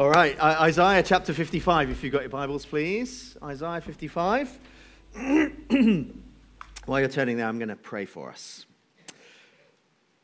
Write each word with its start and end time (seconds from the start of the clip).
All 0.00 0.08
right, 0.08 0.40
Isaiah 0.40 1.02
chapter 1.02 1.34
55, 1.34 1.90
if 1.90 2.02
you've 2.02 2.10
got 2.10 2.22
your 2.22 2.30
Bibles, 2.30 2.64
please. 2.64 3.36
Isaiah 3.42 3.82
55. 3.82 4.58
While 6.86 7.00
you're 7.00 7.08
turning 7.10 7.36
there, 7.36 7.46
I'm 7.46 7.58
going 7.58 7.68
to 7.68 7.76
pray 7.76 8.06
for 8.06 8.30
us. 8.30 8.64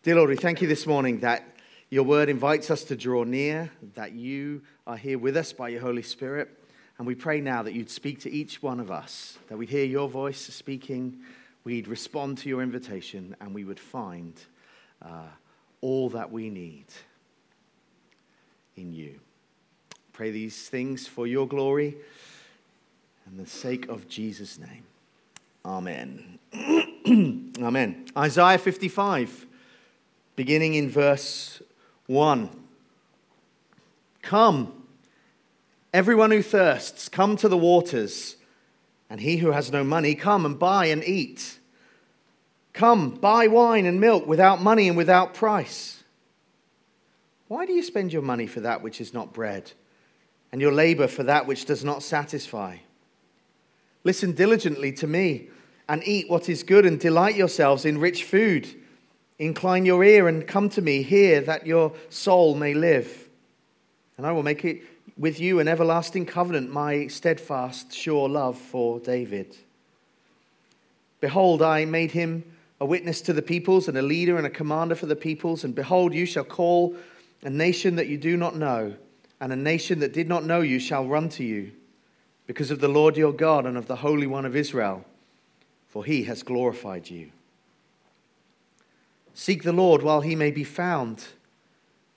Dear 0.03 0.15
Lord, 0.15 0.31
we 0.31 0.37
thank 0.37 0.63
you 0.63 0.67
this 0.67 0.87
morning 0.87 1.21
that 1.21 1.59
your 1.91 2.05
word 2.05 2.31
invites 2.31 2.71
us 2.71 2.85
to 2.85 2.97
draw 2.97 3.25
near, 3.25 3.71
that 3.97 4.13
you 4.13 4.63
are 4.87 4.97
here 4.97 5.19
with 5.19 5.37
us 5.37 5.53
by 5.53 5.69
your 5.69 5.83
Holy 5.83 6.01
Spirit. 6.01 6.49
And 6.97 7.07
we 7.07 7.15
pray 7.15 7.43
now 7.43 7.63
that 7.63 7.75
you'd 7.75 7.91
speak 7.91 8.21
to 8.21 8.33
each 8.33 8.63
one 8.63 8.81
of 8.81 8.91
us, 8.91 9.37
that 9.49 9.59
we'd 9.59 9.69
hear 9.69 9.85
your 9.85 10.09
voice 10.09 10.41
speaking, 10.41 11.19
we'd 11.65 11.87
respond 11.87 12.39
to 12.39 12.49
your 12.49 12.63
invitation, 12.63 13.37
and 13.43 13.55
we 13.55 13.65
would 13.65 13.79
find 13.79 14.41
uh, 15.03 15.29
all 15.83 16.09
that 16.09 16.33
we 16.33 16.49
need 16.49 16.87
in 18.75 18.95
you. 18.95 19.21
Pray 20.17 20.31
these 20.31 20.71
things 20.71 21.07
for 21.07 21.27
your 21.27 21.47
glory 21.47 21.95
and 23.27 23.39
the 23.39 23.47
sake 23.47 23.87
of 23.91 24.09
Jesus' 24.09 24.59
name. 24.59 24.85
Amen. 25.63 26.39
Amen. 27.63 28.07
Isaiah 28.17 28.57
55, 28.57 29.45
beginning 30.35 30.73
in 30.73 30.89
verse 30.89 31.61
1. 32.07 32.49
Come, 34.23 34.85
everyone 35.93 36.31
who 36.31 36.43
thirsts, 36.43 37.11
come 37.11 37.37
to 37.37 37.47
the 37.47 37.59
waters, 37.59 38.37
and 39.11 39.21
he 39.21 39.37
who 39.37 39.51
has 39.51 39.71
no 39.71 39.85
money, 39.85 40.15
come 40.15 40.47
and 40.47 40.59
buy 40.59 40.87
and 40.87 41.05
eat. 41.05 41.59
Come, 42.73 43.11
buy 43.11 43.49
wine 43.49 43.85
and 43.85 44.01
milk 44.01 44.27
without 44.27 44.63
money 44.63 44.89
and 44.89 44.97
without 44.97 45.35
price. 45.35 46.03
Why 47.49 47.67
do 47.67 47.75
you 47.75 47.83
spend 47.83 48.15
your 48.15 48.23
money 48.23 48.47
for 48.47 48.61
that 48.61 48.81
which 48.81 48.99
is 48.99 49.13
not 49.13 49.35
bread? 49.35 49.73
And 50.53 50.61
your 50.61 50.73
labor 50.73 51.09
for 51.09 51.23
that 51.25 51.47
which 51.47 51.65
does 51.65 51.85
not 51.85 52.03
satisfy. 52.03 52.79
Listen 54.05 54.33
diligently 54.33 54.93
to 54.93 55.07
me 55.07 55.49
and 55.89 56.03
eat 56.07 56.31
what 56.31 56.49
is 56.49 56.63
good 56.63 56.87
and 56.87 56.99
delight 56.99 57.37
yourselves 57.37 57.85
in 57.85 57.99
rich 57.99 58.25
food. 58.25 58.69
Incline 59.39 59.85
your 59.85 60.03
ear 60.03 60.29
and 60.29 60.47
come 60.47 60.69
to 60.71 60.83
me, 60.83 61.03
hear 61.03 61.41
that 61.43 61.67
your 61.67 61.93
soul 62.09 62.55
may 62.55 62.73
live. 62.73 63.29
And 64.17 64.27
I 64.27 64.33
will 64.33 64.43
make 64.43 64.65
it 64.65 64.83
with 65.19 65.41
you 65.41 65.61
an 65.61 65.69
everlasting 65.69 66.27
covenant, 66.27 66.71
my 66.71 67.07
steadfast, 67.07 67.93
sure 67.93 68.29
love 68.29 68.59
for 68.59 69.01
David. 69.01 69.57
Behold, 71.21 71.63
I 71.63 71.85
made 71.85 72.13
him 72.13 72.45
a 72.81 72.87
witness 72.87 73.21
to 73.23 73.33
the 73.33 73.43
peoples 73.43 73.89
and 73.89 73.97
a 73.97 74.03
leader 74.03 74.37
and 74.37 74.47
a 74.47 74.51
commander 74.51 74.95
for 74.95 75.07
the 75.07 75.17
peoples. 75.17 75.65
And 75.65 75.75
behold, 75.75 76.15
you 76.15 76.27
shall 76.27 76.45
call 76.45 76.95
a 77.43 77.51
nation 77.51 77.97
that 77.97 78.09
you 78.09 78.19
do 78.19 78.37
not 78.37 78.57
know 78.57 78.95
and 79.41 79.53
a 79.53 79.57
nation 79.57 79.99
that 80.01 80.13
did 80.13 80.29
not 80.29 80.45
know 80.45 80.61
you 80.61 80.79
shall 80.79 81.07
run 81.07 81.29
to 81.31 81.45
you 81.45 81.73
because 82.47 82.71
of 82.71 82.81
the 82.81 82.89
Lord 82.89 83.17
your 83.17 83.33
God 83.33 83.67
and 83.67 83.77
of 83.77 83.87
the 83.87 83.97
Holy 83.97 84.27
One 84.27 84.45
of 84.45 84.57
Israel, 84.57 85.05
for 85.89 86.05
he 86.05 86.25
has 86.25 86.43
glorified 86.43 87.11
you. 87.11 87.31
Seek 89.35 89.65
the 89.65 89.73
Lord 89.73 90.03
while 90.03 90.23
he 90.23 90.35
may 90.35 90.51
be 90.51 90.65
found. 90.65 91.27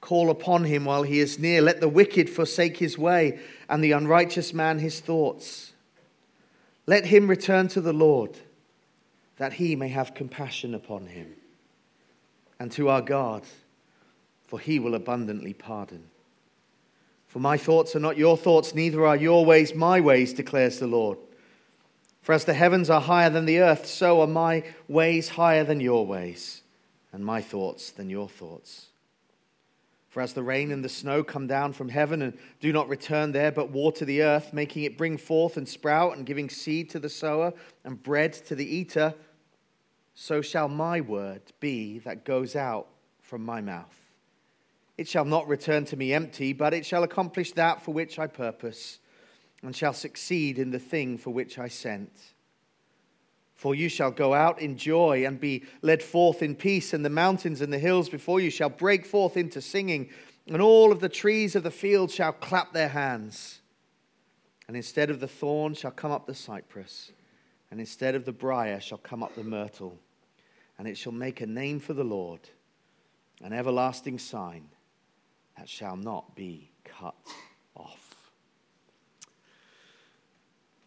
Call 0.01 0.29
upon 0.29 0.63
him 0.63 0.85
while 0.85 1.03
he 1.03 1.19
is 1.19 1.37
near. 1.37 1.61
Let 1.61 1.81
the 1.81 1.89
wicked 1.89 2.29
forsake 2.29 2.77
his 2.77 2.97
way, 2.97 3.39
and 3.67 3.83
the 3.83 3.91
unrighteous 3.91 4.53
man 4.53 4.79
his 4.79 5.01
thoughts. 5.01 5.73
Let 6.85 7.05
him 7.05 7.27
return 7.27 7.67
to 7.69 7.81
the 7.81 7.93
Lord, 7.93 8.37
that 9.37 9.53
he 9.53 9.75
may 9.75 9.89
have 9.89 10.13
compassion 10.13 10.73
upon 10.73 11.07
him, 11.07 11.35
and 12.59 12.71
to 12.71 12.87
our 12.87 13.01
God, 13.01 13.43
for 14.47 14.59
he 14.59 14.79
will 14.79 14.95
abundantly 14.95 15.53
pardon. 15.53 16.05
For 17.29 17.39
my 17.39 17.57
thoughts 17.57 17.95
are 17.95 17.99
not 17.99 18.17
your 18.17 18.35
thoughts, 18.35 18.73
neither 18.73 19.05
are 19.05 19.15
your 19.15 19.45
ways 19.45 19.75
my 19.75 20.01
ways, 20.01 20.33
declares 20.33 20.79
the 20.79 20.87
Lord. 20.87 21.19
For 22.21 22.33
as 22.33 22.45
the 22.45 22.55
heavens 22.55 22.89
are 22.89 22.99
higher 22.99 23.29
than 23.29 23.45
the 23.45 23.59
earth, 23.59 23.85
so 23.85 24.21
are 24.21 24.27
my 24.27 24.63
ways 24.87 25.29
higher 25.29 25.63
than 25.63 25.79
your 25.79 26.07
ways, 26.07 26.63
and 27.13 27.23
my 27.23 27.39
thoughts 27.39 27.91
than 27.91 28.09
your 28.09 28.27
thoughts. 28.27 28.87
For 30.09 30.21
as 30.21 30.33
the 30.33 30.41
rain 30.41 30.71
and 30.71 30.83
the 30.83 30.89
snow 30.89 31.23
come 31.23 31.45
down 31.45 31.73
from 31.73 31.89
heaven 31.89 32.23
and 32.23 32.35
do 32.59 32.73
not 32.73 32.89
return 32.89 33.31
there, 33.31 33.51
but 33.51 33.69
water 33.69 34.05
the 34.05 34.23
earth, 34.23 34.51
making 34.51 34.83
it 34.83 34.97
bring 34.97 35.15
forth 35.15 35.55
and 35.55 35.69
sprout, 35.69 36.17
and 36.17 36.25
giving 36.25 36.49
seed 36.49 36.89
to 36.89 36.99
the 36.99 37.09
sower 37.09 37.53
and 37.83 38.01
bread 38.01 38.33
to 38.33 38.55
the 38.55 38.65
eater, 38.65 39.13
so 40.15 40.41
shall 40.41 40.67
my 40.67 40.99
word 40.99 41.43
be 41.59 41.99
that 41.99 42.25
goes 42.25 42.55
out 42.55 42.87
from 43.21 43.45
my 43.45 43.61
mouth. 43.61 43.98
It 44.99 45.07
shall 45.07 45.23
not 45.23 45.47
return 45.47 45.85
to 45.85 45.95
me 45.95 46.11
empty, 46.11 46.51
but 46.51 46.73
it 46.73 46.85
shall 46.85 47.03
accomplish 47.03 47.53
that 47.53 47.81
for 47.81 47.93
which 47.93 48.19
I 48.19 48.27
purpose, 48.27 48.99
and 49.63 49.73
shall 49.73 49.93
succeed 49.93 50.59
in 50.59 50.71
the 50.71 50.77
thing 50.77 51.17
for 51.17 51.29
which 51.31 51.57
I 51.57 51.69
sent. 51.69 52.11
For 53.55 53.73
you 53.73 53.87
shall 53.87 54.11
go 54.11 54.33
out 54.33 54.59
in 54.59 54.75
joy 54.75 55.25
and 55.25 55.39
be 55.39 55.63
led 55.81 56.03
forth 56.03 56.43
in 56.43 56.53
peace, 56.53 56.91
and 56.91 57.05
the 57.05 57.09
mountains 57.09 57.61
and 57.61 57.71
the 57.71 57.79
hills 57.79 58.09
before 58.09 58.41
you 58.41 58.49
shall 58.49 58.67
break 58.67 59.05
forth 59.05 59.37
into 59.37 59.61
singing, 59.61 60.09
and 60.47 60.61
all 60.61 60.91
of 60.91 60.99
the 60.99 61.07
trees 61.07 61.55
of 61.55 61.63
the 61.63 61.71
field 61.71 62.11
shall 62.11 62.33
clap 62.33 62.73
their 62.73 62.89
hands. 62.89 63.61
And 64.67 64.75
instead 64.75 65.09
of 65.09 65.21
the 65.21 65.29
thorn 65.29 65.75
shall 65.75 65.91
come 65.91 66.11
up 66.11 66.27
the 66.27 66.35
cypress, 66.35 67.13
and 67.71 67.79
instead 67.79 68.15
of 68.15 68.25
the 68.25 68.33
brier 68.33 68.81
shall 68.81 68.97
come 68.97 69.23
up 69.23 69.33
the 69.35 69.45
myrtle, 69.45 69.97
and 70.77 70.89
it 70.89 70.97
shall 70.97 71.13
make 71.13 71.39
a 71.39 71.47
name 71.47 71.79
for 71.79 71.93
the 71.93 72.03
Lord, 72.03 72.41
an 73.41 73.53
everlasting 73.53 74.19
sign 74.19 74.67
that 75.59 75.67
shall 75.67 75.97
not 75.97 76.35
be 76.35 76.71
cut 76.85 77.15
off. 77.75 78.31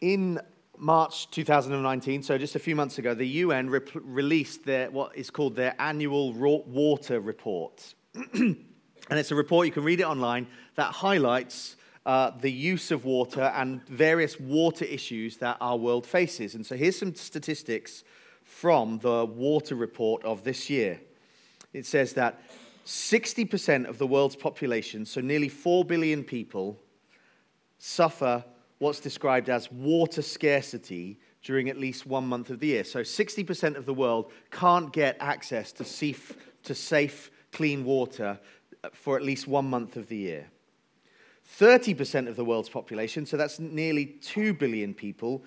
In 0.01 0.39
March 0.79 1.29
2019, 1.29 2.23
so 2.23 2.39
just 2.39 2.55
a 2.55 2.59
few 2.59 2.75
months 2.75 2.97
ago, 2.97 3.13
the 3.13 3.27
UN 3.27 3.69
re- 3.69 3.81
released 3.93 4.65
their, 4.65 4.89
what 4.89 5.15
is 5.15 5.29
called 5.29 5.55
their 5.55 5.75
annual 5.77 6.33
water 6.33 7.19
report. 7.19 7.93
and 8.33 8.65
it's 9.11 9.29
a 9.29 9.35
report, 9.35 9.67
you 9.67 9.71
can 9.71 9.83
read 9.83 9.99
it 9.99 10.07
online, 10.07 10.47
that 10.73 10.91
highlights 10.91 11.75
uh, 12.07 12.31
the 12.41 12.51
use 12.51 12.89
of 12.89 13.05
water 13.05 13.53
and 13.55 13.87
various 13.87 14.39
water 14.39 14.85
issues 14.85 15.37
that 15.37 15.55
our 15.61 15.77
world 15.77 16.07
faces. 16.07 16.55
And 16.55 16.65
so 16.65 16.75
here's 16.75 16.97
some 16.97 17.13
statistics 17.13 18.03
from 18.43 18.97
the 18.99 19.23
water 19.23 19.75
report 19.75 20.23
of 20.25 20.43
this 20.43 20.67
year. 20.67 20.99
It 21.73 21.85
says 21.85 22.13
that 22.13 22.41
60% 22.85 23.87
of 23.87 23.97
the 23.97 24.07
world's 24.07 24.35
population, 24.35 25.05
so 25.05 25.21
nearly 25.21 25.49
4 25.49 25.85
billion 25.85 26.23
people, 26.23 26.79
suffer 27.77 28.43
what's 28.79 28.99
described 28.99 29.49
as 29.49 29.71
water 29.71 30.21
scarcity 30.21 31.19
during 31.41 31.69
at 31.69 31.77
least 31.77 32.05
one 32.05 32.25
month 32.25 32.49
of 32.49 32.59
the 32.59 32.67
year. 32.67 32.83
So 32.83 33.01
60% 33.01 33.75
of 33.75 33.85
the 33.85 33.93
world 33.93 34.31
can't 34.51 34.91
get 34.91 35.17
access 35.19 35.71
to 35.73 35.83
safe, 35.83 36.33
to 36.63 36.73
safe 36.73 37.31
clean 37.51 37.85
water 37.85 38.39
for 38.91 39.17
at 39.17 39.23
least 39.23 39.47
one 39.47 39.69
month 39.69 39.95
of 39.95 40.07
the 40.07 40.17
year. 40.17 40.47
30% 41.59 42.27
of 42.27 42.35
the 42.35 42.45
world's 42.45 42.69
population, 42.69 43.25
so 43.25 43.37
that's 43.37 43.59
nearly 43.59 44.05
2 44.05 44.53
billion 44.53 44.93
people, 44.93 45.43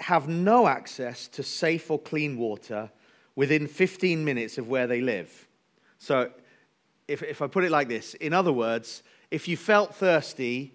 have 0.00 0.28
no 0.28 0.66
access 0.66 1.28
to 1.28 1.42
safe 1.42 1.90
or 1.90 1.98
clean 1.98 2.36
water 2.36 2.90
within 3.36 3.66
15 3.66 4.24
minutes 4.24 4.58
of 4.58 4.68
where 4.68 4.86
they 4.86 5.00
live. 5.00 5.48
So 5.98 6.30
if, 7.08 7.22
if 7.22 7.42
I 7.42 7.46
put 7.46 7.64
it 7.64 7.70
like 7.70 7.88
this, 7.88 8.14
in 8.14 8.32
other 8.32 8.52
words, 8.52 9.02
if 9.30 9.48
you 9.48 9.56
felt 9.56 9.94
thirsty, 9.94 10.72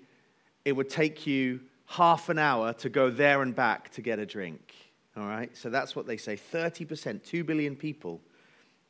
it 0.66 0.74
would 0.74 0.90
take 0.90 1.26
you 1.26 1.62
half 1.86 2.30
an 2.30 2.38
hour 2.38 2.74
to 2.74 2.90
go 2.90 3.10
there 3.10 3.42
and 3.42 3.56
back 3.56 3.90
to 3.92 4.02
get 4.02 4.20
a 4.20 4.26
drink. 4.26 4.76
All 5.18 5.26
right? 5.26 5.56
So 5.58 5.70
that's 5.70 5.96
what 5.96 6.08
they 6.08 6.18
say 6.18 6.38
30%, 6.38 7.24
2 7.24 7.44
billion 7.44 7.76
people 7.76 8.22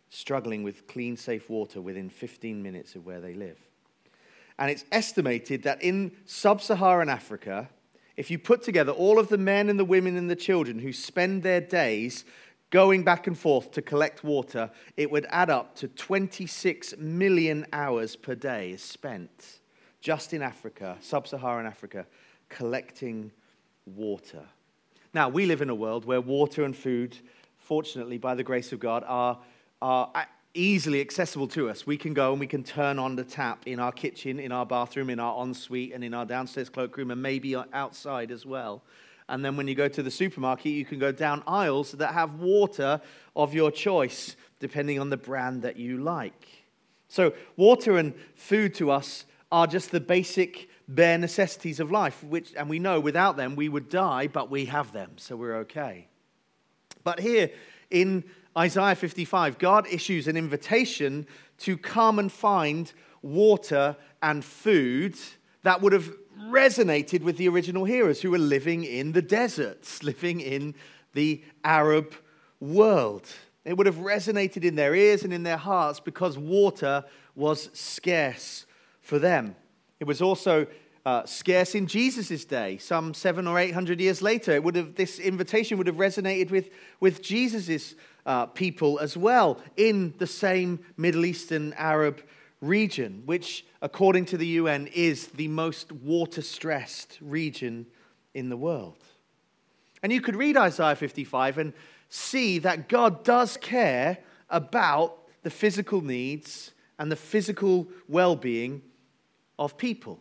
struggling 0.09 0.63
with 0.63 0.87
clean, 0.87 1.15
safe 1.15 1.49
water 1.49 1.81
within 1.81 2.09
15 2.09 2.61
minutes 2.61 2.95
of 2.95 3.05
where 3.05 3.21
they 3.21 3.33
live. 3.33 3.57
And 4.57 4.69
it's 4.69 4.83
estimated 4.91 5.63
that 5.63 5.81
in 5.81 6.11
sub 6.25 6.61
Saharan 6.61 7.07
Africa, 7.07 7.69
if 8.17 8.29
you 8.29 8.37
put 8.37 8.63
together 8.63 8.91
all 8.91 9.17
of 9.17 9.29
the 9.29 9.37
men 9.37 9.69
and 9.69 9.79
the 9.79 9.85
women 9.85 10.17
and 10.17 10.29
the 10.29 10.35
children 10.35 10.79
who 10.79 10.91
spend 10.91 11.43
their 11.43 11.61
days 11.61 12.25
going 12.69 13.03
back 13.03 13.27
and 13.27 13.37
forth 13.37 13.71
to 13.71 13.81
collect 13.81 14.23
water, 14.23 14.69
it 14.97 15.09
would 15.09 15.25
add 15.29 15.49
up 15.49 15.75
to 15.75 15.87
26 15.87 16.97
million 16.97 17.65
hours 17.73 18.15
per 18.15 18.35
day 18.35 18.75
spent 18.77 19.59
just 20.01 20.33
in 20.33 20.41
Africa, 20.41 20.97
sub 21.01 21.27
Saharan 21.27 21.65
Africa, 21.65 22.05
collecting 22.47 23.31
water. 23.85 24.43
Now, 25.13 25.29
we 25.29 25.45
live 25.45 25.61
in 25.61 25.69
a 25.69 25.75
world 25.75 26.05
where 26.05 26.21
water 26.21 26.63
and 26.63 26.75
food, 26.75 27.17
fortunately, 27.57 28.17
by 28.17 28.35
the 28.35 28.43
grace 28.43 28.71
of 28.71 28.79
God, 28.79 29.03
are, 29.07 29.39
are 29.81 30.27
easily 30.53 31.01
accessible 31.01 31.47
to 31.47 31.69
us. 31.69 31.85
We 31.85 31.97
can 31.97 32.13
go 32.13 32.31
and 32.31 32.39
we 32.39 32.47
can 32.47 32.63
turn 32.63 32.99
on 32.99 33.15
the 33.15 33.23
tap 33.23 33.67
in 33.67 33.79
our 33.79 33.91
kitchen, 33.91 34.39
in 34.39 34.51
our 34.51 34.65
bathroom, 34.65 35.09
in 35.09 35.19
our 35.19 35.43
ensuite, 35.43 35.93
and 35.93 36.03
in 36.03 36.13
our 36.13 36.25
downstairs 36.25 36.69
cloakroom, 36.69 37.11
and 37.11 37.21
maybe 37.21 37.55
uh, 37.55 37.63
outside 37.73 38.31
as 38.31 38.45
well. 38.45 38.83
And 39.29 39.45
then 39.45 39.55
when 39.55 39.67
you 39.67 39.75
go 39.75 39.87
to 39.87 40.03
the 40.03 40.11
supermarket, 40.11 40.73
you 40.73 40.83
can 40.83 40.99
go 40.99 41.11
down 41.11 41.43
aisles 41.47 41.93
that 41.93 42.13
have 42.13 42.39
water 42.39 42.99
of 43.35 43.53
your 43.53 43.71
choice, 43.71 44.35
depending 44.59 44.99
on 44.99 45.09
the 45.09 45.17
brand 45.17 45.61
that 45.61 45.77
you 45.77 45.97
like. 45.99 46.47
So, 47.07 47.33
water 47.55 47.97
and 47.97 48.13
food 48.35 48.73
to 48.75 48.91
us 48.91 49.25
are 49.51 49.67
just 49.67 49.91
the 49.91 49.99
basic 49.99 50.69
bare 50.87 51.17
necessities 51.17 51.79
of 51.79 51.91
life, 51.91 52.23
which, 52.23 52.53
and 52.55 52.69
we 52.69 52.79
know 52.79 52.99
without 52.99 53.37
them 53.37 53.55
we 53.55 53.69
would 53.69 53.89
die, 53.89 54.27
but 54.27 54.49
we 54.49 54.65
have 54.65 54.91
them, 54.91 55.11
so 55.17 55.35
we're 55.35 55.57
okay. 55.57 56.07
But 57.03 57.19
here 57.19 57.51
in 57.89 58.23
Isaiah 58.57 58.95
55, 58.95 59.57
God 59.59 59.87
issues 59.87 60.27
an 60.27 60.37
invitation 60.37 61.27
to 61.59 61.77
come 61.77 62.19
and 62.19 62.31
find 62.31 62.91
water 63.21 63.95
and 64.21 64.43
food 64.43 65.15
that 65.63 65.81
would 65.81 65.93
have 65.93 66.11
resonated 66.39 67.23
with 67.23 67.37
the 67.37 67.49
original 67.49 67.85
hearers 67.85 68.21
who 68.21 68.31
were 68.31 68.37
living 68.37 68.83
in 68.83 69.11
the 69.11 69.21
deserts, 69.21 70.03
living 70.03 70.39
in 70.39 70.75
the 71.13 71.43
Arab 71.63 72.13
world. 72.59 73.27
It 73.65 73.77
would 73.77 73.87
have 73.87 73.97
resonated 73.97 74.63
in 74.63 74.75
their 74.75 74.95
ears 74.95 75.23
and 75.23 75.33
in 75.33 75.43
their 75.43 75.57
hearts 75.57 75.99
because 75.99 76.37
water 76.37 77.03
was 77.35 77.69
scarce 77.73 78.65
for 79.01 79.19
them. 79.19 79.55
It 79.99 80.07
was 80.07 80.21
also 80.21 80.65
uh, 81.05 81.25
scarce 81.25 81.75
in 81.75 81.87
Jesus' 81.87 82.45
day, 82.45 82.77
some 82.77 83.13
seven 83.13 83.47
or 83.47 83.59
eight 83.59 83.73
hundred 83.73 83.99
years 83.99 84.21
later. 84.21 84.51
It 84.51 84.63
would 84.63 84.75
have, 84.75 84.95
this 84.95 85.19
invitation 85.19 85.77
would 85.77 85.87
have 85.87 85.95
resonated 85.95 86.51
with, 86.51 86.69
with 86.99 87.21
Jesus' 87.21 87.95
uh, 88.25 88.45
people 88.47 88.99
as 88.99 89.17
well 89.17 89.59
in 89.75 90.13
the 90.17 90.27
same 90.27 90.79
Middle 90.97 91.25
Eastern 91.25 91.73
Arab 91.73 92.21
region, 92.61 93.23
which, 93.25 93.65
according 93.81 94.25
to 94.25 94.37
the 94.37 94.47
UN, 94.47 94.87
is 94.87 95.27
the 95.27 95.47
most 95.47 95.91
water 95.91 96.41
stressed 96.41 97.17
region 97.21 97.85
in 98.33 98.49
the 98.49 98.57
world. 98.57 98.97
And 100.03 100.11
you 100.11 100.21
could 100.21 100.35
read 100.35 100.57
Isaiah 100.57 100.95
55 100.95 101.57
and 101.57 101.73
see 102.09 102.59
that 102.59 102.89
God 102.89 103.23
does 103.23 103.57
care 103.57 104.17
about 104.49 105.17
the 105.43 105.49
physical 105.49 106.01
needs 106.01 106.71
and 106.97 107.11
the 107.11 107.15
physical 107.15 107.87
well 108.07 108.35
being 108.35 108.81
of 109.57 109.77
people. 109.77 110.19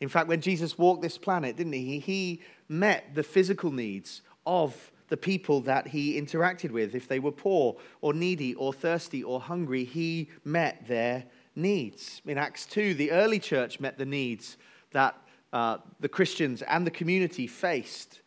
In 0.00 0.08
fact, 0.08 0.28
when 0.28 0.40
Jesus 0.40 0.76
walked 0.76 1.02
this 1.02 1.18
planet, 1.18 1.56
didn't 1.56 1.74
he? 1.74 2.00
He 2.00 2.40
met 2.68 3.14
the 3.14 3.22
physical 3.22 3.70
needs 3.70 4.22
of 4.46 4.90
the 5.08 5.16
people 5.16 5.60
that 5.60 5.88
he 5.88 6.20
interacted 6.20 6.70
with. 6.70 6.94
If 6.94 7.06
they 7.06 7.20
were 7.20 7.32
poor 7.32 7.76
or 8.00 8.12
needy 8.14 8.54
or 8.54 8.72
thirsty 8.72 9.22
or 9.22 9.40
hungry, 9.40 9.84
he 9.84 10.30
met 10.44 10.88
their 10.88 11.24
needs. 11.54 12.22
In 12.24 12.38
Acts 12.38 12.66
2, 12.66 12.94
the 12.94 13.10
early 13.10 13.38
church 13.38 13.80
met 13.80 13.98
the 13.98 14.06
needs 14.06 14.56
that 14.92 15.16
uh, 15.52 15.78
the 16.00 16.08
Christians 16.08 16.62
and 16.62 16.86
the 16.86 16.90
community 16.90 17.46
faced. 17.46 18.20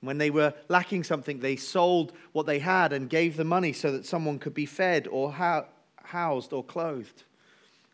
When 0.00 0.18
they 0.18 0.30
were 0.30 0.52
lacking 0.68 1.04
something, 1.04 1.40
they 1.40 1.56
sold 1.56 2.12
what 2.32 2.46
they 2.46 2.58
had 2.58 2.92
and 2.92 3.08
gave 3.08 3.36
the 3.36 3.44
money 3.44 3.72
so 3.72 3.90
that 3.92 4.04
someone 4.04 4.38
could 4.38 4.54
be 4.54 4.66
fed 4.66 5.08
or 5.08 5.32
housed 6.02 6.52
or 6.52 6.62
clothed. 6.62 7.24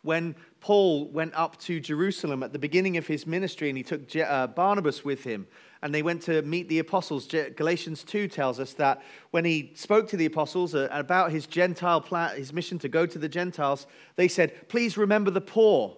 When 0.03 0.35
Paul 0.61 1.07
went 1.09 1.33
up 1.35 1.59
to 1.61 1.79
Jerusalem 1.79 2.43
at 2.43 2.53
the 2.53 2.59
beginning 2.59 2.97
of 2.97 3.07
his 3.07 3.27
ministry 3.27 3.69
and 3.69 3.79
he 3.79 3.85
took 3.85 4.15
uh, 4.17 4.49
Barnabas 4.49 5.05
with 5.05 5.23
him 5.23 5.47
and 5.83 5.93
they 5.93 6.03
went 6.03 6.23
to 6.23 6.43
meet 6.43 6.69
the 6.69 6.79
apostles, 6.79 7.27
Galatians 7.27 8.05
2 8.05 8.29
tells 8.29 8.61
us 8.61 8.73
that 8.75 9.03
when 9.33 9.45
he 9.45 9.73
spoke 9.75 10.09
to 10.09 10.17
the 10.17 10.27
apostles 10.27 10.75
uh, 10.75 10.89
about 10.93 11.33
his 11.33 11.47
Gentile 11.47 12.01
plan, 12.01 12.37
his 12.37 12.53
mission 12.53 12.79
to 12.79 12.89
go 12.89 13.05
to 13.05 13.19
the 13.19 13.29
Gentiles, 13.29 13.87
they 14.15 14.29
said, 14.29 14.69
Please 14.69 14.97
remember 14.97 15.31
the 15.31 15.41
poor. 15.41 15.97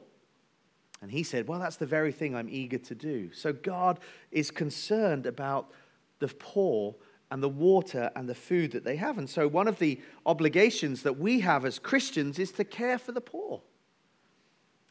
And 1.03 1.11
he 1.11 1.23
said, 1.23 1.47
Well, 1.47 1.61
that's 1.61 1.77
the 1.77 1.87
very 1.87 2.13
thing 2.13 2.35
I'm 2.35 2.49
eager 2.49 2.79
to 2.79 2.95
do. 2.95 3.31
So 3.33 3.53
God 3.53 4.01
is 4.33 4.51
concerned 4.51 5.27
about 5.27 5.71
the 6.19 6.29
poor 6.29 6.95
and 7.31 7.43
the 7.43 7.49
water 7.49 8.11
and 8.17 8.27
the 8.27 8.35
food 8.35 8.71
that 8.73 8.85
they 8.85 8.97
have. 8.97 9.19
And 9.19 9.29
so, 9.29 9.47
one 9.49 9.69
of 9.69 9.79
the 9.79 10.01
obligations 10.25 11.03
that 11.03 11.19
we 11.19 11.41
have 11.41 11.67
as 11.67 11.79
Christians 11.79 12.39
is 12.39 12.53
to 12.53 12.65
care 12.65 12.97
for 12.97 13.13
the 13.13 13.21
poor. 13.21 13.61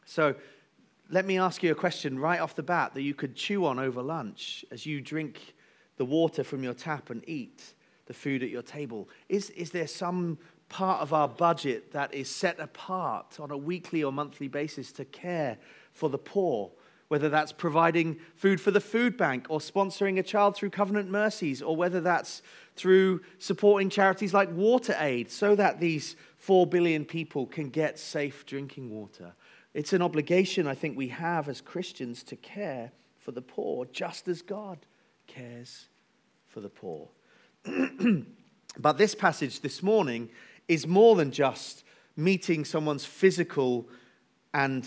So, 0.04 0.34
let 1.10 1.26
me 1.26 1.38
ask 1.38 1.62
you 1.62 1.70
a 1.70 1.74
question 1.74 2.18
right 2.18 2.40
off 2.40 2.54
the 2.54 2.62
bat 2.62 2.94
that 2.94 3.02
you 3.02 3.14
could 3.14 3.34
chew 3.36 3.66
on 3.66 3.78
over 3.78 4.02
lunch 4.02 4.64
as 4.70 4.86
you 4.86 5.00
drink 5.00 5.54
the 5.96 6.04
water 6.04 6.42
from 6.42 6.62
your 6.62 6.74
tap 6.74 7.10
and 7.10 7.22
eat 7.28 7.74
the 8.06 8.14
food 8.14 8.42
at 8.42 8.50
your 8.50 8.62
table. 8.62 9.08
Is, 9.28 9.50
is 9.50 9.70
there 9.70 9.86
some 9.86 10.38
part 10.68 11.00
of 11.00 11.12
our 11.12 11.28
budget 11.28 11.92
that 11.92 12.12
is 12.12 12.28
set 12.28 12.58
apart 12.58 13.38
on 13.38 13.50
a 13.50 13.56
weekly 13.56 14.02
or 14.02 14.12
monthly 14.12 14.48
basis 14.48 14.92
to 14.92 15.04
care 15.04 15.58
for 15.92 16.08
the 16.08 16.18
poor? 16.18 16.70
whether 17.08 17.28
that's 17.28 17.52
providing 17.52 18.16
food 18.34 18.60
for 18.60 18.70
the 18.70 18.80
food 18.80 19.16
bank 19.16 19.46
or 19.48 19.58
sponsoring 19.58 20.18
a 20.18 20.22
child 20.22 20.56
through 20.56 20.70
Covenant 20.70 21.10
Mercies, 21.10 21.62
or 21.62 21.76
whether 21.76 22.00
that's 22.00 22.42
through 22.76 23.20
supporting 23.38 23.90
charities 23.90 24.34
like 24.34 24.50
Water 24.50 24.96
Aid 24.98 25.30
so 25.30 25.54
that 25.54 25.80
these 25.80 26.16
4 26.38 26.66
billion 26.66 27.04
people 27.04 27.46
can 27.46 27.70
get 27.70 27.98
safe 27.98 28.44
drinking 28.46 28.90
water. 28.90 29.34
It's 29.74 29.92
an 29.92 30.02
obligation 30.02 30.68
I 30.68 30.74
think 30.74 30.96
we 30.96 31.08
have 31.08 31.48
as 31.48 31.60
Christians 31.60 32.22
to 32.24 32.36
care 32.36 32.92
for 33.18 33.32
the 33.32 33.42
poor, 33.42 33.86
just 33.86 34.28
as 34.28 34.40
God 34.40 34.78
cares 35.26 35.88
for 36.46 36.60
the 36.60 36.68
poor. 36.68 37.08
but 38.78 38.98
this 38.98 39.14
passage 39.14 39.60
this 39.60 39.82
morning 39.82 40.30
is 40.68 40.86
more 40.86 41.16
than 41.16 41.32
just 41.32 41.84
meeting 42.16 42.64
someone's 42.64 43.04
physical 43.04 43.88
and 44.52 44.86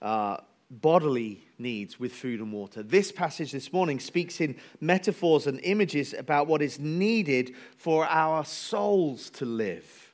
uh, 0.00 0.36
bodily 0.70 1.42
needs 1.58 1.98
with 1.98 2.12
food 2.12 2.40
and 2.40 2.52
water. 2.52 2.82
This 2.82 3.10
passage 3.10 3.50
this 3.50 3.72
morning 3.72 3.98
speaks 3.98 4.40
in 4.40 4.56
metaphors 4.80 5.48
and 5.48 5.58
images 5.64 6.14
about 6.14 6.46
what 6.46 6.62
is 6.62 6.78
needed 6.78 7.54
for 7.76 8.06
our 8.06 8.44
souls 8.44 9.30
to 9.30 9.44
live. 9.44 10.07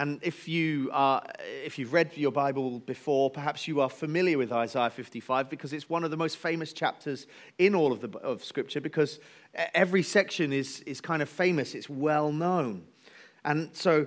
And 0.00 0.18
if, 0.22 0.48
you 0.48 0.88
are, 0.94 1.22
if 1.62 1.78
you've 1.78 1.92
read 1.92 2.16
your 2.16 2.32
Bible 2.32 2.78
before, 2.78 3.28
perhaps 3.28 3.68
you 3.68 3.82
are 3.82 3.90
familiar 3.90 4.38
with 4.38 4.50
Isaiah 4.50 4.88
55 4.88 5.50
because 5.50 5.74
it's 5.74 5.90
one 5.90 6.04
of 6.04 6.10
the 6.10 6.16
most 6.16 6.38
famous 6.38 6.72
chapters 6.72 7.26
in 7.58 7.74
all 7.74 7.92
of, 7.92 8.00
the, 8.00 8.18
of 8.20 8.42
Scripture 8.42 8.80
because 8.80 9.20
every 9.74 10.02
section 10.02 10.54
is, 10.54 10.80
is 10.86 11.02
kind 11.02 11.20
of 11.20 11.28
famous, 11.28 11.74
it's 11.74 11.90
well 11.90 12.32
known. 12.32 12.86
And 13.44 13.76
so 13.76 14.06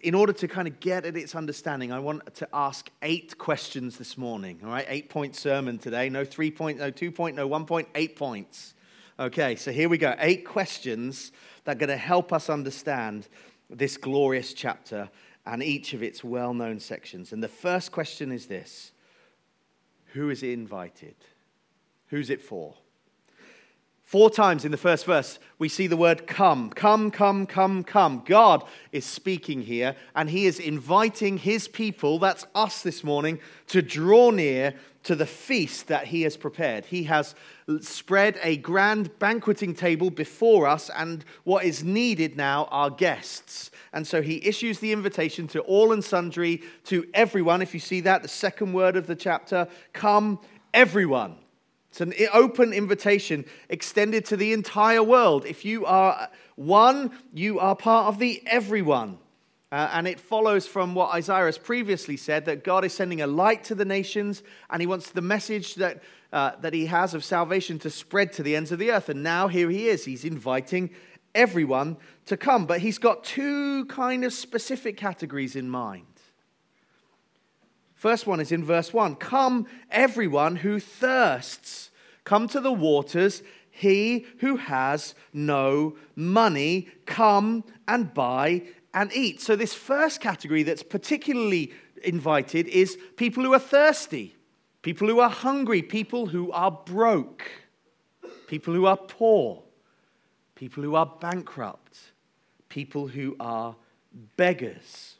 in 0.00 0.14
order 0.14 0.32
to 0.32 0.48
kind 0.48 0.66
of 0.66 0.80
get 0.80 1.04
at 1.04 1.14
its 1.14 1.34
understanding, 1.34 1.92
I 1.92 1.98
want 1.98 2.34
to 2.36 2.48
ask 2.54 2.88
eight 3.02 3.36
questions 3.36 3.98
this 3.98 4.16
morning. 4.16 4.60
All 4.64 4.70
right, 4.70 4.86
eight 4.88 5.10
point 5.10 5.36
sermon 5.36 5.76
today. 5.76 6.08
No 6.08 6.24
three 6.24 6.50
point, 6.50 6.78
no 6.78 6.90
two 6.90 7.12
point, 7.12 7.36
no 7.36 7.46
one 7.46 7.66
point, 7.66 7.88
eight 7.94 8.16
points. 8.16 8.72
Okay, 9.20 9.56
so 9.56 9.72
here 9.72 9.90
we 9.90 9.98
go. 9.98 10.14
Eight 10.20 10.46
questions 10.46 11.32
that 11.64 11.76
are 11.76 11.78
going 11.78 11.90
to 11.90 11.98
help 11.98 12.32
us 12.32 12.48
understand 12.48 13.28
this 13.68 13.96
glorious 13.98 14.54
chapter 14.54 15.10
and 15.46 15.62
each 15.62 15.92
of 15.92 16.02
its 16.02 16.24
well 16.24 16.54
known 16.54 16.80
sections. 16.80 17.32
And 17.32 17.42
the 17.42 17.48
first 17.48 17.92
question 17.92 18.32
is 18.32 18.46
this 18.46 18.92
Who 20.12 20.30
is 20.30 20.42
it 20.42 20.50
invited? 20.50 21.16
Who's 22.08 22.30
it 22.30 22.40
for? 22.40 22.74
Four 24.02 24.28
times 24.28 24.66
in 24.66 24.70
the 24.70 24.76
first 24.76 25.06
verse, 25.06 25.38
we 25.58 25.68
see 25.68 25.86
the 25.86 25.96
word 25.96 26.26
come. 26.26 26.68
Come, 26.70 27.10
come, 27.10 27.46
come, 27.46 27.82
come. 27.82 28.22
God 28.26 28.62
is 28.92 29.06
speaking 29.06 29.62
here, 29.62 29.96
and 30.14 30.28
He 30.28 30.46
is 30.46 30.60
inviting 30.60 31.38
His 31.38 31.68
people, 31.68 32.18
that's 32.18 32.46
us 32.54 32.82
this 32.82 33.02
morning, 33.02 33.40
to 33.68 33.80
draw 33.80 34.30
near 34.30 34.74
to 35.04 35.14
the 35.14 35.26
feast 35.26 35.86
that 35.88 36.08
He 36.08 36.22
has 36.22 36.36
prepared. 36.36 36.86
He 36.86 37.04
has 37.04 37.34
spread 37.80 38.38
a 38.42 38.56
grand 38.56 39.18
banqueting 39.18 39.74
table 39.74 40.10
before 40.10 40.66
us, 40.66 40.90
and 40.90 41.24
what 41.44 41.64
is 41.64 41.84
needed 41.84 42.36
now 42.36 42.68
are 42.70 42.90
guests. 42.90 43.70
And 43.92 44.06
so 44.06 44.22
He 44.22 44.46
issues 44.46 44.80
the 44.80 44.92
invitation 44.92 45.46
to 45.48 45.60
all 45.60 45.92
and 45.92 46.02
sundry, 46.02 46.62
to 46.84 47.06
everyone. 47.14 47.62
If 47.62 47.74
you 47.74 47.80
see 47.80 48.00
that, 48.00 48.22
the 48.22 48.28
second 48.28 48.72
word 48.72 48.96
of 48.96 49.06
the 49.06 49.16
chapter, 49.16 49.68
come, 49.92 50.40
everyone. 50.72 51.36
It's 51.90 52.00
an 52.00 52.12
open 52.32 52.72
invitation 52.72 53.44
extended 53.68 54.24
to 54.26 54.36
the 54.36 54.52
entire 54.52 55.02
world. 55.02 55.46
If 55.46 55.64
you 55.64 55.86
are 55.86 56.28
one, 56.56 57.12
you 57.32 57.60
are 57.60 57.76
part 57.76 58.08
of 58.08 58.18
the 58.18 58.42
everyone. 58.46 59.18
Uh, 59.74 59.90
and 59.94 60.06
it 60.06 60.20
follows 60.20 60.68
from 60.68 60.94
what 60.94 61.12
Isaiah 61.12 61.46
has 61.46 61.58
previously 61.58 62.16
said 62.16 62.44
that 62.44 62.62
God 62.62 62.84
is 62.84 62.92
sending 62.92 63.22
a 63.22 63.26
light 63.26 63.64
to 63.64 63.74
the 63.74 63.84
nations, 63.84 64.44
and 64.70 64.80
he 64.80 64.86
wants 64.86 65.10
the 65.10 65.20
message 65.20 65.74
that, 65.74 66.00
uh, 66.32 66.52
that 66.60 66.72
he 66.72 66.86
has 66.86 67.12
of 67.12 67.24
salvation 67.24 67.80
to 67.80 67.90
spread 67.90 68.32
to 68.34 68.44
the 68.44 68.54
ends 68.54 68.70
of 68.70 68.78
the 68.78 68.92
earth. 68.92 69.08
And 69.08 69.24
now 69.24 69.48
here 69.48 69.68
he 69.68 69.88
is. 69.88 70.04
He's 70.04 70.24
inviting 70.24 70.90
everyone 71.34 71.96
to 72.26 72.36
come. 72.36 72.66
But 72.66 72.82
he's 72.82 72.98
got 72.98 73.24
two 73.24 73.86
kind 73.86 74.24
of 74.24 74.32
specific 74.32 74.96
categories 74.96 75.56
in 75.56 75.68
mind. 75.68 76.06
First 77.96 78.28
one 78.28 78.38
is 78.38 78.52
in 78.52 78.62
verse 78.62 78.92
1 78.92 79.16
Come, 79.16 79.66
everyone 79.90 80.54
who 80.54 80.78
thirsts, 80.78 81.90
come 82.22 82.46
to 82.46 82.60
the 82.60 82.72
waters. 82.72 83.42
He 83.72 84.26
who 84.38 84.54
has 84.54 85.16
no 85.32 85.96
money, 86.14 86.90
come 87.06 87.64
and 87.88 88.14
buy 88.14 88.62
and 88.94 89.12
eat. 89.12 89.40
So, 89.42 89.56
this 89.56 89.74
first 89.74 90.20
category 90.20 90.62
that's 90.62 90.82
particularly 90.82 91.72
invited 92.02 92.68
is 92.68 92.96
people 93.16 93.42
who 93.42 93.52
are 93.52 93.58
thirsty, 93.58 94.36
people 94.82 95.08
who 95.08 95.20
are 95.20 95.28
hungry, 95.28 95.82
people 95.82 96.26
who 96.26 96.50
are 96.52 96.70
broke, 96.70 97.50
people 98.46 98.72
who 98.72 98.86
are 98.86 98.96
poor, 98.96 99.62
people 100.54 100.82
who 100.82 100.94
are 100.94 101.06
bankrupt, 101.20 101.98
people 102.68 103.08
who 103.08 103.36
are 103.40 103.74
beggars. 104.36 105.16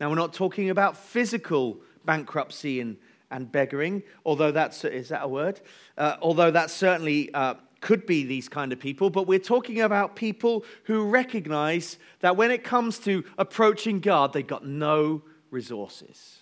Now, 0.00 0.10
we're 0.10 0.16
not 0.16 0.34
talking 0.34 0.70
about 0.70 0.96
physical 0.96 1.78
bankruptcy 2.04 2.80
and, 2.80 2.96
and 3.30 3.50
beggaring, 3.50 4.02
although 4.26 4.50
that's, 4.50 4.84
is 4.84 5.10
that 5.10 5.22
a 5.22 5.28
word? 5.28 5.60
Uh, 5.96 6.16
although 6.20 6.50
that's 6.50 6.72
certainly 6.72 7.32
uh, 7.32 7.54
could 7.82 8.06
be 8.06 8.24
these 8.24 8.48
kind 8.48 8.72
of 8.72 8.78
people, 8.78 9.10
but 9.10 9.26
we're 9.26 9.38
talking 9.38 9.82
about 9.82 10.16
people 10.16 10.64
who 10.84 11.04
recognize 11.10 11.98
that 12.20 12.36
when 12.36 12.50
it 12.50 12.64
comes 12.64 12.98
to 13.00 13.24
approaching 13.36 14.00
God, 14.00 14.32
they've 14.32 14.46
got 14.46 14.66
no 14.66 15.22
resources. 15.50 16.38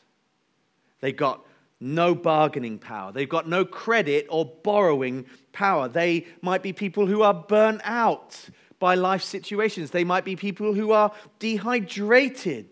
They've 1.00 1.16
got 1.16 1.44
no 1.80 2.14
bargaining 2.14 2.78
power. 2.78 3.10
They've 3.10 3.28
got 3.28 3.48
no 3.48 3.64
credit 3.64 4.26
or 4.28 4.44
borrowing 4.44 5.24
power. 5.52 5.88
They 5.88 6.26
might 6.42 6.62
be 6.62 6.72
people 6.72 7.06
who 7.06 7.22
are 7.22 7.34
burnt 7.34 7.80
out 7.84 8.38
by 8.78 8.94
life 8.94 9.22
situations. 9.22 9.90
They 9.90 10.04
might 10.04 10.24
be 10.24 10.36
people 10.36 10.74
who 10.74 10.92
are 10.92 11.10
dehydrated 11.38 12.68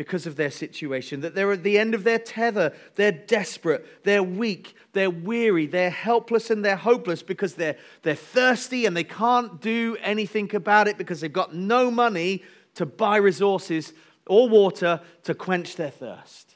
because 0.00 0.26
of 0.26 0.36
their 0.36 0.50
situation, 0.50 1.20
that 1.20 1.34
they're 1.34 1.52
at 1.52 1.62
the 1.62 1.78
end 1.78 1.94
of 1.94 2.04
their 2.04 2.18
tether, 2.18 2.72
they're 2.94 3.12
desperate, 3.12 4.02
they're 4.02 4.22
weak, 4.22 4.74
they're 4.94 5.10
weary, 5.10 5.66
they're 5.66 5.90
helpless, 5.90 6.48
and 6.48 6.64
they're 6.64 6.74
hopeless 6.74 7.22
because 7.22 7.52
they're, 7.52 7.76
they're 8.00 8.14
thirsty 8.14 8.86
and 8.86 8.96
they 8.96 9.04
can't 9.04 9.60
do 9.60 9.98
anything 10.00 10.54
about 10.56 10.88
it 10.88 10.96
because 10.96 11.20
they've 11.20 11.30
got 11.30 11.54
no 11.54 11.90
money 11.90 12.42
to 12.76 12.86
buy 12.86 13.18
resources 13.18 13.92
or 14.26 14.48
water 14.48 15.02
to 15.24 15.34
quench 15.34 15.76
their 15.76 15.90
thirst. 15.90 16.54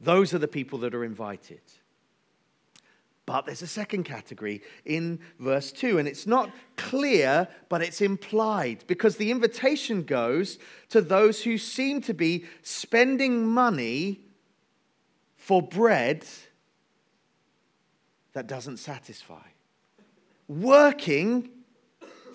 Those 0.00 0.32
are 0.32 0.38
the 0.38 0.48
people 0.48 0.78
that 0.78 0.94
are 0.94 1.04
invited. 1.04 1.60
But 3.26 3.44
there's 3.44 3.62
a 3.62 3.66
second 3.66 4.04
category 4.04 4.62
in 4.84 5.18
verse 5.40 5.72
2, 5.72 5.98
and 5.98 6.06
it's 6.06 6.28
not 6.28 6.52
clear, 6.76 7.48
but 7.68 7.82
it's 7.82 8.00
implied 8.00 8.84
because 8.86 9.16
the 9.16 9.32
invitation 9.32 10.04
goes 10.04 10.60
to 10.90 11.00
those 11.00 11.42
who 11.42 11.58
seem 11.58 12.00
to 12.02 12.14
be 12.14 12.44
spending 12.62 13.44
money 13.44 14.20
for 15.36 15.60
bread 15.60 16.24
that 18.32 18.46
doesn't 18.46 18.76
satisfy, 18.76 19.42
working 20.46 21.50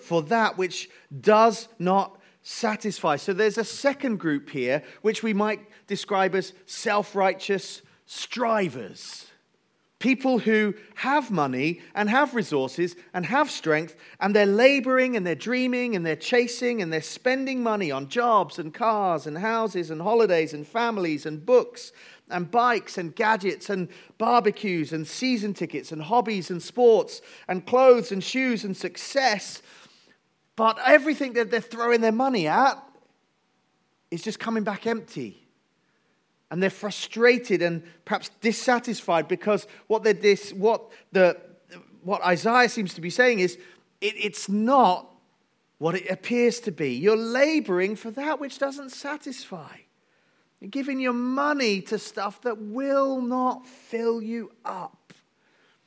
for 0.02 0.22
that 0.24 0.58
which 0.58 0.90
does 1.22 1.68
not 1.78 2.20
satisfy. 2.42 3.16
So 3.16 3.32
there's 3.32 3.56
a 3.56 3.64
second 3.64 4.18
group 4.18 4.50
here, 4.50 4.82
which 5.00 5.22
we 5.22 5.32
might 5.32 5.60
describe 5.86 6.34
as 6.34 6.52
self 6.66 7.14
righteous 7.14 7.80
strivers 8.04 9.31
people 10.02 10.40
who 10.40 10.74
have 10.96 11.30
money 11.30 11.80
and 11.94 12.10
have 12.10 12.34
resources 12.34 12.96
and 13.14 13.24
have 13.24 13.48
strength, 13.48 13.94
and 14.18 14.34
they're 14.34 14.44
laboring 14.44 15.16
and 15.16 15.24
they're 15.24 15.36
dreaming 15.36 15.94
and 15.94 16.04
they're 16.04 16.16
chasing 16.16 16.82
and 16.82 16.92
they're 16.92 17.00
spending 17.00 17.62
money 17.62 17.92
on 17.92 18.08
jobs 18.08 18.58
and 18.58 18.74
cars 18.74 19.28
and 19.28 19.38
houses 19.38 19.90
and 19.90 20.02
holidays 20.02 20.52
and 20.52 20.66
families 20.66 21.24
and 21.24 21.46
books 21.46 21.92
and 22.28 22.50
bikes 22.50 22.98
and 22.98 23.14
gadgets 23.14 23.70
and 23.70 23.88
barbecues 24.18 24.92
and 24.92 25.06
season 25.06 25.54
tickets 25.54 25.92
and 25.92 26.02
hobbies 26.02 26.50
and 26.50 26.60
sports 26.60 27.22
and 27.46 27.64
clothes 27.64 28.10
and 28.10 28.24
shoes 28.24 28.64
and 28.64 28.76
success. 28.76 29.62
But 30.56 30.78
everything 30.84 31.34
that 31.34 31.52
they're 31.52 31.60
throwing 31.60 32.00
their 32.00 32.10
money 32.10 32.48
at 32.48 32.76
is 34.10 34.22
just 34.22 34.40
coming 34.40 34.64
back 34.64 34.84
empty 34.84 35.41
and 36.52 36.62
they're 36.62 36.68
frustrated 36.68 37.62
and 37.62 37.82
perhaps 38.04 38.30
dissatisfied 38.42 39.26
because 39.26 39.66
what, 39.86 40.04
dis, 40.04 40.52
what, 40.52 40.92
the, 41.10 41.40
what 42.02 42.22
Isaiah 42.22 42.68
seems 42.68 42.92
to 42.92 43.00
be 43.00 43.08
saying 43.08 43.38
is 43.38 43.56
it, 44.02 44.14
it's 44.18 44.50
not 44.50 45.10
what 45.78 45.94
it 45.94 46.10
appears 46.10 46.60
to 46.60 46.70
be. 46.70 46.92
You're 46.92 47.16
laboring 47.16 47.96
for 47.96 48.10
that 48.10 48.38
which 48.38 48.58
doesn't 48.58 48.90
satisfy. 48.90 49.76
You're 50.60 50.68
giving 50.68 51.00
your 51.00 51.14
money 51.14 51.80
to 51.80 51.98
stuff 51.98 52.42
that 52.42 52.58
will 52.58 53.22
not 53.22 53.66
fill 53.66 54.22
you 54.22 54.52
up. 54.62 55.14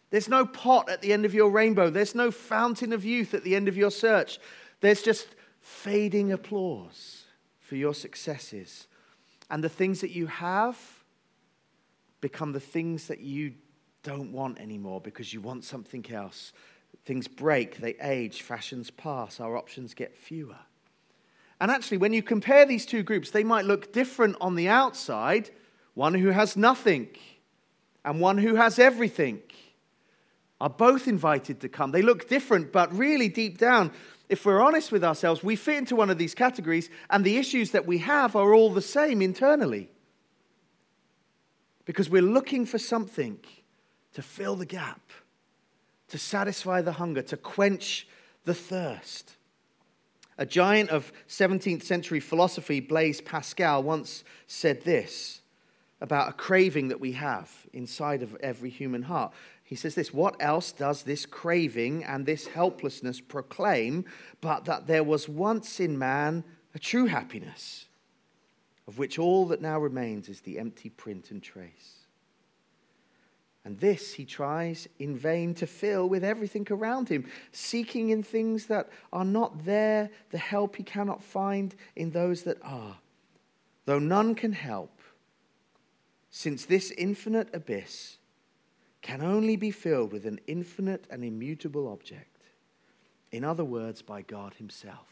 There's 0.09 0.27
no 0.27 0.47
pot 0.47 0.89
at 0.89 1.03
the 1.03 1.13
end 1.13 1.25
of 1.25 1.35
your 1.35 1.51
rainbow. 1.51 1.91
There's 1.91 2.15
no 2.15 2.31
fountain 2.31 2.91
of 2.91 3.05
youth 3.05 3.35
at 3.35 3.43
the 3.43 3.55
end 3.55 3.67
of 3.67 3.77
your 3.77 3.91
search. 3.91 4.39
There's 4.81 5.03
just 5.03 5.27
fading 5.61 6.31
applause 6.31 7.25
for 7.59 7.75
your 7.75 7.93
successes 7.93 8.87
and 9.49 9.63
the 9.63 9.69
things 9.69 10.01
that 10.01 10.11
you 10.11 10.27
have 10.27 10.77
become 12.21 12.51
the 12.51 12.59
things 12.59 13.07
that 13.07 13.19
you 13.19 13.53
don't 14.03 14.31
want 14.31 14.59
anymore 14.59 15.01
because 15.01 15.33
you 15.33 15.41
want 15.41 15.63
something 15.63 16.05
else. 16.11 16.53
Things 17.05 17.27
break, 17.27 17.77
they 17.77 17.95
age, 18.01 18.41
fashions 18.41 18.89
pass, 18.89 19.39
our 19.39 19.57
options 19.57 19.93
get 19.93 20.15
fewer. 20.15 20.57
And 21.61 21.71
actually, 21.71 21.97
when 21.97 22.13
you 22.13 22.23
compare 22.23 22.65
these 22.65 22.85
two 22.85 23.03
groups, 23.03 23.31
they 23.31 23.43
might 23.43 23.65
look 23.65 23.93
different 23.93 24.37
on 24.41 24.55
the 24.55 24.67
outside 24.67 25.51
one 25.93 26.13
who 26.13 26.29
has 26.29 26.57
nothing 26.57 27.07
and 28.03 28.19
one 28.19 28.37
who 28.37 28.55
has 28.55 28.77
everything 28.77 29.41
are 30.59 30.69
both 30.69 31.07
invited 31.07 31.61
to 31.61 31.69
come. 31.69 31.91
They 31.91 32.01
look 32.01 32.29
different, 32.29 32.71
but 32.71 32.95
really 32.95 33.29
deep 33.29 33.57
down, 33.57 33.91
if 34.29 34.45
we're 34.45 34.61
honest 34.61 34.91
with 34.91 35.03
ourselves, 35.03 35.43
we 35.43 35.55
fit 35.55 35.77
into 35.77 35.95
one 35.95 36.09
of 36.09 36.17
these 36.17 36.33
categories, 36.33 36.89
and 37.09 37.23
the 37.23 37.37
issues 37.37 37.71
that 37.71 37.85
we 37.85 37.99
have 37.99 38.35
are 38.35 38.53
all 38.53 38.71
the 38.71 38.81
same 38.81 39.21
internally. 39.21 39.89
Because 41.85 42.09
we're 42.09 42.21
looking 42.21 42.65
for 42.65 42.79
something 42.79 43.39
to 44.13 44.21
fill 44.21 44.55
the 44.55 44.65
gap, 44.65 45.11
to 46.07 46.17
satisfy 46.17 46.81
the 46.81 46.93
hunger, 46.93 47.21
to 47.21 47.37
quench 47.37 48.07
the 48.45 48.53
thirst. 48.53 49.35
A 50.37 50.45
giant 50.45 50.89
of 50.89 51.13
17th 51.29 51.83
century 51.83 52.19
philosophy, 52.19 52.79
Blaise 52.79 53.21
Pascal, 53.21 53.83
once 53.83 54.23
said 54.47 54.83
this 54.83 55.41
about 56.01 56.29
a 56.29 56.33
craving 56.33 56.89
that 56.89 56.99
we 56.99 57.13
have 57.13 57.49
inside 57.71 58.21
of 58.21 58.35
every 58.37 58.69
human 58.69 59.03
heart. 59.03 59.33
He 59.65 59.75
says 59.75 59.95
this 59.95 60.13
What 60.13 60.37
else 60.39 60.71
does 60.71 61.03
this 61.03 61.25
craving 61.25 62.03
and 62.03 62.25
this 62.25 62.47
helplessness 62.47 63.19
proclaim 63.19 64.05
but 64.39 64.65
that 64.65 64.87
there 64.87 65.03
was 65.03 65.27
once 65.27 65.79
in 65.79 65.97
man 65.97 66.45
a 66.73 66.79
true 66.79 67.07
happiness, 67.07 67.87
of 68.87 68.99
which 68.99 69.17
all 69.17 69.47
that 69.47 69.61
now 69.61 69.79
remains 69.79 70.29
is 70.29 70.41
the 70.41 70.59
empty 70.59 70.89
print 70.89 71.31
and 71.31 71.41
trace? 71.41 72.05
And 73.65 73.79
this 73.79 74.13
he 74.13 74.25
tries 74.25 74.87
in 74.99 75.17
vain 75.17 75.55
to 75.55 75.65
fill 75.65 76.07
with 76.07 76.23
everything 76.23 76.67
around 76.69 77.09
him, 77.09 77.25
seeking 77.51 78.11
in 78.11 78.21
things 78.21 78.67
that 78.67 78.89
are 79.11 79.25
not 79.25 79.65
there 79.65 80.11
the 80.29 80.37
help 80.37 80.75
he 80.75 80.83
cannot 80.83 81.23
find 81.23 81.73
in 81.95 82.11
those 82.11 82.43
that 82.43 82.59
are. 82.61 82.99
Though 83.85 83.97
none 83.97 84.35
can 84.35 84.53
help, 84.53 85.01
since 86.29 86.65
this 86.65 86.91
infinite 86.91 87.49
abyss 87.51 88.17
can 89.05 89.21
only 89.21 89.55
be 89.55 89.69
filled 89.69 90.11
with 90.11 90.25
an 90.25 90.39
infinite 90.47 91.05
and 91.11 91.23
immutable 91.23 91.87
object. 91.93 92.41
In 93.31 93.43
other 93.43 93.63
words, 93.63 94.01
by 94.01 94.23
God 94.23 94.55
Himself. 94.55 95.05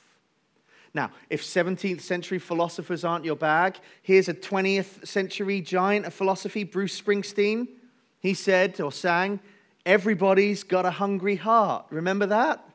Now, 0.95 1.11
if 1.29 1.43
17th 1.43 2.01
century 2.01 2.39
philosophers 2.39 3.03
aren't 3.03 3.23
your 3.23 3.35
bag, 3.35 3.75
here's 4.01 4.27
a 4.27 4.33
20th 4.33 5.07
century 5.07 5.61
giant 5.61 6.07
of 6.07 6.13
philosophy, 6.15 6.63
Bruce 6.63 6.99
Springsteen. 6.99 7.67
He 8.19 8.33
said 8.33 8.81
or 8.81 8.91
sang, 8.91 9.39
Everybody's 9.85 10.63
got 10.63 10.87
a 10.87 10.91
hungry 10.91 11.35
heart. 11.35 11.85
Remember 11.91 12.25
that? 12.25 12.67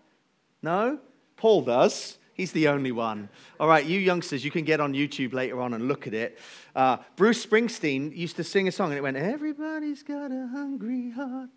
No? 0.62 1.00
Paul 1.37 1.62
does. 1.62 2.16
He's 2.38 2.52
the 2.52 2.68
only 2.68 2.92
one. 2.92 3.28
All 3.59 3.66
right, 3.66 3.85
you 3.85 3.99
youngsters, 3.99 4.45
you 4.45 4.52
can 4.52 4.64
get 4.64 4.78
on 4.78 4.95
YouTube 4.95 5.33
later 5.33 5.61
on 5.61 5.75
and 5.75 5.88
look 5.88 6.07
at 6.07 6.14
it. 6.14 6.38
Uh, 6.75 6.99
Bruce 7.16 7.45
Springsteen 7.45 8.16
used 8.16 8.37
to 8.37 8.45
sing 8.45 8.68
a 8.68 8.73
song 8.73 8.90
and 8.90 8.97
it 8.97 9.00
went, 9.02 9.16
Everybody's 9.16 10.04
got 10.04 10.30
a 10.30 10.47
hungry 10.47 11.11
heart. 11.11 11.50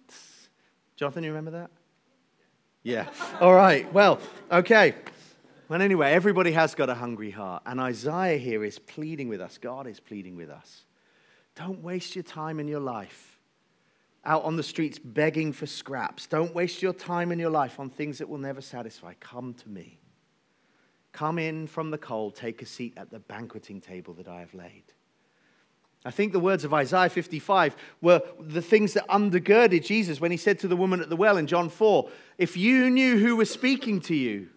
Jonathan, 0.96 1.24
you 1.24 1.30
remember 1.30 1.52
that? 1.52 1.70
Yeah. 2.82 3.08
All 3.40 3.54
right. 3.54 3.94
Well, 3.94 4.20
okay. 4.52 4.96
Well, 5.70 5.84
anyway, 5.84 6.14
everybody 6.14 6.52
has 6.54 6.74
got 6.74 6.90
a 6.90 6.96
hungry 6.96 7.30
heart. 7.30 7.62
And 7.68 7.80
Isaiah 7.80 8.40
here 8.40 8.66
is 8.66 8.80
pleading 8.80 9.30
with 9.30 9.40
us. 9.40 9.60
God 9.60 9.86
is 9.86 10.00
pleading 10.00 10.36
with 10.36 10.50
us. 10.50 10.86
Don't 11.54 11.84
waste 11.84 12.16
your 12.16 12.24
time 12.24 12.60
in 12.60 12.68
your 12.68 12.80
life 12.80 13.40
out 14.26 14.44
on 14.46 14.56
the 14.56 14.64
streets 14.64 14.98
begging 14.98 15.54
for 15.54 15.68
scraps. 15.68 16.26
Don't 16.26 16.56
waste 16.56 16.82
your 16.82 16.94
time 16.94 17.32
in 17.32 17.38
your 17.38 17.52
life 17.52 17.80
on 17.80 17.92
things 17.92 18.18
that 18.18 18.28
will 18.28 18.40
never 18.40 18.62
satisfy. 18.62 19.14
Come 19.20 19.54
to 19.54 19.70
me. 19.70 20.01
Come 21.12 21.40
in 21.40 21.68
from 21.68 21.92
the 21.92 21.98
cold, 21.98 22.36
take 22.36 22.62
a 22.62 22.66
seat 22.66 22.94
at 22.98 23.10
the 23.10 23.20
banqueting 23.20 23.82
table 23.82 24.14
that 24.16 24.28
I 24.28 24.40
have 24.40 24.54
laid. 24.54 24.84
I 26.04 26.12
think 26.12 26.32
the 26.32 26.40
words 26.40 26.64
of 26.64 26.74
Isaiah 26.74 27.10
55 27.10 27.76
were 28.02 28.22
the 28.40 28.62
things 28.62 28.94
that 28.94 29.08
undergirded 29.08 29.86
Jesus 29.86 30.20
when 30.20 30.32
he 30.32 30.38
said 30.38 30.58
to 30.60 30.68
the 30.68 30.76
woman 30.76 31.00
at 31.00 31.10
the 31.10 31.16
well 31.16 31.38
in 31.38 31.48
John 31.48 31.70
4 31.70 32.10
If 32.38 32.58
you 32.58 32.90
knew 32.90 33.20
who 33.20 33.36
was 33.36 33.52
speaking 33.52 34.00
to 34.02 34.16
you, 34.16 34.50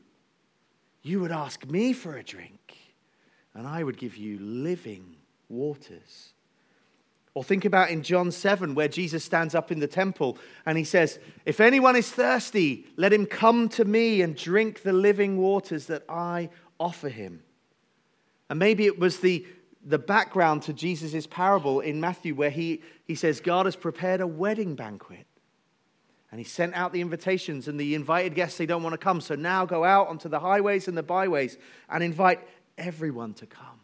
you 1.03 1.21
would 1.21 1.33
ask 1.33 1.67
me 1.67 1.93
for 1.93 2.17
a 2.17 2.23
drink, 2.23 2.77
and 3.53 3.67
I 3.67 3.85
would 3.85 3.99
give 3.99 4.17
you 4.17 4.39
living 4.39 5.17
waters. 5.49 6.34
Or 7.35 7.43
think 7.43 7.65
about 7.65 7.91
in 7.91 8.05
John 8.05 8.31
7, 8.31 8.77
where 8.77 8.87
Jesus 8.87 9.25
stands 9.25 9.57
up 9.57 9.73
in 9.73 9.81
the 9.81 9.89
temple 9.89 10.39
and 10.67 10.79
he 10.79 10.85
says, 10.85 11.19
If 11.45 11.61
anyone 11.61 11.97
is 11.97 12.11
thirsty, 12.11 12.87
let 12.97 13.13
him 13.13 13.27
come 13.27 13.69
to 13.71 13.85
me 13.85 14.23
and 14.23 14.37
drink 14.37 14.83
the 14.83 14.93
living 14.93 15.37
waters 15.37 15.87
that 15.87 16.05
I 16.09 16.49
offer 16.79 17.09
him. 17.09 17.43
And 18.49 18.61
maybe 18.61 18.87
it 18.87 19.01
was 19.01 19.19
the, 19.19 19.45
the 19.85 19.99
background 19.99 20.63
to 20.63 20.73
Jesus' 20.73 21.27
parable 21.27 21.81
in 21.81 22.01
Matthew, 22.01 22.37
where 22.37 22.51
he, 22.51 22.83
he 23.05 23.17
says, 23.17 23.41
God 23.41 23.67
has 23.67 23.75
prepared 23.75 24.21
a 24.21 24.29
wedding 24.29 24.77
banquet. 24.77 25.27
And 26.31 26.39
he 26.39 26.45
sent 26.45 26.75
out 26.75 26.93
the 26.93 27.01
invitations, 27.01 27.67
and 27.67 27.79
the 27.81 27.97
invited 27.97 28.35
guests, 28.35 28.59
they 28.59 28.67
don't 28.67 28.83
want 28.83 28.93
to 28.93 28.99
come. 28.99 29.21
So 29.21 29.35
now 29.35 29.65
go 29.65 29.85
out 29.85 30.09
onto 30.09 30.29
the 30.29 30.41
highways 30.41 30.87
and 30.87 30.97
the 30.97 31.03
byways 31.03 31.59
and 31.89 32.03
invite 32.03 32.41
everyone 32.79 33.35
to 33.35 33.47
come. 33.47 33.81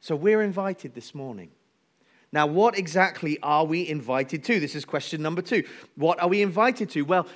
So 0.00 0.14
we're 0.14 0.42
invited 0.42 0.94
this 0.94 1.14
morning. 1.14 1.50
Now, 2.36 2.46
what 2.46 2.78
exactly 2.78 3.38
are 3.42 3.64
we 3.64 3.88
invited 3.88 4.44
to? 4.44 4.60
This 4.60 4.74
is 4.74 4.84
question 4.84 5.22
number 5.22 5.40
two. 5.40 5.64
What 5.94 6.20
are 6.20 6.28
we 6.28 6.42
invited 6.42 6.90
to? 6.90 7.00
Well, 7.00 7.26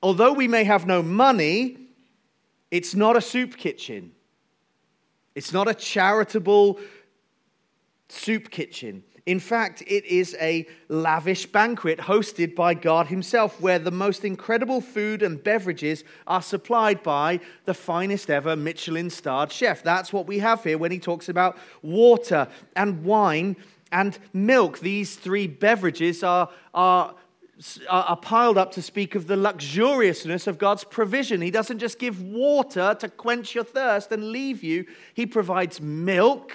although 0.00 0.32
we 0.32 0.46
may 0.46 0.62
have 0.62 0.86
no 0.86 1.02
money, 1.02 1.76
it's 2.70 2.94
not 2.94 3.16
a 3.16 3.20
soup 3.20 3.56
kitchen. 3.56 4.12
It's 5.34 5.52
not 5.52 5.66
a 5.66 5.74
charitable 5.74 6.78
soup 8.08 8.48
kitchen. 8.48 9.02
In 9.26 9.40
fact, 9.40 9.82
it 9.88 10.04
is 10.04 10.36
a 10.38 10.68
lavish 10.88 11.46
banquet 11.46 11.98
hosted 11.98 12.54
by 12.54 12.74
God 12.74 13.08
Himself, 13.08 13.60
where 13.60 13.80
the 13.80 13.90
most 13.90 14.24
incredible 14.24 14.80
food 14.80 15.22
and 15.22 15.42
beverages 15.42 16.04
are 16.28 16.42
supplied 16.42 17.02
by 17.02 17.40
the 17.64 17.74
finest 17.74 18.30
ever 18.30 18.54
Michelin 18.54 19.10
starred 19.10 19.50
chef. 19.50 19.82
That's 19.82 20.12
what 20.12 20.28
we 20.28 20.38
have 20.38 20.62
here 20.62 20.78
when 20.78 20.92
He 20.92 21.00
talks 21.00 21.28
about 21.28 21.56
water 21.82 22.46
and 22.76 23.02
wine 23.02 23.56
and 23.94 24.18
milk. 24.34 24.80
These 24.80 25.16
three 25.16 25.46
beverages 25.46 26.22
are, 26.22 26.50
are 26.74 27.14
are 27.88 28.16
piled 28.16 28.58
up 28.58 28.72
to 28.72 28.82
speak 28.82 29.14
of 29.14 29.28
the 29.28 29.36
luxuriousness 29.36 30.48
of 30.48 30.58
God's 30.58 30.82
provision. 30.82 31.40
He 31.40 31.52
doesn't 31.52 31.78
just 31.78 32.00
give 32.00 32.20
water 32.20 32.96
to 32.98 33.08
quench 33.08 33.54
your 33.54 33.62
thirst 33.62 34.10
and 34.10 34.30
leave 34.30 34.64
you, 34.64 34.86
He 35.14 35.24
provides 35.24 35.80
milk. 35.80 36.52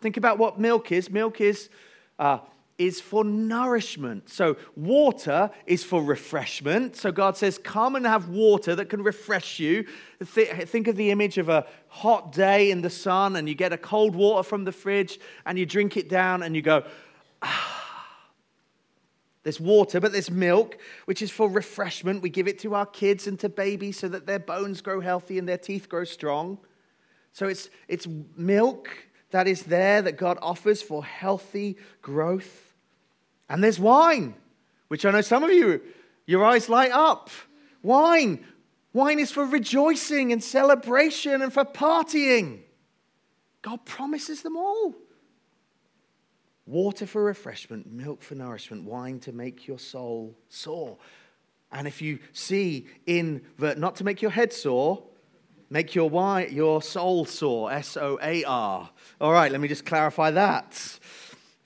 Think 0.00 0.18
about 0.18 0.38
what 0.38 0.60
milk 0.60 0.92
is. 0.92 1.10
Milk 1.10 1.40
is 1.40 1.70
uh, 2.18 2.40
is 2.78 3.00
for 3.00 3.24
nourishment. 3.24 4.30
So, 4.30 4.56
water 4.76 5.50
is 5.66 5.82
for 5.82 6.02
refreshment. 6.02 6.94
So, 6.96 7.10
God 7.10 7.36
says, 7.36 7.58
Come 7.58 7.96
and 7.96 8.06
have 8.06 8.28
water 8.28 8.76
that 8.76 8.88
can 8.88 9.02
refresh 9.02 9.58
you. 9.58 9.84
Think 10.24 10.86
of 10.86 10.96
the 10.96 11.10
image 11.10 11.38
of 11.38 11.48
a 11.48 11.66
hot 11.88 12.32
day 12.32 12.70
in 12.70 12.80
the 12.80 12.90
sun, 12.90 13.34
and 13.34 13.48
you 13.48 13.56
get 13.56 13.72
a 13.72 13.78
cold 13.78 14.14
water 14.14 14.44
from 14.44 14.64
the 14.64 14.72
fridge, 14.72 15.18
and 15.44 15.58
you 15.58 15.66
drink 15.66 15.96
it 15.96 16.08
down, 16.08 16.42
and 16.42 16.54
you 16.54 16.62
go, 16.62 16.84
Ah. 17.42 17.74
There's 19.44 19.60
water, 19.60 19.98
but 19.98 20.12
there's 20.12 20.30
milk, 20.30 20.76
which 21.06 21.22
is 21.22 21.30
for 21.30 21.48
refreshment. 21.48 22.22
We 22.22 22.28
give 22.28 22.48
it 22.48 22.58
to 22.60 22.74
our 22.74 22.84
kids 22.84 23.26
and 23.26 23.40
to 23.40 23.48
babies 23.48 23.98
so 23.98 24.08
that 24.08 24.26
their 24.26 24.38
bones 24.38 24.82
grow 24.82 25.00
healthy 25.00 25.38
and 25.38 25.48
their 25.48 25.56
teeth 25.56 25.88
grow 25.88 26.04
strong. 26.04 26.58
So, 27.32 27.46
it's, 27.48 27.70
it's 27.88 28.06
milk 28.36 28.90
that 29.30 29.46
is 29.46 29.64
there 29.64 30.02
that 30.02 30.16
God 30.16 30.38
offers 30.40 30.82
for 30.82 31.04
healthy 31.04 31.76
growth. 32.02 32.67
And 33.48 33.62
there's 33.62 33.78
wine, 33.78 34.34
which 34.88 35.04
I 35.04 35.10
know 35.10 35.20
some 35.20 35.44
of 35.44 35.50
you, 35.50 35.80
your 36.26 36.44
eyes 36.44 36.68
light 36.68 36.92
up. 36.92 37.30
Wine. 37.82 38.44
Wine 38.92 39.18
is 39.18 39.30
for 39.30 39.44
rejoicing 39.44 40.32
and 40.32 40.42
celebration 40.42 41.42
and 41.42 41.52
for 41.52 41.64
partying. 41.64 42.60
God 43.62 43.84
promises 43.84 44.42
them 44.42 44.56
all. 44.56 44.94
Water 46.66 47.06
for 47.06 47.24
refreshment, 47.24 47.90
milk 47.90 48.22
for 48.22 48.34
nourishment, 48.34 48.84
wine 48.84 49.20
to 49.20 49.32
make 49.32 49.66
your 49.66 49.78
soul 49.78 50.36
soar. 50.48 50.98
And 51.72 51.86
if 51.86 52.02
you 52.02 52.18
see 52.32 52.86
in, 53.06 53.42
not 53.58 53.96
to 53.96 54.04
make 54.04 54.20
your 54.20 54.30
head 54.30 54.52
sore, 54.52 55.02
Make 55.70 55.94
your, 55.94 56.08
why, 56.08 56.46
your 56.46 56.80
soul 56.80 57.26
soar, 57.26 57.70
S 57.70 57.96
O 57.98 58.18
A 58.22 58.42
R. 58.44 58.88
All 59.20 59.32
right, 59.32 59.52
let 59.52 59.60
me 59.60 59.68
just 59.68 59.84
clarify 59.84 60.30
that. 60.30 60.98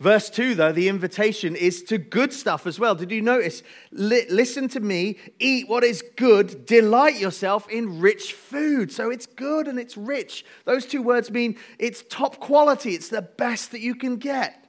Verse 0.02 0.28
2, 0.30 0.56
though, 0.56 0.72
the 0.72 0.88
invitation 0.88 1.54
is 1.54 1.84
to 1.84 1.96
good 1.96 2.32
stuff 2.32 2.66
as 2.66 2.76
well. 2.80 2.96
Did 2.96 3.12
you 3.12 3.22
notice? 3.22 3.62
listen 3.92 4.66
to 4.70 4.80
me, 4.80 5.16
eat 5.38 5.68
what 5.68 5.84
is 5.84 6.02
good, 6.16 6.66
delight 6.66 7.20
yourself 7.20 7.68
in 7.68 8.00
rich 8.00 8.32
food. 8.32 8.90
So 8.90 9.10
it's 9.10 9.26
good 9.26 9.68
and 9.68 9.78
it's 9.78 9.96
rich. 9.96 10.44
Those 10.64 10.86
two 10.86 11.02
words 11.02 11.30
mean 11.30 11.56
it's 11.78 12.02
top 12.10 12.40
quality, 12.40 12.96
it's 12.96 13.10
the 13.10 13.22
best 13.22 13.70
that 13.70 13.80
you 13.80 13.94
can 13.94 14.16
get. 14.16 14.68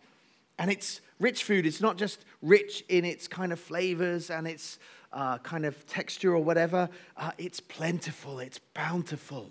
And 0.60 0.70
it's 0.70 1.02
rich 1.20 1.44
food. 1.44 1.66
It's 1.66 1.82
not 1.82 1.98
just 1.98 2.26
rich 2.44 2.86
in 2.88 3.04
its 3.04 3.28
kind 3.28 3.52
of 3.52 3.60
flavors 3.60 4.30
and 4.30 4.46
its 4.46 4.78
uh, 5.14 5.40
kind 5.40 5.66
of 5.66 5.84
texture 5.88 6.36
or 6.36 6.44
whatever, 6.44 6.90
uh, 7.18 7.32
it's 7.40 7.60
plentiful, 7.60 8.40
it's 8.40 8.60
bountiful, 8.76 9.50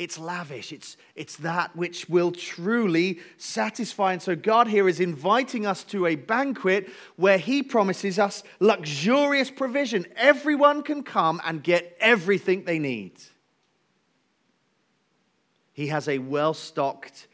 it's 0.00 0.18
lavish, 0.18 0.72
it's, 0.72 0.96
it's 1.14 1.36
that 1.36 1.76
which 1.76 2.08
will 2.08 2.32
truly 2.32 3.20
satisfy. 3.36 4.14
And 4.14 4.22
so, 4.22 4.34
God 4.34 4.66
here 4.66 4.88
is 4.88 4.98
inviting 4.98 5.66
us 5.66 5.84
to 5.84 6.06
a 6.06 6.16
banquet 6.16 6.88
where 7.16 7.36
He 7.36 7.62
promises 7.62 8.18
us 8.18 8.42
luxurious 8.60 9.50
provision. 9.50 10.06
Everyone 10.16 10.82
can 10.82 11.02
come 11.02 11.38
and 11.44 11.62
get 11.62 11.98
everything 12.00 12.64
they 12.64 12.78
need. 12.78 13.12
He 15.74 15.88
has 15.88 16.08
a 16.08 16.16
well 16.16 16.54
stocked 16.54 17.28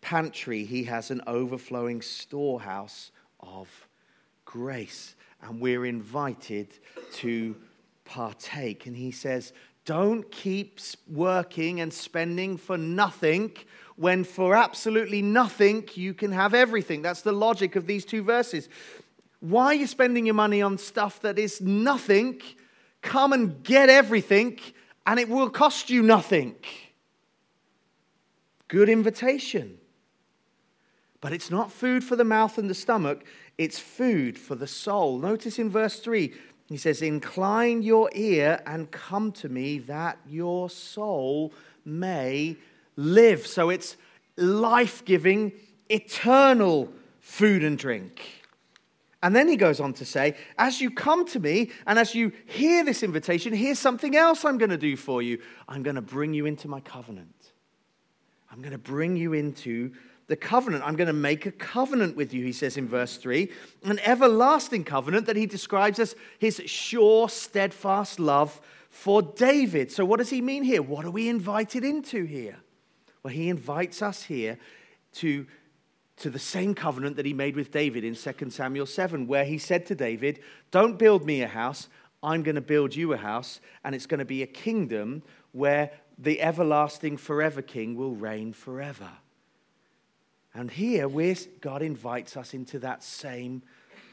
pantry, 0.00 0.64
He 0.64 0.82
has 0.84 1.12
an 1.12 1.22
overflowing 1.28 2.02
storehouse 2.02 3.12
of 3.38 3.86
grace 4.44 5.14
and 5.42 5.60
we're 5.60 5.86
invited 5.86 6.66
to 7.12 7.54
partake. 8.04 8.86
And 8.86 8.96
he 8.96 9.12
says, 9.12 9.52
Don't 9.88 10.30
keep 10.30 10.80
working 11.10 11.80
and 11.80 11.90
spending 11.90 12.58
for 12.58 12.76
nothing 12.76 13.52
when 13.96 14.22
for 14.22 14.54
absolutely 14.54 15.22
nothing 15.22 15.88
you 15.94 16.12
can 16.12 16.30
have 16.30 16.52
everything. 16.52 17.00
That's 17.00 17.22
the 17.22 17.32
logic 17.32 17.74
of 17.74 17.86
these 17.86 18.04
two 18.04 18.22
verses. 18.22 18.68
Why 19.40 19.68
are 19.68 19.74
you 19.74 19.86
spending 19.86 20.26
your 20.26 20.34
money 20.34 20.60
on 20.60 20.76
stuff 20.76 21.22
that 21.22 21.38
is 21.38 21.62
nothing? 21.62 22.42
Come 23.00 23.32
and 23.32 23.62
get 23.62 23.88
everything, 23.88 24.58
and 25.06 25.18
it 25.18 25.30
will 25.30 25.48
cost 25.48 25.88
you 25.88 26.02
nothing. 26.02 26.56
Good 28.68 28.90
invitation. 28.90 29.78
But 31.22 31.32
it's 31.32 31.50
not 31.50 31.72
food 31.72 32.04
for 32.04 32.14
the 32.14 32.24
mouth 32.24 32.58
and 32.58 32.68
the 32.68 32.74
stomach, 32.74 33.24
it's 33.56 33.78
food 33.78 34.36
for 34.36 34.54
the 34.54 34.66
soul. 34.66 35.18
Notice 35.18 35.58
in 35.58 35.70
verse 35.70 35.98
3, 36.00 36.34
he 36.68 36.76
says, 36.76 37.02
Incline 37.02 37.82
your 37.82 38.10
ear 38.14 38.62
and 38.66 38.90
come 38.90 39.32
to 39.32 39.48
me 39.48 39.78
that 39.80 40.18
your 40.28 40.68
soul 40.68 41.52
may 41.84 42.56
live. 42.96 43.46
So 43.46 43.70
it's 43.70 43.96
life 44.36 45.04
giving, 45.04 45.52
eternal 45.88 46.92
food 47.20 47.64
and 47.64 47.78
drink. 47.78 48.44
And 49.22 49.34
then 49.34 49.48
he 49.48 49.56
goes 49.56 49.80
on 49.80 49.94
to 49.94 50.04
say, 50.04 50.36
As 50.58 50.80
you 50.80 50.90
come 50.90 51.26
to 51.28 51.40
me 51.40 51.70
and 51.86 51.98
as 51.98 52.14
you 52.14 52.32
hear 52.46 52.84
this 52.84 53.02
invitation, 53.02 53.52
here's 53.52 53.78
something 53.78 54.14
else 54.14 54.44
I'm 54.44 54.58
going 54.58 54.70
to 54.70 54.76
do 54.76 54.96
for 54.96 55.22
you. 55.22 55.40
I'm 55.68 55.82
going 55.82 55.96
to 55.96 56.02
bring 56.02 56.34
you 56.34 56.46
into 56.46 56.68
my 56.68 56.80
covenant. 56.80 57.52
I'm 58.50 58.60
going 58.60 58.72
to 58.72 58.78
bring 58.78 59.16
you 59.16 59.32
into 59.32 59.92
the 60.28 60.36
covenant. 60.36 60.84
I'm 60.84 60.94
going 60.94 61.08
to 61.08 61.12
make 61.12 61.46
a 61.46 61.50
covenant 61.50 62.14
with 62.14 62.32
you, 62.32 62.44
he 62.44 62.52
says 62.52 62.76
in 62.76 62.86
verse 62.86 63.16
3. 63.16 63.50
An 63.84 63.98
everlasting 64.00 64.84
covenant 64.84 65.26
that 65.26 65.36
he 65.36 65.46
describes 65.46 65.98
as 65.98 66.14
his 66.38 66.62
sure, 66.66 67.28
steadfast 67.28 68.20
love 68.20 68.60
for 68.90 69.22
David. 69.22 69.90
So, 69.90 70.04
what 70.04 70.18
does 70.18 70.30
he 70.30 70.40
mean 70.40 70.62
here? 70.62 70.82
What 70.82 71.04
are 71.04 71.10
we 71.10 71.28
invited 71.28 71.82
into 71.82 72.24
here? 72.24 72.56
Well, 73.22 73.32
he 73.32 73.48
invites 73.48 74.02
us 74.02 74.22
here 74.22 74.58
to, 75.14 75.46
to 76.18 76.30
the 76.30 76.38
same 76.38 76.74
covenant 76.74 77.16
that 77.16 77.26
he 77.26 77.32
made 77.32 77.56
with 77.56 77.72
David 77.72 78.04
in 78.04 78.14
2 78.14 78.50
Samuel 78.50 78.86
7, 78.86 79.26
where 79.26 79.44
he 79.44 79.58
said 79.58 79.86
to 79.86 79.94
David, 79.94 80.40
Don't 80.70 80.98
build 80.98 81.24
me 81.24 81.42
a 81.42 81.48
house, 81.48 81.88
I'm 82.22 82.42
going 82.42 82.54
to 82.56 82.60
build 82.60 82.94
you 82.94 83.12
a 83.12 83.16
house, 83.16 83.60
and 83.82 83.94
it's 83.94 84.06
going 84.06 84.18
to 84.18 84.24
be 84.24 84.42
a 84.42 84.46
kingdom 84.46 85.22
where 85.52 85.90
the 86.18 86.40
everlasting, 86.40 87.16
forever 87.16 87.62
king 87.62 87.94
will 87.94 88.14
reign 88.14 88.52
forever. 88.52 89.08
And 90.54 90.70
here, 90.70 91.08
God 91.60 91.82
invites 91.82 92.36
us 92.36 92.54
into 92.54 92.78
that 92.80 93.02
same 93.02 93.62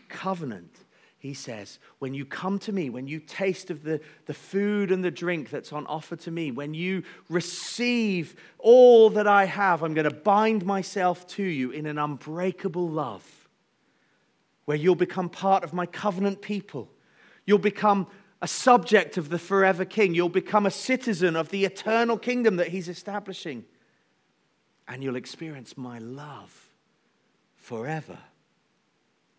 covenant. 0.09 0.75
He 1.17 1.33
says, 1.33 1.79
When 1.99 2.13
you 2.13 2.25
come 2.25 2.59
to 2.59 2.71
me, 2.71 2.89
when 2.89 3.07
you 3.07 3.19
taste 3.19 3.71
of 3.71 3.83
the, 3.83 3.99
the 4.27 4.33
food 4.33 4.91
and 4.91 5.03
the 5.03 5.09
drink 5.09 5.49
that's 5.49 5.73
on 5.73 5.87
offer 5.87 6.15
to 6.17 6.31
me, 6.31 6.51
when 6.51 6.73
you 6.73 7.03
receive 7.29 8.35
all 8.59 9.09
that 9.11 9.25
I 9.25 9.45
have, 9.45 9.81
I'm 9.81 9.93
going 9.95 10.09
to 10.09 10.15
bind 10.15 10.65
myself 10.65 11.25
to 11.29 11.43
you 11.43 11.71
in 11.71 11.87
an 11.87 11.97
unbreakable 11.97 12.87
love, 12.87 13.47
where 14.65 14.77
you'll 14.77 14.95
become 14.95 15.29
part 15.29 15.63
of 15.63 15.73
my 15.73 15.87
covenant 15.87 16.41
people. 16.41 16.91
You'll 17.45 17.57
become 17.57 18.07
a 18.41 18.47
subject 18.47 19.17
of 19.17 19.29
the 19.29 19.39
forever 19.39 19.85
king. 19.85 20.13
You'll 20.13 20.29
become 20.29 20.67
a 20.67 20.71
citizen 20.71 21.35
of 21.35 21.49
the 21.49 21.65
eternal 21.65 22.19
kingdom 22.19 22.57
that 22.57 22.67
he's 22.67 22.89
establishing 22.89 23.65
and 24.87 25.03
you'll 25.03 25.15
experience 25.15 25.77
my 25.77 25.99
love 25.99 26.69
forever 27.57 28.17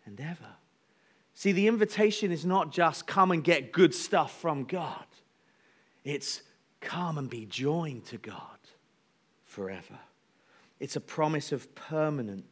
and 0.05 0.19
ever. 0.19 0.55
See, 1.33 1.51
the 1.51 1.67
invitation 1.67 2.31
is 2.31 2.45
not 2.45 2.71
just 2.71 3.07
come 3.07 3.31
and 3.31 3.43
get 3.43 3.71
good 3.71 3.93
stuff 3.93 4.39
from 4.39 4.63
God, 4.63 5.05
it's 6.03 6.41
come 6.81 7.17
and 7.17 7.29
be 7.29 7.45
joined 7.45 8.05
to 8.05 8.17
God 8.17 8.59
forever. 9.45 9.99
It's 10.79 10.95
a 10.95 11.01
promise 11.01 11.51
of 11.51 11.73
permanent 11.75 12.45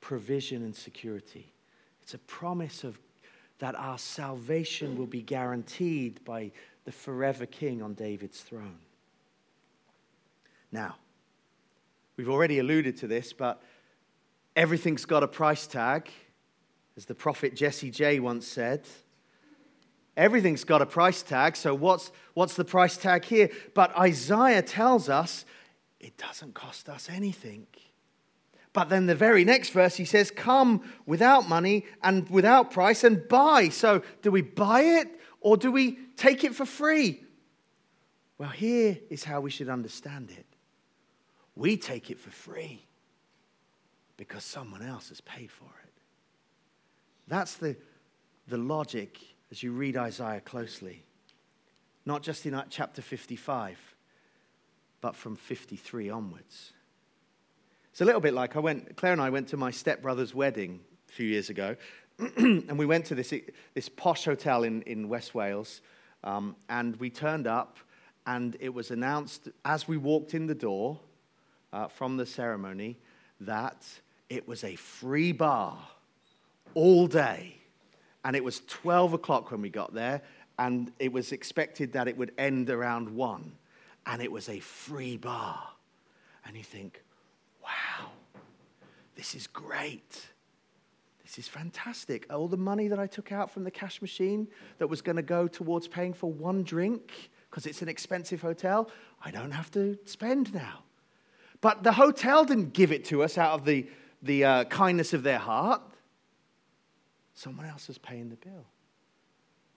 provision 0.00 0.62
and 0.62 0.74
security. 0.74 1.52
It's 2.02 2.14
a 2.14 2.18
promise 2.18 2.84
of 2.84 2.98
that 3.58 3.74
our 3.76 3.98
salvation 3.98 4.98
will 4.98 5.06
be 5.06 5.22
guaranteed 5.22 6.24
by 6.24 6.50
the 6.84 6.92
forever 6.92 7.46
king 7.46 7.80
on 7.80 7.94
David's 7.94 8.40
throne. 8.40 8.78
Now, 10.72 10.96
we've 12.22 12.30
already 12.30 12.60
alluded 12.60 12.96
to 12.96 13.08
this, 13.08 13.32
but 13.32 13.60
everything's 14.54 15.04
got 15.04 15.24
a 15.24 15.26
price 15.26 15.66
tag, 15.66 16.08
as 16.96 17.04
the 17.04 17.16
prophet 17.16 17.56
Jessie 17.56 17.90
J 17.90 18.20
once 18.20 18.46
said. 18.46 18.86
Everything's 20.16 20.62
got 20.62 20.80
a 20.80 20.86
price 20.86 21.24
tag, 21.24 21.56
so 21.56 21.74
what's, 21.74 22.12
what's 22.34 22.54
the 22.54 22.64
price 22.64 22.96
tag 22.96 23.24
here? 23.24 23.50
But 23.74 23.98
Isaiah 23.98 24.62
tells 24.62 25.08
us 25.08 25.44
it 25.98 26.16
doesn't 26.16 26.54
cost 26.54 26.88
us 26.88 27.08
anything. 27.10 27.66
But 28.72 28.88
then 28.88 29.06
the 29.06 29.16
very 29.16 29.44
next 29.44 29.70
verse, 29.70 29.96
he 29.96 30.04
says, 30.04 30.30
Come 30.30 30.92
without 31.06 31.48
money 31.48 31.86
and 32.04 32.30
without 32.30 32.70
price 32.70 33.02
and 33.02 33.26
buy. 33.26 33.70
So 33.70 34.04
do 34.22 34.30
we 34.30 34.42
buy 34.42 34.82
it 34.82 35.08
or 35.40 35.56
do 35.56 35.72
we 35.72 35.98
take 36.16 36.44
it 36.44 36.54
for 36.54 36.66
free? 36.66 37.24
Well, 38.38 38.50
here 38.50 39.00
is 39.10 39.24
how 39.24 39.40
we 39.40 39.50
should 39.50 39.68
understand 39.68 40.30
it 40.30 40.51
we 41.54 41.76
take 41.76 42.10
it 42.10 42.18
for 42.18 42.30
free 42.30 42.86
because 44.16 44.44
someone 44.44 44.82
else 44.82 45.08
has 45.08 45.20
paid 45.20 45.50
for 45.50 45.70
it. 45.84 45.92
That's 47.28 47.54
the, 47.54 47.76
the 48.48 48.58
logic 48.58 49.18
as 49.50 49.62
you 49.62 49.72
read 49.72 49.96
Isaiah 49.96 50.40
closely. 50.40 51.04
Not 52.04 52.22
just 52.22 52.46
in 52.46 52.60
chapter 52.70 53.02
55, 53.02 53.78
but 55.00 55.14
from 55.14 55.36
53 55.36 56.10
onwards. 56.10 56.72
It's 57.90 58.00
a 58.00 58.04
little 58.04 58.20
bit 58.20 58.32
like 58.32 58.56
I 58.56 58.60
went, 58.60 58.96
Claire 58.96 59.12
and 59.12 59.20
I 59.20 59.30
went 59.30 59.48
to 59.48 59.56
my 59.56 59.70
stepbrother's 59.70 60.34
wedding 60.34 60.80
a 61.08 61.12
few 61.12 61.26
years 61.26 61.50
ago, 61.50 61.76
and 62.18 62.78
we 62.78 62.86
went 62.86 63.04
to 63.06 63.14
this, 63.14 63.34
this 63.74 63.88
posh 63.88 64.24
hotel 64.24 64.64
in, 64.64 64.82
in 64.82 65.08
West 65.08 65.34
Wales, 65.34 65.82
um, 66.24 66.56
and 66.68 66.96
we 66.96 67.10
turned 67.10 67.46
up, 67.46 67.76
and 68.26 68.56
it 68.60 68.72
was 68.72 68.90
announced 68.90 69.48
as 69.64 69.86
we 69.86 69.96
walked 69.96 70.32
in 70.32 70.46
the 70.46 70.54
door 70.54 71.00
uh, 71.72 71.88
from 71.88 72.16
the 72.16 72.26
ceremony 72.26 72.98
that 73.40 73.86
it 74.28 74.46
was 74.46 74.64
a 74.64 74.76
free 74.76 75.32
bar 75.32 75.78
all 76.74 77.06
day. 77.06 77.56
And 78.24 78.36
it 78.36 78.44
was 78.44 78.60
12 78.68 79.14
o'clock 79.14 79.50
when 79.50 79.60
we 79.62 79.68
got 79.68 79.94
there, 79.94 80.22
and 80.58 80.92
it 80.98 81.12
was 81.12 81.32
expected 81.32 81.92
that 81.94 82.08
it 82.08 82.16
would 82.16 82.32
end 82.38 82.70
around 82.70 83.10
1. 83.10 83.52
And 84.06 84.22
it 84.22 84.30
was 84.30 84.48
a 84.48 84.60
free 84.60 85.16
bar. 85.16 85.68
And 86.46 86.56
you 86.56 86.62
think, 86.62 87.02
wow, 87.62 88.10
this 89.16 89.34
is 89.34 89.46
great. 89.46 90.28
This 91.24 91.38
is 91.38 91.48
fantastic. 91.48 92.26
All 92.32 92.48
the 92.48 92.56
money 92.56 92.88
that 92.88 92.98
I 92.98 93.06
took 93.06 93.32
out 93.32 93.50
from 93.50 93.64
the 93.64 93.70
cash 93.70 94.02
machine 94.02 94.48
that 94.78 94.86
was 94.86 95.02
going 95.02 95.16
to 95.16 95.22
go 95.22 95.48
towards 95.48 95.88
paying 95.88 96.12
for 96.12 96.30
one 96.30 96.62
drink 96.62 97.30
because 97.50 97.66
it's 97.66 97.82
an 97.82 97.88
expensive 97.88 98.40
hotel, 98.40 98.90
I 99.22 99.30
don't 99.30 99.50
have 99.50 99.70
to 99.72 99.98
spend 100.06 100.54
now. 100.54 100.84
But 101.62 101.84
the 101.84 101.92
hotel 101.92 102.44
didn't 102.44 102.74
give 102.74 102.92
it 102.92 103.06
to 103.06 103.22
us 103.22 103.38
out 103.38 103.52
of 103.52 103.64
the, 103.64 103.86
the 104.20 104.44
uh, 104.44 104.64
kindness 104.64 105.14
of 105.14 105.22
their 105.22 105.38
heart. 105.38 105.80
Someone 107.34 107.64
else 107.66 107.88
was 107.88 107.96
paying 107.96 108.28
the 108.28 108.36
bill. 108.36 108.66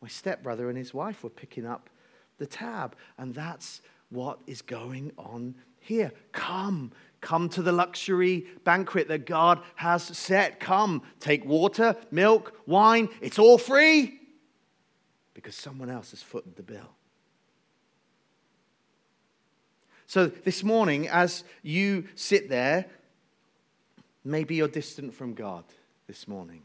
My 0.02 0.10
stepbrother 0.10 0.68
and 0.68 0.78
his 0.78 0.94
wife 0.94 1.24
were 1.24 1.30
picking 1.30 1.66
up 1.66 1.90
the 2.38 2.48
tab. 2.48 2.96
And 3.18 3.34
that's 3.34 3.82
what 4.10 4.40
is 4.48 4.62
going 4.62 5.12
on 5.18 5.56
here. 5.80 6.12
Come, 6.32 6.92
come 7.22 7.50
to 7.50 7.62
the 7.62 7.72
luxury 7.72 8.48
banquet 8.64 9.08
that 9.08 9.28
God 9.28 9.62
has 9.76 10.04
set. 10.04 10.60
Come, 10.60 11.04
take 11.20 11.46
water, 11.46 11.96
milk, 12.10 12.60
wine. 12.66 13.10
It's 13.22 13.38
all 13.40 13.60
free 13.60 14.20
because 15.36 15.56
someone 15.56 15.92
else 15.92 16.12
has 16.12 16.24
footed 16.24 16.56
the 16.56 16.64
bill. 16.64 16.96
So, 20.08 20.28
this 20.28 20.64
morning, 20.64 21.08
as 21.08 21.44
you 21.64 22.06
sit 22.16 22.48
there, 22.50 22.86
maybe 24.24 24.56
you're 24.56 24.68
distant 24.68 25.14
from 25.14 25.34
God 25.34 25.64
this 26.08 26.28
morning. 26.28 26.62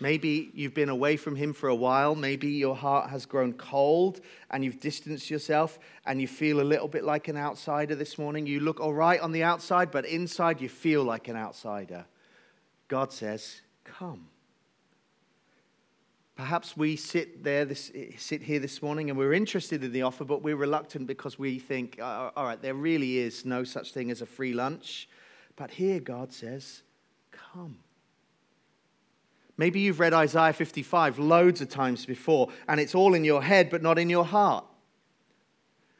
Maybe 0.00 0.50
you've 0.52 0.74
been 0.74 0.88
away 0.88 1.16
from 1.16 1.36
Him 1.36 1.52
for 1.52 1.68
a 1.68 1.74
while. 1.74 2.14
Maybe 2.14 2.48
your 2.48 2.76
heart 2.76 3.10
has 3.10 3.24
grown 3.24 3.54
cold 3.54 4.20
and 4.50 4.64
you've 4.64 4.80
distanced 4.80 5.30
yourself 5.30 5.78
and 6.04 6.20
you 6.20 6.28
feel 6.28 6.60
a 6.60 6.62
little 6.62 6.88
bit 6.88 7.04
like 7.04 7.28
an 7.28 7.36
outsider 7.36 7.94
this 7.94 8.18
morning. 8.18 8.46
You 8.46 8.60
look 8.60 8.80
all 8.80 8.92
right 8.92 9.20
on 9.20 9.32
the 9.32 9.42
outside, 9.42 9.90
but 9.90 10.04
inside 10.04 10.60
you 10.60 10.68
feel 10.68 11.02
like 11.02 11.28
an 11.28 11.36
outsider. 11.36 12.04
God 12.88 13.12
says, 13.12 13.62
Come. 13.84 14.28
Perhaps 16.36 16.76
we 16.76 16.96
sit 16.96 17.42
there, 17.42 17.64
this, 17.64 17.90
sit 18.18 18.42
here 18.42 18.58
this 18.58 18.82
morning, 18.82 19.08
and 19.08 19.18
we're 19.18 19.32
interested 19.32 19.82
in 19.82 19.90
the 19.90 20.02
offer, 20.02 20.22
but 20.22 20.42
we're 20.42 20.56
reluctant 20.56 21.06
because 21.06 21.38
we 21.38 21.58
think, 21.58 21.98
all 22.02 22.30
right, 22.36 22.60
there 22.60 22.74
really 22.74 23.16
is 23.16 23.46
no 23.46 23.64
such 23.64 23.92
thing 23.92 24.10
as 24.10 24.20
a 24.20 24.26
free 24.26 24.52
lunch. 24.52 25.08
But 25.56 25.70
here 25.70 25.98
God 25.98 26.34
says, 26.34 26.82
Come. 27.32 27.78
Maybe 29.56 29.80
you've 29.80 30.00
read 30.00 30.12
Isaiah 30.12 30.52
55 30.52 31.18
loads 31.18 31.62
of 31.62 31.70
times 31.70 32.04
before, 32.04 32.50
and 32.68 32.78
it's 32.78 32.94
all 32.94 33.14
in 33.14 33.24
your 33.24 33.42
head, 33.42 33.70
but 33.70 33.82
not 33.82 33.98
in 33.98 34.10
your 34.10 34.26
heart. 34.26 34.66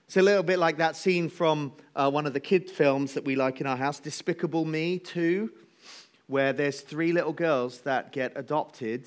It's 0.07 0.18
a 0.18 0.22
little 0.22 0.42
bit 0.42 0.59
like 0.59 0.77
that 0.77 0.96
scene 0.96 1.31
from 1.31 1.72
uh, 1.94 2.11
one 2.11 2.27
of 2.27 2.35
the 2.35 2.40
kid 2.40 2.70
films 2.70 3.14
that 3.14 3.25
we 3.25 3.35
like 3.37 3.62
in 3.62 3.66
our 3.66 3.77
house, 3.77 3.99
Despicable 3.99 4.66
Me 4.66 4.99
2, 4.99 5.51
where 6.27 6.53
there's 6.53 6.83
three 6.83 7.12
little 7.12 7.33
girls 7.33 7.81
that 7.81 8.12
get 8.12 8.33
adopted 8.37 9.07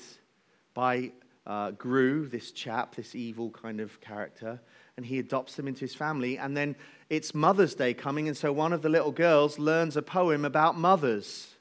by 0.74 1.12
uh, 1.46 1.70
Gru, 1.72 2.28
this 2.28 2.52
chap, 2.52 2.94
this 2.94 3.14
evil 3.14 3.50
kind 3.50 3.80
of 3.80 4.00
character, 4.00 4.60
and 4.96 5.06
he 5.06 5.18
adopts 5.18 5.56
them 5.56 5.66
into 5.66 5.80
his 5.80 5.94
family. 5.94 6.38
And 6.38 6.56
then 6.56 6.76
it's 7.08 7.34
Mother's 7.34 7.74
Day 7.74 7.94
coming, 7.94 8.28
and 8.28 8.36
so 8.36 8.52
one 8.52 8.72
of 8.72 8.82
the 8.82 8.88
little 8.88 9.12
girls 9.12 9.58
learns 9.58 9.96
a 9.96 10.02
poem 10.02 10.44
about 10.44 10.76
mothers. 10.76 11.54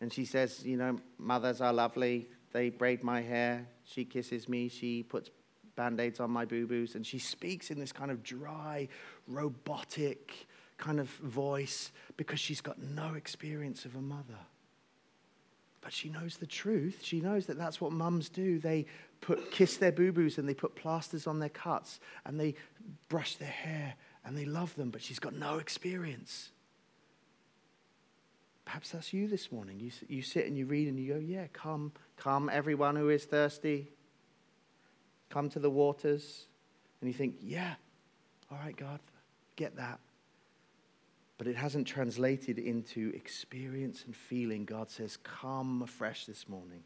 And 0.00 0.12
she 0.12 0.24
says, 0.24 0.64
You 0.64 0.76
know, 0.76 0.98
mothers 1.18 1.60
are 1.60 1.72
lovely. 1.72 2.28
They 2.52 2.70
braid 2.70 3.02
my 3.02 3.20
hair. 3.20 3.66
She 3.84 4.04
kisses 4.04 4.48
me. 4.48 4.68
She 4.68 5.02
puts 5.02 5.30
band 5.76 6.00
aids 6.00 6.18
on 6.20 6.30
my 6.30 6.44
boo 6.44 6.66
boos. 6.66 6.94
And 6.94 7.06
she 7.06 7.18
speaks 7.18 7.70
in 7.70 7.78
this 7.78 7.92
kind 7.92 8.10
of 8.10 8.22
dry, 8.22 8.88
robotic 9.26 10.46
kind 10.76 11.00
of 11.00 11.08
voice 11.08 11.92
because 12.16 12.40
she's 12.40 12.60
got 12.60 12.80
no 12.80 13.14
experience 13.14 13.84
of 13.84 13.96
a 13.96 14.00
mother. 14.00 14.38
But 15.80 15.92
she 15.92 16.08
knows 16.08 16.36
the 16.36 16.46
truth. 16.46 17.00
She 17.02 17.20
knows 17.20 17.46
that 17.46 17.58
that's 17.58 17.80
what 17.80 17.92
mums 17.92 18.28
do. 18.28 18.58
They 18.58 18.86
put, 19.20 19.50
kiss 19.50 19.76
their 19.76 19.92
boo 19.92 20.12
boos 20.12 20.38
and 20.38 20.48
they 20.48 20.54
put 20.54 20.74
plasters 20.74 21.26
on 21.26 21.38
their 21.38 21.48
cuts 21.48 22.00
and 22.24 22.38
they 22.38 22.54
brush 23.08 23.36
their 23.36 23.48
hair 23.48 23.94
and 24.24 24.36
they 24.36 24.44
love 24.44 24.74
them, 24.76 24.90
but 24.90 25.00
she's 25.00 25.18
got 25.18 25.34
no 25.34 25.58
experience. 25.58 26.50
Perhaps 28.64 28.90
that's 28.90 29.12
you 29.14 29.28
this 29.28 29.50
morning. 29.50 29.80
You, 29.80 29.90
you 30.08 30.22
sit 30.22 30.46
and 30.46 30.56
you 30.58 30.66
read 30.66 30.88
and 30.88 30.98
you 30.98 31.14
go, 31.14 31.18
Yeah, 31.18 31.46
come, 31.54 31.92
come, 32.18 32.50
everyone 32.52 32.96
who 32.96 33.08
is 33.08 33.24
thirsty. 33.24 33.88
Come 35.30 35.48
to 35.50 35.58
the 35.58 35.70
waters. 35.70 36.46
And 37.00 37.08
you 37.08 37.14
think, 37.14 37.36
Yeah, 37.40 37.74
all 38.50 38.58
right, 38.62 38.76
God, 38.76 39.00
get 39.56 39.76
that. 39.76 40.00
But 41.38 41.46
it 41.46 41.56
hasn't 41.56 41.86
translated 41.86 42.58
into 42.58 43.12
experience 43.14 44.02
and 44.04 44.14
feeling. 44.14 44.64
God 44.64 44.90
says, 44.90 45.16
Come 45.22 45.82
afresh 45.82 46.26
this 46.26 46.48
morning. 46.48 46.82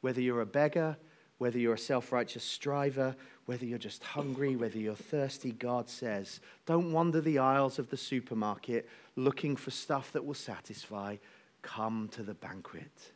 Whether 0.00 0.20
you're 0.20 0.40
a 0.40 0.46
beggar, 0.46 0.96
whether 1.38 1.58
you're 1.58 1.74
a 1.74 1.78
self 1.78 2.12
righteous 2.12 2.44
striver, 2.44 3.16
whether 3.46 3.64
you're 3.64 3.78
just 3.78 4.02
hungry, 4.02 4.56
whether 4.56 4.78
you're 4.78 4.94
thirsty, 4.94 5.52
God 5.52 5.88
says, 5.88 6.40
don't 6.66 6.92
wander 6.92 7.20
the 7.20 7.38
aisles 7.38 7.78
of 7.78 7.90
the 7.90 7.96
supermarket 7.96 8.88
looking 9.16 9.56
for 9.56 9.70
stuff 9.70 10.12
that 10.12 10.24
will 10.24 10.34
satisfy. 10.34 11.16
Come 11.62 12.08
to 12.12 12.22
the 12.22 12.34
banquet 12.34 13.12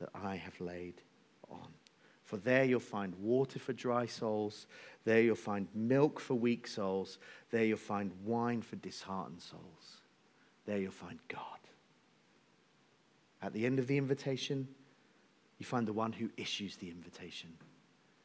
that 0.00 0.08
I 0.14 0.36
have 0.36 0.60
laid 0.60 0.94
on. 1.50 1.68
For 2.32 2.38
there 2.38 2.64
you'll 2.64 2.80
find 2.80 3.14
water 3.16 3.58
for 3.58 3.74
dry 3.74 4.06
souls. 4.06 4.66
There 5.04 5.20
you'll 5.20 5.36
find 5.36 5.68
milk 5.74 6.18
for 6.18 6.32
weak 6.32 6.66
souls. 6.66 7.18
There 7.50 7.62
you'll 7.62 7.76
find 7.76 8.10
wine 8.24 8.62
for 8.62 8.76
disheartened 8.76 9.42
souls. 9.42 10.00
There 10.64 10.78
you'll 10.78 10.92
find 10.92 11.18
God. 11.28 11.42
At 13.42 13.52
the 13.52 13.66
end 13.66 13.78
of 13.78 13.86
the 13.86 13.98
invitation, 13.98 14.66
you 15.58 15.66
find 15.66 15.86
the 15.86 15.92
one 15.92 16.10
who 16.10 16.30
issues 16.38 16.76
the 16.76 16.88
invitation. 16.88 17.50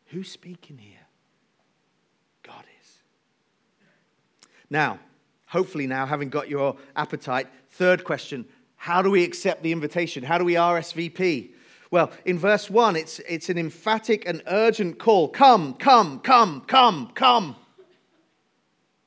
Who's 0.05 0.31
speaking 0.31 0.77
here? 0.77 1.05
God 2.43 2.63
is. 2.81 3.01
Now, 4.69 4.99
hopefully, 5.47 5.85
now 5.85 6.05
having 6.05 6.29
got 6.29 6.47
your 6.47 6.77
appetite, 6.95 7.47
third 7.71 8.05
question 8.05 8.45
how 8.77 9.01
do 9.01 9.11
we 9.11 9.25
accept 9.25 9.63
the 9.63 9.73
invitation? 9.73 10.23
How 10.23 10.37
do 10.37 10.45
we 10.45 10.53
RSVP? 10.53 11.55
Well, 11.89 12.11
in 12.25 12.37
verse 12.37 12.69
1, 12.69 12.95
it's, 12.95 13.19
it's 13.19 13.49
an 13.49 13.57
emphatic 13.57 14.27
and 14.27 14.43
urgent 14.47 14.99
call 14.99 15.29
come, 15.29 15.73
come, 15.75 16.19
come, 16.19 16.61
come, 16.61 17.11
come. 17.13 17.55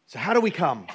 So, 0.06 0.18
how 0.18 0.32
do 0.32 0.40
we 0.40 0.50
come? 0.50 0.86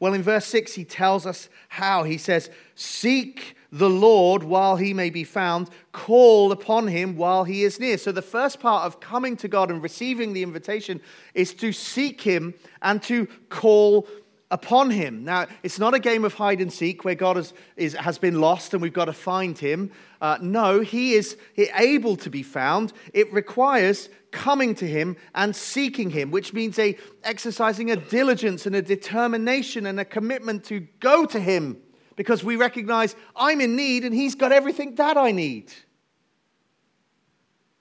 Well, 0.00 0.14
in 0.14 0.22
verse 0.22 0.46
6, 0.46 0.74
he 0.74 0.84
tells 0.84 1.26
us 1.26 1.48
how. 1.68 2.02
He 2.02 2.18
says, 2.18 2.50
Seek 2.74 3.56
the 3.70 3.90
Lord 3.90 4.42
while 4.42 4.76
he 4.76 4.94
may 4.94 5.10
be 5.10 5.24
found, 5.24 5.68
call 5.92 6.50
upon 6.50 6.88
him 6.88 7.16
while 7.16 7.44
he 7.44 7.62
is 7.62 7.78
near. 7.78 7.98
So, 7.98 8.10
the 8.10 8.22
first 8.22 8.58
part 8.58 8.84
of 8.84 9.00
coming 9.00 9.36
to 9.38 9.48
God 9.48 9.70
and 9.70 9.82
receiving 9.82 10.32
the 10.32 10.42
invitation 10.42 11.00
is 11.34 11.54
to 11.54 11.72
seek 11.72 12.20
him 12.20 12.54
and 12.82 13.02
to 13.04 13.26
call 13.48 14.08
upon 14.54 14.88
him. 14.88 15.24
Now, 15.24 15.48
it's 15.64 15.80
not 15.80 15.94
a 15.94 15.98
game 15.98 16.24
of 16.24 16.34
hide 16.34 16.60
and 16.60 16.72
seek 16.72 17.04
where 17.04 17.16
God 17.16 17.34
has, 17.34 17.52
is, 17.76 17.92
has 17.94 18.18
been 18.18 18.40
lost 18.40 18.72
and 18.72 18.80
we've 18.80 18.92
got 18.92 19.06
to 19.06 19.12
find 19.12 19.58
him. 19.58 19.90
Uh, 20.20 20.38
no, 20.40 20.78
he 20.78 21.14
is 21.14 21.36
able 21.56 22.14
to 22.18 22.30
be 22.30 22.44
found. 22.44 22.92
It 23.12 23.32
requires 23.32 24.08
coming 24.30 24.76
to 24.76 24.86
him 24.86 25.16
and 25.34 25.56
seeking 25.56 26.08
him, 26.08 26.30
which 26.30 26.52
means 26.52 26.78
a 26.78 26.96
exercising 27.24 27.90
a 27.90 27.96
diligence 27.96 28.64
and 28.64 28.76
a 28.76 28.82
determination 28.82 29.86
and 29.86 29.98
a 29.98 30.04
commitment 30.04 30.62
to 30.66 30.86
go 31.00 31.26
to 31.26 31.40
him 31.40 31.78
because 32.14 32.44
we 32.44 32.54
recognize 32.54 33.16
I'm 33.34 33.60
in 33.60 33.74
need 33.74 34.04
and 34.04 34.14
he's 34.14 34.36
got 34.36 34.52
everything 34.52 34.94
that 34.94 35.16
I 35.16 35.32
need. 35.32 35.72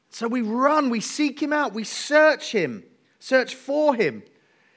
So 0.10 0.28
we 0.28 0.42
run, 0.42 0.90
we 0.90 1.02
seek 1.02 1.40
him 1.40 1.54
out, 1.54 1.74
we 1.76 1.84
search 1.84 2.52
him, 2.52 2.84
search 3.20 3.54
for 3.54 3.94
him. 3.94 4.24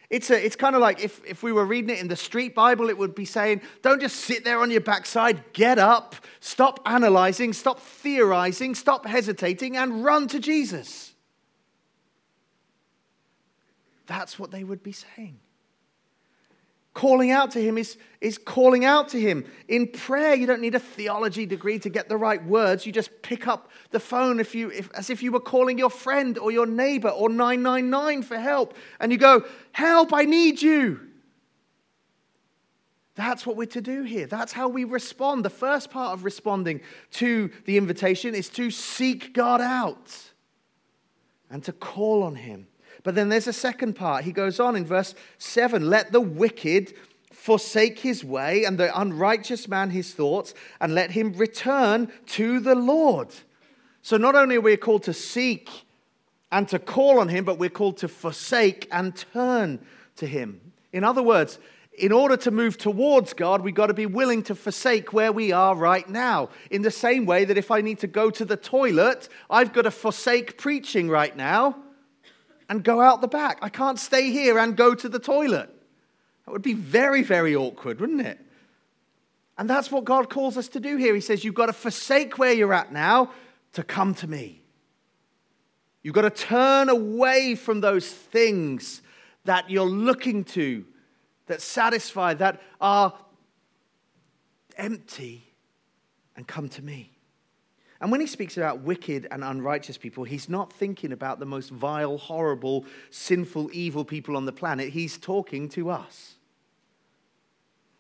It's, 0.09 0.31
a, 0.31 0.45
it's 0.45 0.57
kind 0.57 0.77
of 0.77 0.81
like 0.81 1.03
if, 1.03 1.25
if 1.27 1.43
we 1.43 1.53
were 1.53 1.65
reading 1.65 1.91
it 1.91 1.99
in 1.99 2.09
the 2.09 2.17
street 2.17 2.55
Bible, 2.55 2.89
it 2.89 2.97
would 2.97 3.15
be 3.15 3.25
saying, 3.25 3.61
don't 3.83 4.01
just 4.01 4.17
sit 4.17 4.45
there 4.45 4.61
on 4.61 4.71
your 4.71 4.81
backside, 4.81 5.53
get 5.53 5.79
up, 5.79 6.15
stop 6.41 6.81
analyzing, 6.87 7.53
stop 7.53 7.81
theorizing, 7.81 8.75
stop 8.75 9.07
hesitating, 9.07 9.77
and 9.77 10.05
run 10.05 10.29
to 10.29 10.39
Jesus. 10.39 11.15
That's 14.07 14.39
what 14.39 14.53
they 14.53 14.63
would 14.63 14.83
be 14.83 14.93
saying. 14.93 15.41
Calling 16.97 17.31
out 17.31 17.51
to 17.51 17.63
him 17.63 17.77
is, 17.77 17.99
is 18.23 18.39
calling 18.39 18.87
out 18.87 19.11
to 19.11 19.21
him. 19.21 19.45
In 19.69 19.87
prayer, 19.87 20.35
you 20.35 20.47
don't 20.47 20.63
need 20.63 20.75
a 20.75 20.79
theology 20.79 21.45
degree 21.45 21.79
to 21.81 21.91
get 21.91 22.09
the 22.09 22.17
right 22.17 22.43
words. 22.43 22.87
You 22.87 22.93
just 22.93 23.11
pick 23.21 23.47
up 23.47 23.71
the 23.91 24.01
phone 24.01 24.41
if 24.41 24.55
you, 24.55 24.71
if, 24.71 24.91
as 24.95 25.11
if 25.11 25.23
you 25.23 25.31
were 25.31 25.41
calling 25.41 25.77
your 25.77 25.91
friend 25.91 26.39
or 26.39 26.51
your 26.51 26.65
neighbor 26.65 27.11
or 27.11 27.29
999 27.29 28.23
for 28.23 28.39
help. 28.39 28.73
And 28.99 29.13
you 29.13 29.19
go, 29.19 29.45
Help, 29.73 30.15
I 30.15 30.23
need 30.23 30.63
you. 30.63 31.01
That's 33.15 33.45
what 33.45 33.59
we're 33.59 33.67
to 33.67 33.83
do 33.83 34.05
here. 34.05 34.27
That's 34.27 34.55
how 34.55 34.69
we 34.69 34.85
respond. 34.85 35.45
The 35.45 35.51
first 35.51 35.91
part 35.91 36.15
of 36.15 36.25
responding 36.25 36.81
to 37.11 37.51
the 37.67 37.77
invitation 37.77 38.35
is 38.35 38.49
to 38.49 38.71
seek 38.71 39.35
God 39.35 39.61
out 39.61 40.33
and 41.51 41.63
to 41.65 41.75
call 41.75 42.23
on 42.23 42.37
Him. 42.37 42.69
But 43.07 43.15
then 43.15 43.29
there's 43.29 43.47
a 43.47 43.53
second 43.53 43.93
part. 43.93 44.25
He 44.25 44.33
goes 44.33 44.59
on 44.59 44.75
in 44.75 44.85
verse 44.85 45.15
7 45.39 45.89
Let 45.89 46.11
the 46.11 46.21
wicked 46.21 46.93
forsake 47.31 48.01
his 48.01 48.25
way, 48.25 48.65
and 48.65 48.77
the 48.77 49.01
unrighteous 49.01 49.69
man 49.69 49.91
his 49.91 50.13
thoughts, 50.13 50.55
and 50.81 50.93
let 50.93 51.13
him 51.13 51.33
return 51.35 52.11
to 52.27 52.59
the 52.59 52.75
Lord. 52.75 53.29
So 54.03 54.17
not 54.17 54.35
only 54.35 54.57
are 54.57 54.61
we 54.61 54.77
called 54.77 55.05
to 55.05 55.13
seek 55.13 55.71
and 56.51 56.69
to 56.69 56.81
call 56.81 57.21
on 57.21 57.29
him, 57.29 57.45
but 57.45 57.61
we're 57.61 57.71
called 57.71 57.99
to 57.99 58.09
forsake 58.09 58.89
and 58.91 59.15
turn 59.15 59.87
to 60.17 60.27
him. 60.27 60.73
In 60.93 61.05
other 61.05 61.23
words, 61.23 61.61
in 61.97 62.11
order 62.11 62.37
to 62.39 62.51
move 62.51 62.77
towards 62.77 63.35
God, 63.35 63.61
we've 63.61 63.73
got 63.73 63.87
to 63.87 63.95
be 63.95 64.07
willing 64.07 64.43
to 64.43 64.57
forsake 64.57 65.13
where 65.13 65.31
we 65.31 65.53
are 65.53 65.77
right 65.77 66.09
now. 66.09 66.49
In 66.73 66.83
the 66.83 66.91
same 66.91 67.25
way 67.25 67.45
that 67.45 67.57
if 67.57 67.71
I 67.71 67.83
need 67.83 68.01
to 68.01 68.09
go 68.09 68.31
to 68.31 68.45
the 68.45 68.57
toilet, 68.57 69.29
I've 69.49 69.73
got 69.73 69.83
to 69.83 69.93
forsake 69.93 70.59
preaching 70.59 71.09
right 71.09 71.37
now 71.37 71.85
and 72.69 72.83
go 72.83 73.01
out 73.01 73.21
the 73.21 73.29
back. 73.29 73.59
I 73.63 73.69
can't 73.69 73.99
stay 73.99 74.31
here 74.31 74.59
and 74.59 74.77
go 74.77 74.95
to 74.95 75.09
the 75.09 75.19
toilet. 75.19 75.71
That 76.45 76.53
would 76.53 76.63
be 76.63 76.75
very, 76.75 77.23
very 77.23 77.55
awkward, 77.55 78.01
wouldn't 78.01 78.21
it? 78.21 78.39
And 79.59 79.71
that's 79.71 79.91
what 79.91 80.05
God 80.05 80.29
calls 80.29 80.57
us 80.57 80.69
to 80.69 80.81
do 80.81 80.97
here. 80.97 81.15
He 81.15 81.21
says, 81.21 81.45
You've 81.45 81.55
got 81.55 81.67
to 81.67 81.73
forsake 81.73 82.39
where 82.39 82.53
you're 82.53 82.75
at 82.75 82.93
now 82.93 83.31
to 83.73 83.83
come 83.83 84.15
to 84.17 84.29
me. 84.29 84.63
You've 86.03 86.15
got 86.15 86.23
to 86.23 86.31
turn 86.31 86.89
away 86.89 87.55
from 87.57 87.81
those 87.81 88.09
things 88.09 89.03
that 89.45 89.71
you're 89.71 89.89
looking 89.89 90.45
to, 90.45 90.85
that 91.47 91.63
satisfy, 91.63 92.35
that 92.35 92.63
are 92.81 93.15
empty, 94.77 95.53
and 96.37 96.47
come 96.47 96.69
to 96.69 96.83
me. 96.83 97.16
And 98.07 98.13
when 98.13 98.21
he 98.21 98.29
speaks 98.29 98.57
about 98.57 98.83
wicked 98.83 99.27
and 99.33 99.43
unrighteous 99.43 99.99
people, 99.99 100.23
he's 100.23 100.49
not 100.49 100.73
thinking 100.73 101.11
about 101.11 101.41
the 101.41 101.45
most 101.45 101.71
vile, 101.71 102.19
horrible, 102.19 102.85
sinful, 103.11 103.71
evil 103.73 104.05
people 104.05 104.37
on 104.37 104.45
the 104.45 104.53
planet. 104.53 104.91
He's 104.91 105.19
talking 105.19 105.69
to 105.71 105.91
us. 105.91 106.37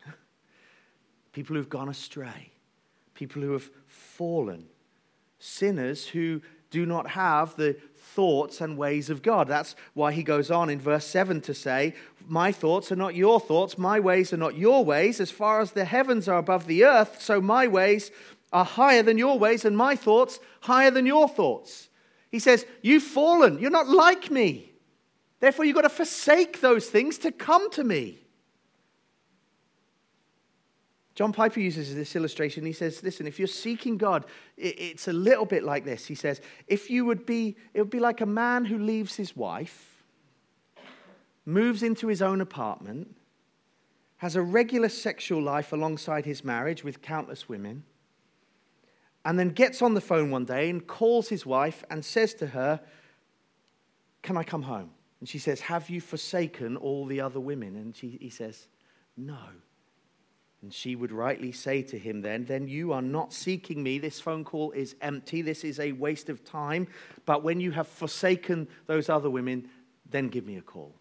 People 1.32 1.56
who've 1.56 1.68
gone 1.68 1.88
astray, 1.88 2.52
people 3.14 3.42
who 3.42 3.50
have 3.50 3.68
fallen, 3.88 4.66
sinners 5.40 6.06
who 6.06 6.40
do 6.70 6.86
not 6.86 7.08
have 7.10 7.56
the 7.56 7.76
thoughts 7.96 8.60
and 8.60 8.78
ways 8.78 9.10
of 9.10 9.22
God. 9.22 9.48
That's 9.48 9.74
why 9.94 10.12
he 10.12 10.22
goes 10.22 10.52
on 10.52 10.70
in 10.70 10.78
verse 10.78 11.04
7 11.04 11.40
to 11.40 11.54
say, 11.54 11.94
My 12.28 12.52
thoughts 12.52 12.92
are 12.92 12.96
not 12.96 13.16
your 13.16 13.40
thoughts, 13.40 13.76
my 13.76 13.98
ways 13.98 14.32
are 14.32 14.36
not 14.36 14.56
your 14.56 14.84
ways. 14.84 15.20
As 15.20 15.32
far 15.32 15.60
as 15.60 15.72
the 15.72 15.84
heavens 15.84 16.28
are 16.28 16.38
above 16.38 16.66
the 16.66 16.84
earth, 16.84 17.20
so 17.20 17.40
my 17.40 17.66
ways 17.66 18.12
are 18.56 18.64
higher 18.64 19.02
than 19.02 19.18
your 19.18 19.38
ways, 19.38 19.66
and 19.66 19.76
my 19.76 19.94
thoughts 19.94 20.40
higher 20.62 20.90
than 20.90 21.04
your 21.04 21.28
thoughts. 21.28 21.90
He 22.30 22.38
says, 22.38 22.64
You've 22.80 23.02
fallen. 23.02 23.58
You're 23.58 23.70
not 23.70 23.86
like 23.86 24.30
me. 24.30 24.72
Therefore, 25.40 25.66
you've 25.66 25.74
got 25.74 25.82
to 25.82 25.90
forsake 25.90 26.62
those 26.62 26.88
things 26.88 27.18
to 27.18 27.30
come 27.30 27.70
to 27.72 27.84
me. 27.84 28.24
John 31.14 31.34
Piper 31.34 31.60
uses 31.60 31.94
this 31.94 32.16
illustration. 32.16 32.64
He 32.64 32.72
says, 32.72 33.02
Listen, 33.02 33.26
if 33.26 33.38
you're 33.38 33.46
seeking 33.46 33.98
God, 33.98 34.24
it's 34.56 35.06
a 35.06 35.12
little 35.12 35.44
bit 35.44 35.62
like 35.62 35.84
this. 35.84 36.06
He 36.06 36.14
says, 36.14 36.40
If 36.66 36.88
you 36.88 37.04
would 37.04 37.26
be, 37.26 37.56
it 37.74 37.82
would 37.82 37.90
be 37.90 38.00
like 38.00 38.22
a 38.22 38.26
man 38.26 38.64
who 38.64 38.78
leaves 38.78 39.16
his 39.16 39.36
wife, 39.36 40.02
moves 41.44 41.82
into 41.82 42.06
his 42.06 42.22
own 42.22 42.40
apartment, 42.40 43.16
has 44.16 44.34
a 44.34 44.40
regular 44.40 44.88
sexual 44.88 45.42
life 45.42 45.74
alongside 45.74 46.24
his 46.24 46.42
marriage 46.42 46.82
with 46.82 47.02
countless 47.02 47.50
women 47.50 47.84
and 49.26 49.36
then 49.36 49.48
gets 49.48 49.82
on 49.82 49.94
the 49.94 50.00
phone 50.00 50.30
one 50.30 50.44
day 50.44 50.70
and 50.70 50.86
calls 50.86 51.28
his 51.28 51.44
wife 51.44 51.82
and 51.90 52.04
says 52.04 52.32
to 52.34 52.46
her, 52.46 52.80
Can 54.22 54.36
I 54.36 54.44
come 54.44 54.62
home? 54.62 54.90
And 55.18 55.28
she 55.28 55.40
says, 55.40 55.60
Have 55.62 55.90
you 55.90 56.00
forsaken 56.00 56.76
all 56.76 57.06
the 57.06 57.20
other 57.20 57.40
women? 57.40 57.74
And 57.74 57.94
she, 57.94 58.18
he 58.20 58.30
says, 58.30 58.68
No. 59.16 59.36
And 60.62 60.72
she 60.72 60.94
would 60.94 61.10
rightly 61.10 61.50
say 61.50 61.82
to 61.82 61.98
him 61.98 62.22
then, 62.22 62.44
Then 62.44 62.68
you 62.68 62.92
are 62.92 63.02
not 63.02 63.32
seeking 63.32 63.82
me. 63.82 63.98
This 63.98 64.20
phone 64.20 64.44
call 64.44 64.70
is 64.70 64.94
empty. 65.00 65.42
This 65.42 65.64
is 65.64 65.80
a 65.80 65.90
waste 65.90 66.28
of 66.28 66.44
time. 66.44 66.86
But 67.24 67.42
when 67.42 67.58
you 67.58 67.72
have 67.72 67.88
forsaken 67.88 68.68
those 68.86 69.08
other 69.08 69.28
women, 69.28 69.68
then 70.08 70.28
give 70.28 70.46
me 70.46 70.56
a 70.56 70.62
call. 70.62 70.94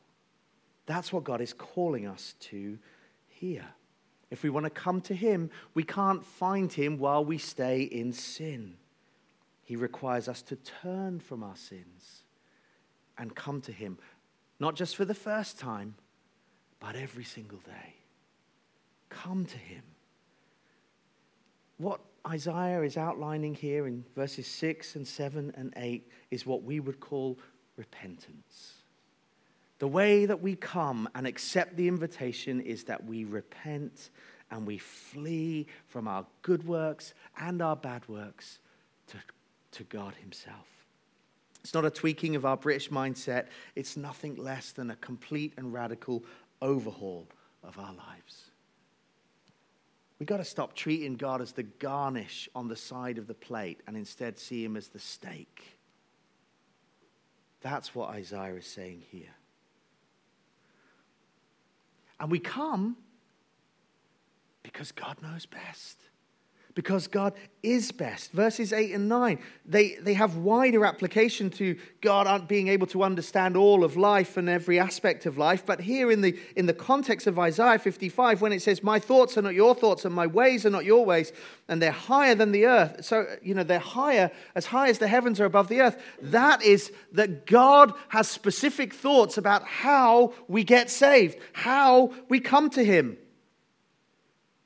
That's 0.87 1.13
what 1.13 1.23
God 1.25 1.41
is 1.41 1.53
calling 1.53 2.07
us 2.07 2.33
to 2.39 2.79
here. 3.27 3.67
If 4.35 4.43
we 4.43 4.49
want 4.49 4.65
to 4.65 4.69
come 4.69 4.99
to 5.03 5.15
Him, 5.15 5.49
we 5.75 5.83
can't 5.83 6.21
find 6.21 6.69
Him 6.69 6.97
while 6.97 7.23
we 7.23 7.37
stay 7.37 7.83
in 7.83 8.11
sin. 8.11 8.75
He 9.63 9.77
requires 9.77 10.27
us 10.27 10.41
to 10.41 10.57
turn 10.57 11.21
from 11.21 11.41
our 11.41 11.55
sins 11.55 12.23
and 13.17 13.33
come 13.33 13.61
to 13.61 13.71
Him, 13.71 13.97
not 14.59 14.75
just 14.75 14.97
for 14.97 15.05
the 15.05 15.13
first 15.13 15.57
time, 15.57 15.95
but 16.81 16.97
every 16.97 17.23
single 17.23 17.59
day. 17.59 17.95
Come 19.07 19.45
to 19.45 19.57
Him. 19.57 19.83
What 21.77 22.01
Isaiah 22.27 22.81
is 22.81 22.97
outlining 22.97 23.55
here 23.55 23.87
in 23.87 24.03
verses 24.17 24.47
6 24.47 24.97
and 24.97 25.07
7 25.07 25.53
and 25.55 25.71
8 25.77 26.11
is 26.29 26.45
what 26.45 26.61
we 26.61 26.81
would 26.81 26.99
call 26.99 27.39
repentance. 27.77 28.74
The 29.79 29.87
way 29.87 30.25
that 30.25 30.41
we 30.41 30.55
come 30.55 31.09
and 31.15 31.27
accept 31.27 31.75
the 31.75 31.87
invitation 31.87 32.61
is 32.61 32.85
that 32.85 33.03
we 33.05 33.25
repent 33.25 34.09
and 34.51 34.65
we 34.65 34.77
flee 34.77 35.67
from 35.87 36.07
our 36.07 36.25
good 36.41 36.65
works 36.65 37.13
and 37.37 37.61
our 37.61 37.75
bad 37.75 38.07
works 38.07 38.59
to, 39.07 39.17
to 39.71 39.83
God 39.83 40.13
Himself. 40.15 40.67
It's 41.63 41.73
not 41.73 41.83
a 41.83 41.89
tweaking 41.89 42.35
of 42.35 42.45
our 42.45 42.57
British 42.57 42.89
mindset, 42.89 43.47
it's 43.75 43.97
nothing 43.97 44.35
less 44.35 44.71
than 44.71 44.91
a 44.91 44.95
complete 44.97 45.53
and 45.57 45.73
radical 45.73 46.23
overhaul 46.61 47.27
of 47.63 47.77
our 47.79 47.93
lives. 47.93 48.51
We've 50.19 50.27
got 50.27 50.37
to 50.37 50.45
stop 50.45 50.75
treating 50.75 51.15
God 51.15 51.41
as 51.41 51.51
the 51.51 51.63
garnish 51.63 52.47
on 52.55 52.69
the 52.69 52.75
side 52.75 53.17
of 53.17 53.27
the 53.27 53.33
plate 53.33 53.81
and 53.87 53.97
instead 53.97 54.39
see 54.39 54.63
Him 54.63 54.77
as 54.77 54.87
the 54.87 54.99
steak. 54.99 55.79
That's 57.61 57.93
what 57.93 58.11
Isaiah 58.11 58.55
is 58.55 58.67
saying 58.67 59.03
here. 59.11 59.33
And 62.25 62.31
we 62.31 62.39
come 62.39 62.97
because 64.63 64.91
God 64.91 65.17
knows 65.21 65.45
best. 65.45 65.99
Because 66.75 67.07
God 67.07 67.33
is 67.63 67.93
best. 67.93 68.33
Verses 68.33 68.73
8 68.73 68.93
and 68.93 69.07
9, 69.07 69.39
they, 69.65 69.95
they 69.95 70.13
have 70.13 70.35
wider 70.35 70.85
application 70.85 71.49
to 71.51 71.77
God 72.01 72.49
being 72.49 72.67
able 72.67 72.85
to 72.87 73.01
understand 73.01 73.55
all 73.55 73.85
of 73.85 73.95
life 73.95 74.35
and 74.35 74.49
every 74.49 74.77
aspect 74.77 75.25
of 75.25 75.37
life. 75.37 75.65
But 75.65 75.79
here 75.79 76.11
in 76.11 76.19
the, 76.19 76.37
in 76.57 76.65
the 76.65 76.73
context 76.73 77.27
of 77.27 77.39
Isaiah 77.39 77.79
55, 77.79 78.41
when 78.41 78.51
it 78.51 78.61
says, 78.61 78.83
My 78.83 78.99
thoughts 78.99 79.37
are 79.37 79.41
not 79.41 79.53
your 79.53 79.73
thoughts, 79.73 80.03
and 80.03 80.13
my 80.13 80.27
ways 80.27 80.65
are 80.65 80.69
not 80.69 80.83
your 80.83 81.05
ways, 81.05 81.31
and 81.69 81.81
they're 81.81 81.91
higher 81.91 82.35
than 82.35 82.51
the 82.51 82.65
earth. 82.65 83.05
So, 83.05 83.25
you 83.41 83.55
know, 83.55 83.63
they're 83.63 83.79
higher, 83.79 84.29
as 84.53 84.65
high 84.65 84.89
as 84.89 84.99
the 84.99 85.07
heavens 85.07 85.39
are 85.39 85.45
above 85.45 85.69
the 85.69 85.79
earth. 85.79 85.99
That 86.21 86.61
is 86.61 86.91
that 87.13 87.47
God 87.47 87.93
has 88.09 88.27
specific 88.27 88.93
thoughts 88.93 89.37
about 89.37 89.63
how 89.63 90.33
we 90.49 90.65
get 90.65 90.89
saved, 90.89 91.37
how 91.53 92.13
we 92.27 92.41
come 92.41 92.69
to 92.71 92.83
Him. 92.83 93.17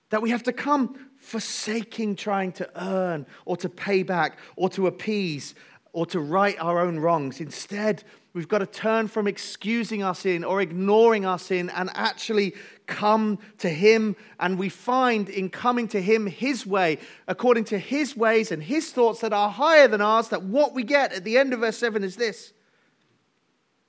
That 0.10 0.24
we 0.24 0.32
have 0.32 0.41
to 0.43 0.54
come 0.54 1.09
forsaking 1.30 2.15
trying 2.15 2.52
to 2.54 2.70
earn 2.76 3.26
or 3.46 3.56
to 3.58 3.70
pay 3.70 4.04
back 4.04 4.39
or 4.56 4.70
to 4.70 4.88
appease 4.88 5.54
or 5.94 6.06
to 6.08 6.20
right 6.20 6.56
our 6.60 6.80
own 6.80 7.00
wrongs. 7.00 7.39
Instead, 7.39 8.04
we've 8.34 8.48
got 8.48 8.60
to 8.60 8.65
turn 8.65 9.08
from 9.08 9.28
excusing 9.28 10.04
our 10.04 10.15
sin 10.15 10.44
or 10.44 10.62
ignoring 10.62 11.26
our 11.26 11.39
sin 11.39 11.70
and 11.76 11.89
actually 11.94 12.56
come 12.88 13.39
to 13.60 13.70
Him. 13.70 14.15
And 14.39 14.58
we 14.58 14.70
find 14.70 15.30
in 15.30 15.50
coming 15.50 15.88
to 15.89 16.02
Him 16.02 16.26
His 16.26 16.65
way, 16.65 16.98
according 17.28 17.65
to 17.65 17.78
His 17.78 18.18
ways 18.18 18.52
and 18.52 18.62
His 18.62 18.92
thoughts 18.92 19.22
that 19.22 19.34
are 19.34 19.50
higher 19.50 19.88
than 19.88 20.02
ours, 20.02 20.30
that 20.30 20.44
what 20.44 20.74
we 20.74 20.84
get 20.84 21.13
at 21.13 21.24
the 21.24 21.38
end 21.38 21.54
of 21.54 21.60
verse 21.60 21.78
7 21.78 22.04
is 22.04 22.15
this 22.15 22.54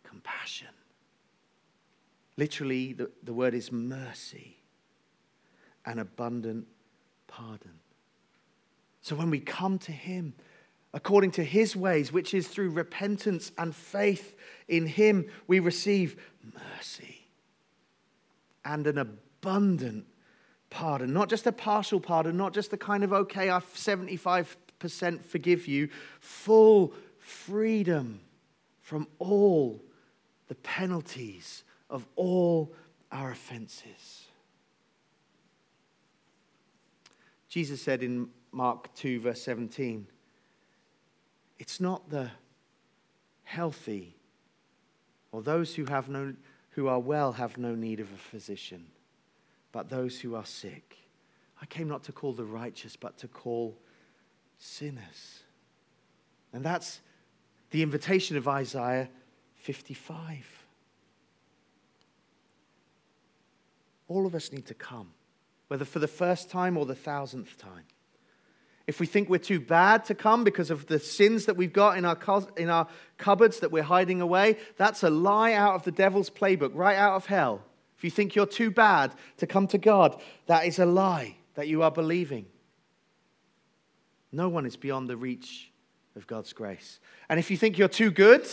compassion. 0.05 0.69
Literally, 2.37 2.93
the, 2.93 3.11
the 3.23 3.35
word 3.35 3.55
is 3.55 3.73
mercy 3.73 4.59
and 5.85 6.01
abundant 6.01 6.67
pardon. 7.31 7.79
So 9.01 9.17
when 9.17 9.31
we 9.31 9.41
come 9.41 9.79
to 9.81 9.93
Him, 9.93 10.35
according 10.93 11.31
to 11.33 11.45
His 11.45 11.75
ways, 11.75 12.13
which 12.13 12.35
is 12.35 12.49
through 12.49 12.71
repentance 12.71 13.53
and 13.57 13.75
faith 13.75 14.37
in 14.69 14.87
Him, 14.87 15.27
we 15.47 15.61
receive 15.61 16.21
mercy 16.77 17.29
and 18.65 18.87
an 18.87 18.99
abundant 18.99 20.07
pardon. 20.69 21.13
Not 21.13 21.31
just 21.31 21.47
a 21.47 21.53
partial 21.53 22.01
pardon, 22.01 22.37
not 22.37 22.53
just 22.53 22.71
the 22.71 22.77
kind 22.77 23.05
of, 23.05 23.13
okay, 23.13 23.51
I 23.51 23.61
75% 23.61 25.23
forgive 25.23 25.67
you, 25.67 25.89
full 26.21 26.93
freedom 27.19 28.21
from 28.81 29.07
all 29.19 29.81
the 30.49 30.55
penalties 30.57 31.65
of 31.89 32.07
all 32.17 32.73
our 33.13 33.31
offenses. 33.31 34.27
Jesus 37.51 37.83
said 37.83 38.05
in 38.05 38.29
Mark 38.53 38.95
2, 38.95 39.21
verse 39.21 39.43
17, 39.43 40.07
it's 41.59 41.81
not 41.81 42.09
the 42.09 42.31
healthy 43.43 44.15
or 45.33 45.43
those 45.43 45.75
who, 45.75 45.85
have 45.87 46.09
no, 46.09 46.33
who 46.71 46.87
are 46.87 47.01
well 47.01 47.33
have 47.33 47.59
no 47.59 47.75
need 47.75 47.99
of 47.99 48.11
a 48.13 48.17
physician, 48.17 48.87
but 49.73 49.91
those 49.91 50.21
who 50.21 50.37
are 50.37 50.45
sick. 50.45 50.99
I 51.61 51.67
came 51.67 51.89
not 51.89 52.05
to 52.05 52.13
call 52.13 52.33
the 52.33 52.45
righteous, 52.45 52.95
but 52.95 53.19
to 53.19 53.29
call 53.29 53.77
sinners. 54.59 55.43
And 56.53 56.65
that's 56.65 57.01
the 57.73 57.83
invitation 57.83 58.37
of 58.37 58.47
Isaiah 58.47 59.09
55. 59.57 60.65
All 64.07 64.25
of 64.25 64.37
us 64.37 64.53
need 64.53 64.67
to 64.67 64.75
come 64.75 65.09
whether 65.71 65.85
for 65.85 66.01
the 66.01 66.09
first 66.09 66.51
time 66.51 66.77
or 66.77 66.85
the 66.85 66.97
thousandth 66.97 67.57
time. 67.57 67.85
If 68.89 68.99
we 68.99 69.07
think 69.07 69.29
we're 69.29 69.39
too 69.39 69.61
bad 69.61 70.05
to 70.07 70.17
come 70.17 70.43
because 70.43 70.69
of 70.69 70.87
the 70.87 70.99
sins 70.99 71.47
that 71.47 71.57
we've 71.57 71.73
got 71.73 71.97
in 71.97 72.05
our, 72.05 72.19
in 72.57 72.69
our 72.69 72.89
cupboards 73.19 73.61
that 73.61 73.71
we're 73.71 73.85
hiding 73.85 74.21
away, 74.21 74.57
that's 74.77 75.05
a 75.05 75.11
lie 75.11 75.53
out 75.53 75.77
of 75.77 75.85
the 75.85 75.93
devil's 75.93 76.29
playbook, 76.29 76.73
right 76.75 76.97
out 76.97 77.13
of 77.13 77.27
hell. 77.27 77.63
If 77.97 78.03
you 78.03 78.11
think 78.11 78.35
you're 78.35 78.47
too 78.47 78.73
bad 78.73 79.15
to 79.37 79.47
come 79.47 79.69
to 79.69 79.79
God, 79.79 80.21
that 80.47 80.67
is 80.67 80.81
a 80.81 80.87
lie 80.87 81.37
that 81.55 81.69
you 81.69 81.85
are 81.85 81.93
believing. 81.93 82.47
No 84.33 84.49
one 84.49 84.67
is 84.67 84.77
beyond 84.77 85.09
the 85.09 85.17
reach 85.17 85.71
of 86.17 86.27
God's 86.27 86.53
grace. 86.53 86.99
And 87.29 87.39
if 87.39 87.49
you 87.49 87.57
think 87.57 87.79
you're 87.79 87.87
too 87.87 88.11
good, 88.11 88.45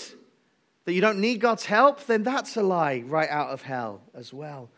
that 0.86 0.94
you 0.94 1.02
don't 1.02 1.20
need 1.20 1.42
God's 1.42 1.66
help, 1.66 2.06
then 2.06 2.22
that's 2.22 2.56
a 2.58 2.62
lie 2.62 3.04
right 3.08 3.30
out 3.30 3.50
of 3.50 3.64
hell 3.64 4.04
as 4.14 4.32
well 4.32 4.70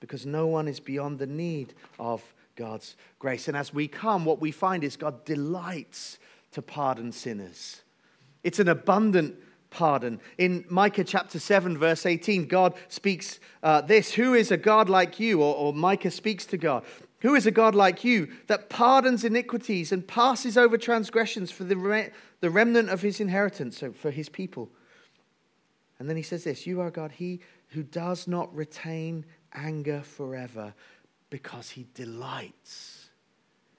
because 0.00 0.26
no 0.26 0.46
one 0.46 0.68
is 0.68 0.80
beyond 0.80 1.18
the 1.18 1.26
need 1.26 1.74
of 1.98 2.22
God's 2.56 2.96
grace. 3.18 3.48
And 3.48 3.56
as 3.56 3.72
we 3.72 3.88
come, 3.88 4.24
what 4.24 4.40
we 4.40 4.50
find 4.50 4.84
is 4.84 4.96
God 4.96 5.24
delights 5.24 6.18
to 6.52 6.62
pardon 6.62 7.12
sinners. 7.12 7.82
It's 8.42 8.58
an 8.58 8.68
abundant 8.68 9.36
pardon. 9.70 10.20
In 10.38 10.64
Micah 10.68 11.04
chapter 11.04 11.38
7, 11.38 11.76
verse 11.76 12.06
18, 12.06 12.46
God 12.46 12.74
speaks 12.88 13.38
uh, 13.62 13.80
this 13.80 14.12
Who 14.12 14.34
is 14.34 14.50
a 14.50 14.56
God 14.56 14.88
like 14.88 15.20
you? 15.20 15.42
Or, 15.42 15.54
or 15.54 15.72
Micah 15.72 16.10
speaks 16.10 16.46
to 16.46 16.56
God. 16.56 16.84
Who 17.20 17.34
is 17.34 17.46
a 17.46 17.50
God 17.50 17.74
like 17.74 18.04
you 18.04 18.28
that 18.46 18.70
pardons 18.70 19.24
iniquities 19.24 19.90
and 19.90 20.06
passes 20.06 20.56
over 20.56 20.78
transgressions 20.78 21.50
for 21.50 21.64
the, 21.64 21.76
re- 21.76 22.10
the 22.40 22.50
remnant 22.50 22.90
of 22.90 23.02
his 23.02 23.20
inheritance, 23.20 23.78
so 23.78 23.92
for 23.92 24.10
his 24.10 24.28
people? 24.28 24.70
And 25.98 26.08
then 26.08 26.16
he 26.16 26.22
says 26.22 26.44
this 26.44 26.66
You 26.66 26.80
are 26.80 26.90
God, 26.90 27.12
he 27.12 27.40
who 27.70 27.82
does 27.82 28.28
not 28.28 28.54
retain 28.54 29.26
anger 29.54 30.02
forever 30.02 30.74
because 31.30 31.70
he 31.70 31.86
delights. 31.94 33.08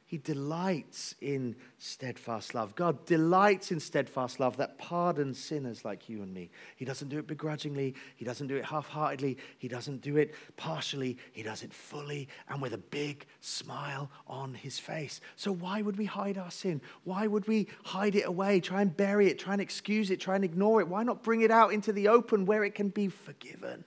He 0.09 0.17
delights 0.17 1.13
in 1.21 1.55
steadfast 1.77 2.55
love. 2.55 2.73
God 2.73 3.05
delights 3.05 3.71
in 3.71 3.79
steadfast 3.79 4.39
love 4.39 4.57
that 4.57 4.79
pardons 4.79 5.37
sinners 5.37 5.85
like 5.85 6.09
you 6.09 6.23
and 6.23 6.33
me. 6.33 6.49
He 6.77 6.83
doesn't 6.83 7.09
do 7.09 7.19
it 7.19 7.27
begrudgingly. 7.27 7.93
He 8.15 8.25
doesn't 8.25 8.47
do 8.47 8.55
it 8.55 8.65
half 8.65 8.87
heartedly. 8.87 9.37
He 9.59 9.67
doesn't 9.67 10.01
do 10.01 10.17
it 10.17 10.33
partially. 10.57 11.19
He 11.31 11.43
does 11.43 11.61
it 11.61 11.71
fully 11.71 12.27
and 12.49 12.59
with 12.59 12.73
a 12.73 12.79
big 12.79 13.27
smile 13.39 14.09
on 14.25 14.55
his 14.55 14.79
face. 14.79 15.21
So, 15.35 15.51
why 15.51 15.83
would 15.83 15.99
we 15.99 16.05
hide 16.05 16.39
our 16.39 16.49
sin? 16.49 16.81
Why 17.03 17.27
would 17.27 17.47
we 17.47 17.67
hide 17.83 18.15
it 18.15 18.25
away, 18.25 18.61
try 18.61 18.81
and 18.81 18.97
bury 18.97 19.27
it, 19.27 19.37
try 19.37 19.53
and 19.53 19.61
excuse 19.61 20.09
it, 20.09 20.19
try 20.19 20.33
and 20.33 20.43
ignore 20.43 20.81
it? 20.81 20.87
Why 20.87 21.03
not 21.03 21.21
bring 21.21 21.41
it 21.41 21.51
out 21.51 21.71
into 21.71 21.93
the 21.93 22.07
open 22.07 22.47
where 22.47 22.63
it 22.63 22.73
can 22.73 22.89
be 22.89 23.09
forgiven? 23.09 23.83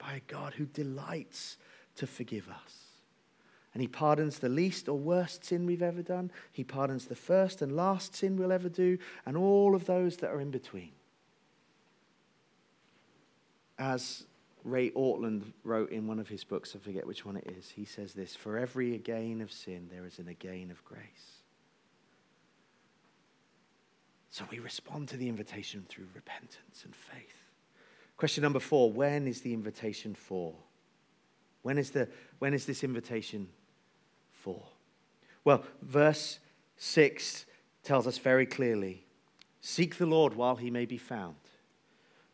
By 0.00 0.14
a 0.14 0.32
God 0.32 0.54
who 0.54 0.64
delights 0.64 1.58
to 1.96 2.06
forgive 2.06 2.48
us. 2.48 2.80
And 3.72 3.80
he 3.80 3.86
pardons 3.86 4.38
the 4.38 4.48
least 4.48 4.88
or 4.88 4.98
worst 4.98 5.44
sin 5.44 5.66
we've 5.66 5.82
ever 5.82 6.02
done. 6.02 6.32
He 6.50 6.64
pardons 6.64 7.06
the 7.06 7.14
first 7.14 7.62
and 7.62 7.76
last 7.76 8.16
sin 8.16 8.36
we'll 8.36 8.50
ever 8.50 8.68
do, 8.68 8.98
and 9.24 9.36
all 9.36 9.76
of 9.76 9.86
those 9.86 10.16
that 10.18 10.30
are 10.30 10.40
in 10.40 10.50
between. 10.50 10.90
As 13.78 14.26
Ray 14.64 14.90
Ortlund 14.90 15.52
wrote 15.62 15.90
in 15.90 16.06
one 16.06 16.18
of 16.18 16.28
his 16.28 16.42
books, 16.42 16.74
I 16.74 16.78
forget 16.78 17.06
which 17.06 17.24
one 17.24 17.36
it 17.36 17.54
is, 17.56 17.70
he 17.70 17.84
says 17.84 18.12
this 18.12 18.34
For 18.34 18.58
every 18.58 18.94
again 18.94 19.40
of 19.40 19.52
sin, 19.52 19.88
there 19.90 20.04
is 20.04 20.18
an 20.18 20.28
again 20.28 20.70
of 20.70 20.84
grace. 20.84 21.40
So 24.30 24.44
we 24.50 24.58
respond 24.58 25.08
to 25.08 25.16
the 25.16 25.28
invitation 25.28 25.84
through 25.88 26.06
repentance 26.14 26.84
and 26.84 26.94
faith. 26.94 27.39
Question 28.20 28.42
number 28.42 28.60
four 28.60 28.92
when 28.92 29.26
is 29.26 29.40
the 29.40 29.54
invitation 29.54 30.14
for? 30.14 30.52
When 31.62 31.78
is, 31.78 31.90
the, 31.92 32.06
when 32.38 32.52
is 32.52 32.66
this 32.66 32.84
invitation 32.84 33.48
for? 34.30 34.62
Well, 35.42 35.64
verse 35.80 36.38
6 36.76 37.46
tells 37.82 38.06
us 38.06 38.18
very 38.18 38.44
clearly 38.44 39.06
Seek 39.62 39.96
the 39.96 40.04
Lord 40.04 40.34
while 40.34 40.56
he 40.56 40.70
may 40.70 40.84
be 40.84 40.98
found, 40.98 41.36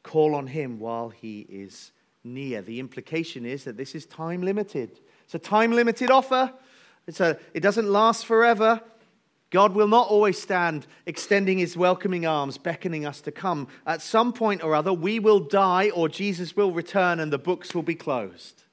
call 0.03 0.35
on 0.35 0.49
him 0.49 0.81
while 0.81 1.11
he 1.11 1.47
is 1.49 1.93
near. 2.25 2.63
The 2.63 2.81
implication 2.81 3.47
is 3.47 3.63
that 3.63 3.77
this 3.77 3.95
is 3.95 4.07
time 4.07 4.43
limited. 4.43 4.99
It's 5.23 5.37
a 5.37 5.39
time 5.39 5.71
limited 5.71 6.11
offer, 6.11 6.53
it's 7.07 7.21
a, 7.21 7.39
it 7.55 7.61
doesn't 7.61 7.89
last 7.89 8.27
forever. 8.27 8.81
God 9.51 9.75
will 9.75 9.89
not 9.89 10.09
always 10.09 10.41
stand 10.41 10.87
extending 11.07 11.59
his 11.59 11.77
welcoming 11.77 12.27
arms, 12.27 12.59
beckoning 12.59 13.07
us 13.07 13.21
to 13.23 13.33
come. 13.33 13.69
At 13.87 14.03
some 14.03 14.33
point 14.33 14.63
or 14.63 14.75
other, 14.75 14.93
we 14.93 15.19
will 15.21 15.41
die 15.41 15.91
or 15.91 16.09
Jesus 16.09 16.57
will 16.57 16.73
return 16.73 17.21
and 17.21 17.33
the 17.33 17.39
books 17.39 17.75
will 17.75 17.83
be 17.83 17.95
closed. 17.95 18.65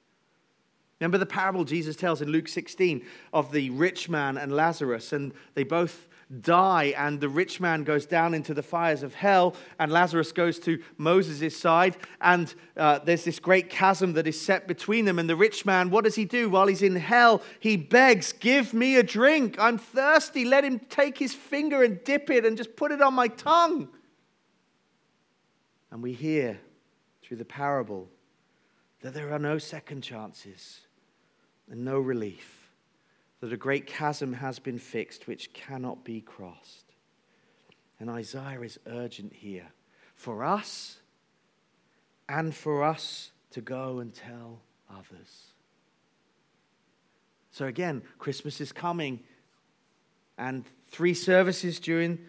Remember 1.00 1.18
the 1.18 1.26
parable 1.26 1.64
Jesus 1.64 1.96
tells 1.96 2.22
in 2.22 2.28
Luke 2.28 2.48
16 2.48 3.04
of 3.32 3.52
the 3.52 3.70
rich 3.70 4.08
man 4.08 4.36
and 4.36 4.52
Lazarus, 4.52 5.12
and 5.12 5.32
they 5.54 5.64
both 5.64 6.08
die, 6.42 6.94
and 6.96 7.20
the 7.20 7.28
rich 7.28 7.60
man 7.60 7.84
goes 7.84 8.06
down 8.06 8.34
into 8.34 8.54
the 8.54 8.62
fires 8.62 9.02
of 9.02 9.14
hell, 9.14 9.54
and 9.78 9.90
Lazarus 9.90 10.32
goes 10.32 10.58
to 10.60 10.82
Moses' 10.96 11.56
side, 11.56 11.96
and 12.20 12.54
uh, 12.76 12.98
there's 13.00 13.24
this 13.24 13.38
great 13.38 13.70
chasm 13.70 14.12
that 14.14 14.26
is 14.26 14.40
set 14.40 14.68
between 14.68 15.04
them. 15.04 15.18
And 15.18 15.28
the 15.28 15.36
rich 15.36 15.64
man, 15.64 15.90
what 15.90 16.04
does 16.04 16.14
he 16.14 16.24
do 16.24 16.48
while 16.48 16.66
he's 16.66 16.82
in 16.82 16.96
hell? 16.96 17.42
He 17.60 17.76
begs, 17.76 18.32
Give 18.32 18.72
me 18.74 18.96
a 18.96 19.02
drink. 19.02 19.56
I'm 19.58 19.78
thirsty. 19.78 20.44
Let 20.44 20.64
him 20.64 20.78
take 20.88 21.18
his 21.18 21.34
finger 21.34 21.82
and 21.82 22.02
dip 22.04 22.30
it 22.30 22.44
and 22.44 22.56
just 22.56 22.76
put 22.76 22.92
it 22.92 23.00
on 23.00 23.14
my 23.14 23.28
tongue. 23.28 23.88
And 25.90 26.02
we 26.02 26.12
hear 26.12 26.60
through 27.22 27.36
the 27.36 27.44
parable 27.44 28.08
that 29.00 29.14
there 29.14 29.32
are 29.32 29.38
no 29.38 29.58
second 29.58 30.02
chances 30.02 30.80
and 31.70 31.84
no 31.84 31.98
relief 31.98 32.53
that 33.44 33.52
a 33.52 33.58
great 33.58 33.86
chasm 33.86 34.32
has 34.32 34.58
been 34.58 34.78
fixed 34.78 35.26
which 35.26 35.52
cannot 35.52 36.02
be 36.02 36.22
crossed. 36.22 36.94
And 38.00 38.08
Isaiah 38.08 38.62
is 38.62 38.78
urgent 38.86 39.34
here 39.34 39.66
for 40.14 40.42
us 40.42 40.96
and 42.26 42.54
for 42.54 42.82
us 42.82 43.32
to 43.50 43.60
go 43.60 43.98
and 43.98 44.14
tell 44.14 44.62
others. 44.90 45.48
So, 47.50 47.66
again, 47.66 48.00
Christmas 48.18 48.62
is 48.62 48.72
coming, 48.72 49.20
and 50.38 50.64
three 50.86 51.12
services 51.12 51.78
during 51.78 52.20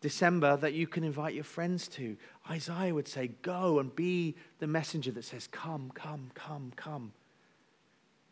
December 0.00 0.56
that 0.56 0.72
you 0.72 0.88
can 0.88 1.04
invite 1.04 1.34
your 1.34 1.44
friends 1.44 1.86
to. 1.90 2.16
Isaiah 2.50 2.92
would 2.92 3.06
say, 3.06 3.28
Go 3.42 3.78
and 3.78 3.94
be 3.94 4.34
the 4.58 4.66
messenger 4.66 5.12
that 5.12 5.24
says, 5.26 5.46
Come, 5.46 5.92
come, 5.94 6.32
come, 6.34 6.72
come. 6.74 7.12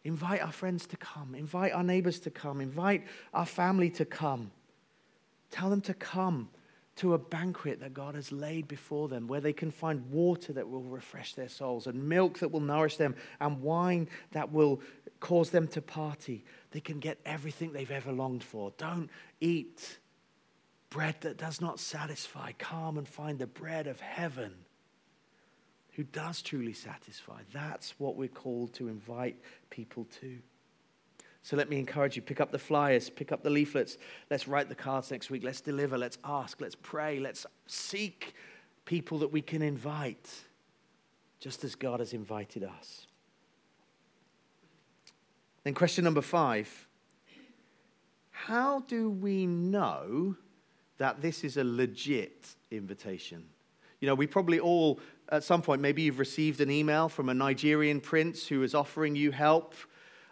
Invite 0.05 0.42
our 0.42 0.52
friends 0.52 0.86
to 0.88 0.96
come. 0.98 1.34
Invite 1.34 1.72
our 1.72 1.82
neighbors 1.82 2.20
to 2.20 2.30
come. 2.30 2.61
Invite 2.61 3.05
our 3.32 3.46
family 3.46 3.88
to 3.90 4.05
come. 4.05 4.50
Tell 5.50 5.70
them 5.70 5.80
to 5.82 5.94
come 5.94 6.50
to 6.96 7.14
a 7.14 7.18
banquet 7.18 7.80
that 7.80 7.94
God 7.94 8.14
has 8.14 8.30
laid 8.30 8.68
before 8.68 9.09
them 9.09 9.26
where 9.26 9.40
they 9.40 9.52
can 9.52 9.70
find 9.70 10.11
water 10.11 10.52
that 10.52 10.68
will 10.68 10.82
refresh 10.82 11.34
their 11.34 11.48
souls 11.48 11.86
and 11.86 12.09
milk 12.09 12.38
that 12.38 12.52
will 12.52 12.61
nourish 12.61 12.96
them 12.96 13.16
and 13.40 13.62
wine 13.62 14.09
that 14.32 14.52
will 14.52 14.80
cause 15.20 15.50
them 15.50 15.66
to 15.68 15.82
party. 15.82 16.44
They 16.70 16.80
can 16.80 17.00
get 17.00 17.18
everything 17.24 17.72
they've 17.72 17.90
ever 17.90 18.12
longed 18.12 18.44
for. 18.44 18.72
Don't 18.76 19.11
eat 19.40 19.98
bread 20.90 21.16
that 21.22 21.36
does 21.36 21.61
not 21.61 21.80
satisfy. 21.80 22.52
Come 22.59 22.98
and 22.98 23.09
find 23.09 23.38
the 23.38 23.46
bread 23.46 23.86
of 23.86 24.00
heaven 24.00 24.55
who 25.95 26.03
does 26.03 26.42
truly 26.42 26.72
satisfy. 26.72 27.40
That's 27.53 27.95
what 27.99 28.16
we're 28.16 28.28
called 28.28 28.72
to 28.74 28.88
invite 28.88 29.36
people 29.70 30.07
to. 30.20 30.38
So 31.42 31.57
let 31.57 31.68
me 31.68 31.78
encourage 31.78 32.16
you 32.16 32.22
pick 32.22 32.40
up 32.40 32.51
the 32.51 32.59
flyers, 32.59 33.11
pick 33.11 33.30
up 33.30 33.42
the 33.42 33.51
leaflets. 33.51 33.99
Let's 34.30 34.49
write 34.49 34.68
the 34.68 34.74
cards 34.74 35.11
next 35.11 35.30
week. 35.30 35.45
Let's 35.45 35.61
deliver, 35.61 35.99
let's 35.99 36.18
ask, 36.24 36.61
let's 36.61 36.74
pray, 36.74 37.20
let's 37.20 37.47
seek 37.66 38.34
people 38.86 39.18
that 39.18 39.28
we 39.28 39.42
can 39.42 39.62
invite, 39.62 40.30
just 41.40 41.62
as 41.62 41.74
God 41.74 42.01
has 42.01 42.12
invited 42.12 42.64
us. 42.64 43.07
Then, 45.64 45.74
question 45.74 46.03
number 46.03 46.22
five 46.22 46.86
How 48.30 48.80
do 48.80 49.11
we 49.11 49.47
know 49.47 50.36
that 50.99 51.20
this 51.20 51.45
is 51.45 51.57
a 51.57 51.64
legit 51.64 52.55
invitation? 52.70 53.45
You 54.01 54.09
know, 54.09 54.14
we 54.14 54.26
probably 54.26 54.61
all 54.61 55.01
at 55.30 55.44
some 55.44 55.62
point, 55.62 55.80
maybe 55.80 56.02
you've 56.02 56.18
received 56.18 56.60
an 56.60 56.70
email 56.70 57.08
from 57.08 57.28
a 57.28 57.34
Nigerian 57.34 58.00
prince 58.00 58.46
who 58.46 58.62
is 58.62 58.74
offering 58.74 59.16
you 59.16 59.30
help, 59.30 59.74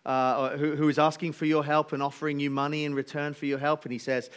uh, 0.05 0.57
who, 0.57 0.77
who 0.77 0.89
is 0.89 0.99
asking 0.99 1.33
for 1.33 1.47
your 1.47 1.65
help 1.65 1.93
and 1.93 2.03
offering 2.03 2.41
you 2.41 2.51
money 2.51 2.85
in 2.85 2.95
return 2.95 3.35
for 3.35 3.47
your 3.47 3.59
help. 3.59 3.85
And 3.85 3.93
he 3.93 3.99
says, 3.99 4.31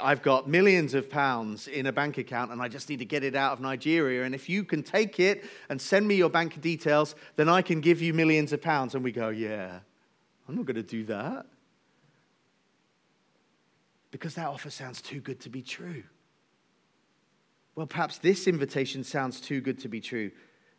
I've 0.00 0.22
got 0.22 0.48
millions 0.48 0.94
of 0.94 1.10
pounds 1.10 1.66
in 1.66 1.86
a 1.86 1.92
bank 1.92 2.18
account 2.18 2.52
and 2.52 2.62
I 2.62 2.68
just 2.68 2.88
need 2.88 3.00
to 3.00 3.04
get 3.04 3.24
it 3.24 3.34
out 3.34 3.52
of 3.52 3.60
Nigeria. 3.60 4.24
And 4.24 4.34
if 4.34 4.48
you 4.48 4.64
can 4.64 4.82
take 4.82 5.18
it 5.18 5.44
and 5.68 5.80
send 5.80 6.06
me 6.06 6.14
your 6.14 6.30
bank 6.30 6.60
details, 6.60 7.14
then 7.36 7.48
I 7.48 7.62
can 7.62 7.80
give 7.80 8.00
you 8.00 8.14
millions 8.14 8.52
of 8.52 8.62
pounds. 8.62 8.94
And 8.94 9.02
we 9.02 9.12
go, 9.12 9.30
Yeah, 9.30 9.80
I'm 10.48 10.56
not 10.56 10.66
going 10.66 10.76
to 10.76 10.82
do 10.82 11.04
that. 11.06 11.46
Because 14.10 14.34
that 14.36 14.46
offer 14.46 14.70
sounds 14.70 15.02
too 15.02 15.20
good 15.20 15.40
to 15.40 15.50
be 15.50 15.62
true. 15.62 16.04
Well, 17.78 17.86
perhaps 17.86 18.18
this 18.18 18.48
invitation 18.48 19.04
sounds 19.04 19.40
too 19.40 19.60
good 19.60 19.78
to 19.82 19.88
be 19.88 20.00
true. 20.00 20.32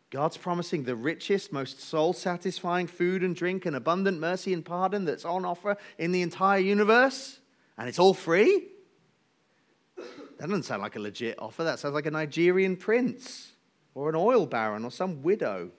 God's 0.10 0.36
promising 0.36 0.84
the 0.84 0.97
richest, 0.97 1.54
most 1.54 1.80
soul 1.80 2.12
satisfying 2.12 2.88
food 2.88 3.24
and 3.24 3.34
drink 3.34 3.66
and 3.66 3.74
abundant 3.74 4.20
mercy 4.20 4.52
and 4.52 4.66
pardon 4.66 5.06
that's 5.06 5.24
on 5.24 5.45
offer 5.45 5.78
in 5.97 6.12
the 6.12 6.22
entire 6.22 6.60
universe, 6.60 7.39
and 7.78 7.88
it's 7.88 8.00
all 8.00 8.14
free? 8.14 8.68
That 9.95 10.50
doesn't 10.50 10.64
sound 10.64 10.82
like 10.82 10.97
a 10.97 11.00
legit 11.00 11.39
offer. 11.39 11.64
That 11.64 11.80
sounds 11.80 11.93
like 11.93 12.06
a 12.06 12.12
Nigerian 12.12 12.76
prince 12.76 13.54
or 13.95 14.10
an 14.10 14.16
oil 14.18 14.45
baron 14.45 14.84
or 14.84 14.91
some 14.91 15.22
widow. 15.22 15.72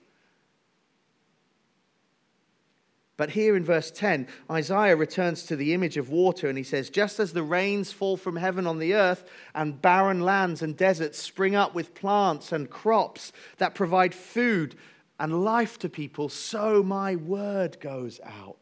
But 3.21 3.29
here 3.29 3.55
in 3.55 3.63
verse 3.63 3.91
10, 3.91 4.25
Isaiah 4.49 4.95
returns 4.95 5.43
to 5.43 5.55
the 5.55 5.75
image 5.75 5.95
of 5.95 6.09
water 6.09 6.49
and 6.49 6.57
he 6.57 6.63
says, 6.63 6.89
Just 6.89 7.19
as 7.19 7.33
the 7.33 7.43
rains 7.43 7.91
fall 7.91 8.17
from 8.17 8.35
heaven 8.35 8.65
on 8.65 8.79
the 8.79 8.95
earth, 8.95 9.29
and 9.53 9.79
barren 9.79 10.21
lands 10.21 10.63
and 10.63 10.75
deserts 10.75 11.19
spring 11.19 11.53
up 11.53 11.75
with 11.75 11.93
plants 11.93 12.51
and 12.51 12.67
crops 12.67 13.31
that 13.59 13.75
provide 13.75 14.15
food 14.15 14.73
and 15.19 15.43
life 15.43 15.77
to 15.77 15.87
people, 15.87 16.29
so 16.29 16.81
my 16.81 17.15
word 17.15 17.79
goes 17.79 18.19
out. 18.25 18.57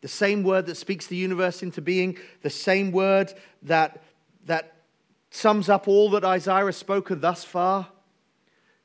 The 0.00 0.08
same 0.08 0.42
word 0.42 0.64
that 0.64 0.76
speaks 0.76 1.06
the 1.06 1.16
universe 1.16 1.62
into 1.62 1.82
being, 1.82 2.16
the 2.40 2.48
same 2.48 2.92
word 2.92 3.30
that, 3.64 4.02
that 4.46 4.72
sums 5.30 5.68
up 5.68 5.86
all 5.86 6.08
that 6.12 6.24
Isaiah 6.24 6.64
has 6.64 6.78
spoken 6.78 7.20
thus 7.20 7.44
far. 7.44 7.88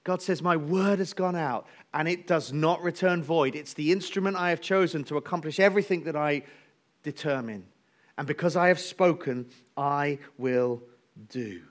God 0.04 0.22
says, 0.22 0.42
My 0.42 0.58
word 0.58 1.00
has 1.00 1.14
gone 1.14 1.36
out 1.38 1.66
and 1.94 2.08
it 2.08 2.28
does 2.28 2.54
not 2.54 2.82
return 2.82 3.22
void. 3.22 3.56
It's 3.56 3.74
the 3.74 3.92
instrument 3.92 4.38
I 4.38 4.50
have 4.50 4.62
chosen 4.62 5.04
to 5.06 5.18
accomplish 5.18 5.60
everything 5.60 6.04
that 6.04 6.16
I 6.16 6.44
determine. 7.04 7.66
And 8.18 8.28
because 8.28 8.56
I 8.56 8.68
have 8.68 8.80
spoken, 8.80 9.48
I 9.76 10.20
will 10.38 10.82
do. 11.30 11.62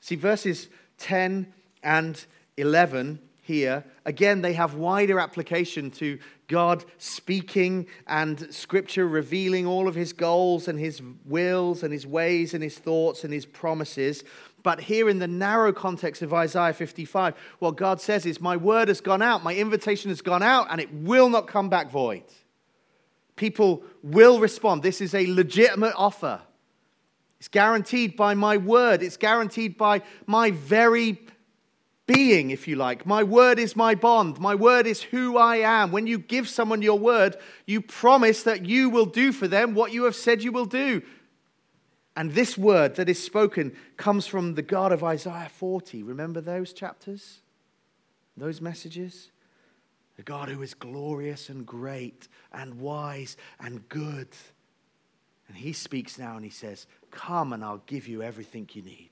See, 0.00 0.16
verses 0.16 0.68
10 0.98 1.52
and 1.82 2.24
11 2.56 3.20
here, 3.42 3.84
again, 4.04 4.42
they 4.42 4.52
have 4.54 4.74
wider 4.74 5.18
application 5.18 5.90
to 5.92 6.18
God 6.48 6.84
speaking 6.98 7.86
and 8.06 8.52
Scripture 8.52 9.06
revealing 9.06 9.66
all 9.66 9.88
of 9.88 9.94
his 9.94 10.12
goals 10.12 10.68
and 10.68 10.78
his 10.78 11.00
wills 11.24 11.82
and 11.82 11.92
his 11.92 12.06
ways 12.06 12.52
and 12.52 12.62
his 12.62 12.78
thoughts 12.78 13.24
and 13.24 13.32
his 13.32 13.46
promises. 13.46 14.22
But 14.62 14.80
here 14.80 15.08
in 15.08 15.18
the 15.18 15.28
narrow 15.28 15.72
context 15.72 16.22
of 16.22 16.32
Isaiah 16.32 16.72
55, 16.72 17.34
what 17.58 17.76
God 17.76 18.00
says 18.00 18.26
is, 18.26 18.40
My 18.40 18.56
word 18.56 18.88
has 18.88 19.00
gone 19.00 19.22
out, 19.22 19.42
my 19.42 19.54
invitation 19.54 20.10
has 20.10 20.22
gone 20.22 20.42
out, 20.42 20.68
and 20.70 20.80
it 20.80 20.92
will 20.92 21.28
not 21.28 21.48
come 21.48 21.68
back 21.68 21.90
void. 21.90 22.24
People 23.36 23.82
will 24.02 24.38
respond. 24.38 24.82
This 24.82 25.00
is 25.00 25.14
a 25.14 25.26
legitimate 25.26 25.94
offer. 25.96 26.40
It's 27.38 27.48
guaranteed 27.48 28.16
by 28.16 28.34
my 28.34 28.56
word, 28.56 29.02
it's 29.02 29.16
guaranteed 29.16 29.76
by 29.76 30.02
my 30.26 30.52
very 30.52 31.18
being, 32.06 32.50
if 32.50 32.68
you 32.68 32.76
like. 32.76 33.06
My 33.06 33.22
word 33.22 33.58
is 33.58 33.76
my 33.76 33.94
bond. 33.94 34.38
My 34.38 34.54
word 34.54 34.86
is 34.86 35.02
who 35.02 35.36
I 35.36 35.56
am. 35.56 35.92
When 35.92 36.06
you 36.06 36.18
give 36.18 36.48
someone 36.48 36.82
your 36.82 36.98
word, 36.98 37.36
you 37.66 37.80
promise 37.80 38.42
that 38.42 38.66
you 38.66 38.90
will 38.90 39.06
do 39.06 39.32
for 39.32 39.48
them 39.48 39.74
what 39.74 39.92
you 39.92 40.04
have 40.04 40.16
said 40.16 40.42
you 40.42 40.52
will 40.52 40.66
do. 40.66 41.02
And 42.16 42.32
this 42.32 42.58
word 42.58 42.96
that 42.96 43.08
is 43.08 43.22
spoken 43.22 43.74
comes 43.96 44.26
from 44.26 44.54
the 44.54 44.62
God 44.62 44.92
of 44.92 45.02
Isaiah 45.02 45.50
40. 45.52 46.02
Remember 46.02 46.40
those 46.40 46.72
chapters? 46.72 47.40
Those 48.36 48.60
messages? 48.60 49.30
The 50.16 50.22
God 50.22 50.48
who 50.50 50.60
is 50.60 50.74
glorious 50.74 51.48
and 51.48 51.66
great 51.66 52.28
and 52.52 52.80
wise 52.80 53.36
and 53.58 53.88
good. 53.88 54.28
And 55.48 55.56
he 55.56 55.72
speaks 55.72 56.18
now 56.18 56.36
and 56.36 56.44
he 56.44 56.50
says, 56.50 56.86
Come 57.10 57.52
and 57.52 57.64
I'll 57.64 57.82
give 57.86 58.08
you 58.08 58.22
everything 58.22 58.68
you 58.72 58.82
need. 58.82 59.10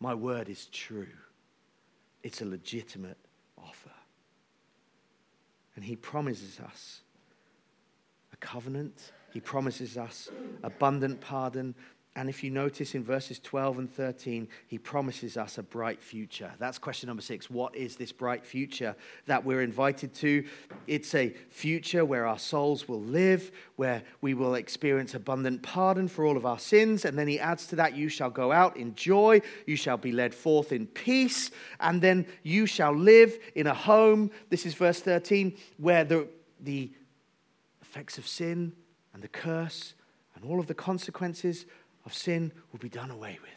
My 0.00 0.14
word 0.14 0.48
is 0.48 0.66
true, 0.66 1.08
it's 2.22 2.42
a 2.42 2.46
legitimate 2.46 3.18
offer. 3.56 3.90
And 5.74 5.84
he 5.84 5.96
promises 5.96 6.60
us 6.60 7.00
a 8.32 8.36
covenant 8.36 9.12
he 9.32 9.40
promises 9.40 9.96
us 9.96 10.30
abundant 10.62 11.20
pardon. 11.20 11.74
And 12.16 12.28
if 12.28 12.42
you 12.42 12.50
notice 12.50 12.96
in 12.96 13.04
verses 13.04 13.38
12 13.38 13.78
and 13.78 13.94
13, 13.94 14.48
he 14.66 14.76
promises 14.76 15.36
us 15.36 15.56
a 15.56 15.62
bright 15.62 16.02
future. 16.02 16.50
That's 16.58 16.76
question 16.76 17.06
number 17.06 17.22
six. 17.22 17.48
What 17.48 17.76
is 17.76 17.94
this 17.94 18.10
bright 18.10 18.44
future 18.44 18.96
that 19.26 19.44
we're 19.44 19.62
invited 19.62 20.14
to? 20.14 20.44
It's 20.88 21.14
a 21.14 21.28
future 21.48 22.04
where 22.04 22.26
our 22.26 22.38
souls 22.38 22.88
will 22.88 23.02
live, 23.02 23.52
where 23.76 24.02
we 24.20 24.34
will 24.34 24.56
experience 24.56 25.14
abundant 25.14 25.62
pardon 25.62 26.08
for 26.08 26.24
all 26.24 26.36
of 26.36 26.44
our 26.44 26.58
sins. 26.58 27.04
And 27.04 27.16
then 27.16 27.28
he 27.28 27.38
adds 27.38 27.68
to 27.68 27.76
that, 27.76 27.94
you 27.94 28.08
shall 28.08 28.30
go 28.30 28.50
out 28.50 28.76
in 28.76 28.96
joy, 28.96 29.40
you 29.64 29.76
shall 29.76 29.96
be 29.96 30.10
led 30.10 30.34
forth 30.34 30.72
in 30.72 30.88
peace, 30.88 31.52
and 31.78 32.02
then 32.02 32.26
you 32.42 32.66
shall 32.66 32.96
live 32.96 33.38
in 33.54 33.68
a 33.68 33.74
home. 33.74 34.32
This 34.48 34.66
is 34.66 34.74
verse 34.74 34.98
13, 34.98 35.56
where 35.76 36.02
the, 36.02 36.26
the 36.58 36.90
effects 37.80 38.18
of 38.18 38.26
sin, 38.26 38.72
and 39.18 39.24
the 39.24 39.26
curse 39.26 39.94
and 40.36 40.44
all 40.44 40.60
of 40.60 40.68
the 40.68 40.74
consequences 40.74 41.66
of 42.06 42.14
sin 42.14 42.52
will 42.70 42.78
be 42.78 42.88
done 42.88 43.10
away 43.10 43.36
with. 43.42 43.50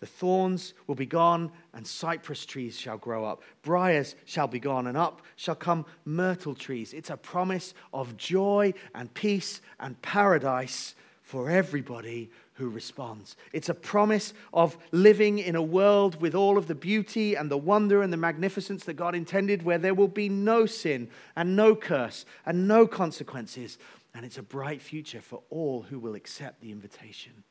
The 0.00 0.06
thorns 0.06 0.72
will 0.86 0.94
be 0.94 1.04
gone, 1.04 1.52
and 1.74 1.86
cypress 1.86 2.46
trees 2.46 2.80
shall 2.80 2.96
grow 2.96 3.26
up. 3.26 3.42
Briars 3.60 4.14
shall 4.24 4.48
be 4.48 4.58
gone, 4.58 4.86
and 4.86 4.96
up 4.96 5.20
shall 5.36 5.54
come 5.54 5.84
myrtle 6.06 6.54
trees. 6.54 6.94
It's 6.94 7.10
a 7.10 7.18
promise 7.18 7.74
of 7.92 8.16
joy 8.16 8.72
and 8.94 9.12
peace 9.12 9.60
and 9.78 10.00
paradise 10.00 10.94
for 11.20 11.50
everybody 11.50 12.30
who 12.56 12.70
responds. 12.70 13.36
It's 13.52 13.68
a 13.68 13.74
promise 13.74 14.32
of 14.52 14.78
living 14.90 15.38
in 15.38 15.56
a 15.56 15.62
world 15.62 16.20
with 16.20 16.34
all 16.34 16.56
of 16.56 16.68
the 16.68 16.74
beauty 16.74 17.34
and 17.34 17.50
the 17.50 17.58
wonder 17.58 18.02
and 18.02 18.12
the 18.12 18.16
magnificence 18.16 18.84
that 18.84 18.94
God 18.94 19.14
intended, 19.14 19.62
where 19.62 19.78
there 19.78 19.94
will 19.94 20.08
be 20.08 20.28
no 20.28 20.64
sin 20.64 21.10
and 21.36 21.54
no 21.54 21.76
curse 21.76 22.24
and 22.46 22.66
no 22.66 22.86
consequences. 22.86 23.78
And 24.14 24.24
it's 24.24 24.38
a 24.38 24.42
bright 24.42 24.80
future 24.80 25.20
for 25.20 25.42
all 25.50 25.82
who 25.82 25.98
will 25.98 26.14
accept 26.14 26.62
the 26.62 26.72
invitation. 26.72 27.44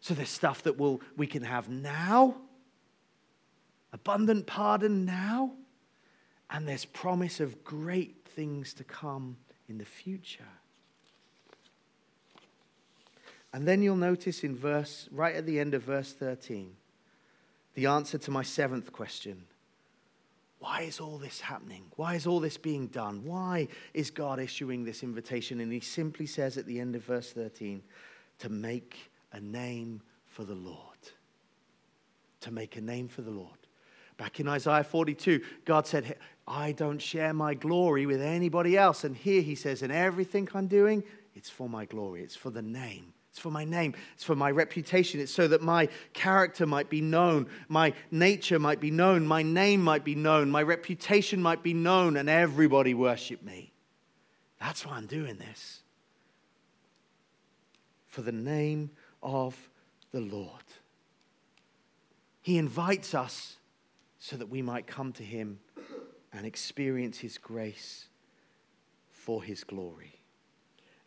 So 0.00 0.14
there's 0.14 0.30
stuff 0.30 0.62
that 0.62 0.78
we'll, 0.78 1.02
we 1.16 1.26
can 1.26 1.42
have 1.42 1.68
now, 1.68 2.36
abundant 3.92 4.46
pardon 4.46 5.04
now, 5.04 5.52
and 6.48 6.66
there's 6.66 6.86
promise 6.86 7.40
of 7.40 7.62
great 7.62 8.24
things 8.24 8.72
to 8.74 8.84
come 8.84 9.36
in 9.68 9.76
the 9.76 9.84
future. 9.84 10.44
And 13.52 13.66
then 13.66 13.82
you'll 13.82 13.96
notice 13.96 14.44
in 14.44 14.56
verse, 14.56 15.08
right 15.10 15.34
at 15.34 15.46
the 15.46 15.58
end 15.58 15.74
of 15.74 15.82
verse 15.82 16.12
13, 16.12 16.76
the 17.74 17.86
answer 17.86 18.18
to 18.18 18.30
my 18.30 18.42
seventh 18.42 18.92
question. 18.92 19.44
Why 20.58 20.82
is 20.82 21.00
all 21.00 21.18
this 21.18 21.40
happening? 21.40 21.84
Why 21.96 22.14
is 22.14 22.26
all 22.26 22.40
this 22.40 22.56
being 22.56 22.88
done? 22.88 23.24
Why 23.24 23.68
is 23.94 24.10
God 24.10 24.40
issuing 24.40 24.84
this 24.84 25.02
invitation? 25.02 25.60
And 25.60 25.72
he 25.72 25.80
simply 25.80 26.26
says 26.26 26.58
at 26.58 26.66
the 26.66 26.80
end 26.80 26.96
of 26.96 27.04
verse 27.04 27.32
13, 27.32 27.82
to 28.40 28.48
make 28.48 29.10
a 29.32 29.40
name 29.40 30.02
for 30.26 30.44
the 30.44 30.54
Lord. 30.54 30.78
To 32.40 32.50
make 32.50 32.76
a 32.76 32.80
name 32.80 33.08
for 33.08 33.22
the 33.22 33.30
Lord. 33.30 33.50
Back 34.16 34.40
in 34.40 34.48
Isaiah 34.48 34.84
42, 34.84 35.40
God 35.64 35.86
said, 35.86 36.16
I 36.46 36.72
don't 36.72 37.00
share 37.00 37.32
my 37.32 37.54
glory 37.54 38.04
with 38.04 38.20
anybody 38.20 38.76
else. 38.76 39.04
And 39.04 39.16
here 39.16 39.42
he 39.42 39.54
says, 39.54 39.82
in 39.82 39.92
everything 39.92 40.48
I'm 40.54 40.66
doing, 40.66 41.04
it's 41.36 41.50
for 41.50 41.68
my 41.68 41.84
glory, 41.84 42.22
it's 42.22 42.36
for 42.36 42.50
the 42.50 42.62
name 42.62 43.14
it's 43.38 43.42
for 43.44 43.52
my 43.52 43.64
name. 43.64 43.94
It's 44.14 44.24
for 44.24 44.34
my 44.34 44.50
reputation. 44.50 45.20
It's 45.20 45.30
so 45.30 45.46
that 45.46 45.62
my 45.62 45.88
character 46.12 46.66
might 46.66 46.90
be 46.90 47.00
known, 47.00 47.46
my 47.68 47.94
nature 48.10 48.58
might 48.58 48.80
be 48.80 48.90
known, 48.90 49.28
my 49.28 49.44
name 49.44 49.80
might 49.80 50.02
be 50.02 50.16
known, 50.16 50.50
my 50.50 50.60
reputation 50.60 51.40
might 51.40 51.62
be 51.62 51.72
known, 51.72 52.16
and 52.16 52.28
everybody 52.28 52.94
worship 52.94 53.44
me. 53.44 53.72
That's 54.60 54.84
why 54.84 54.96
I'm 54.96 55.06
doing 55.06 55.36
this. 55.38 55.82
For 58.08 58.22
the 58.22 58.32
name 58.32 58.90
of 59.22 59.56
the 60.10 60.20
Lord. 60.20 60.50
He 62.42 62.58
invites 62.58 63.14
us 63.14 63.58
so 64.18 64.36
that 64.36 64.48
we 64.48 64.62
might 64.62 64.88
come 64.88 65.12
to 65.12 65.22
him 65.22 65.60
and 66.32 66.44
experience 66.44 67.18
his 67.18 67.38
grace 67.38 68.06
for 69.12 69.44
his 69.44 69.62
glory. 69.62 70.18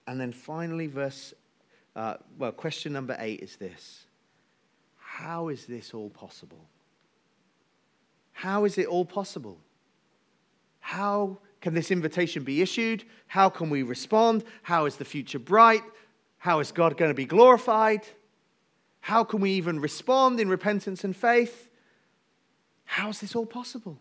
And 0.08 0.18
then 0.18 0.32
finally, 0.32 0.88
verse 0.88 1.34
uh, 1.96 2.16
well, 2.38 2.52
question 2.52 2.94
number 2.94 3.16
eight 3.20 3.42
is 3.42 3.56
this 3.58 4.06
How 4.98 5.50
is 5.50 5.66
this 5.66 5.94
all 5.94 6.10
possible? 6.10 6.66
How 8.32 8.66
is 8.66 8.78
it 8.78 8.88
all 8.88 9.06
possible? 9.06 9.60
How 10.80 11.38
can 11.62 11.74
this 11.74 11.92
invitation 11.92 12.44
be 12.44 12.62
issued? 12.62 13.04
How 13.28 13.50
can 13.50 13.70
we 13.70 13.84
respond? 13.84 14.44
How 14.64 14.86
is 14.86 14.96
the 14.96 15.06
future 15.06 15.39
bright? 15.39 15.84
How 16.39 16.60
is 16.60 16.72
God 16.72 16.98
going 16.98 17.12
to 17.12 17.16
be 17.16 17.26
glorified? 17.26 18.02
How 19.02 19.24
can 19.24 19.42
we 19.42 19.52
even 19.52 19.80
respond 19.80 20.39
in 20.39 20.50
repentance 20.50 21.04
and 21.04 21.16
faith? 21.16 21.70
How 22.86 23.10
is 23.10 23.20
this 23.20 23.36
all 23.36 23.46
possible? 23.46 24.00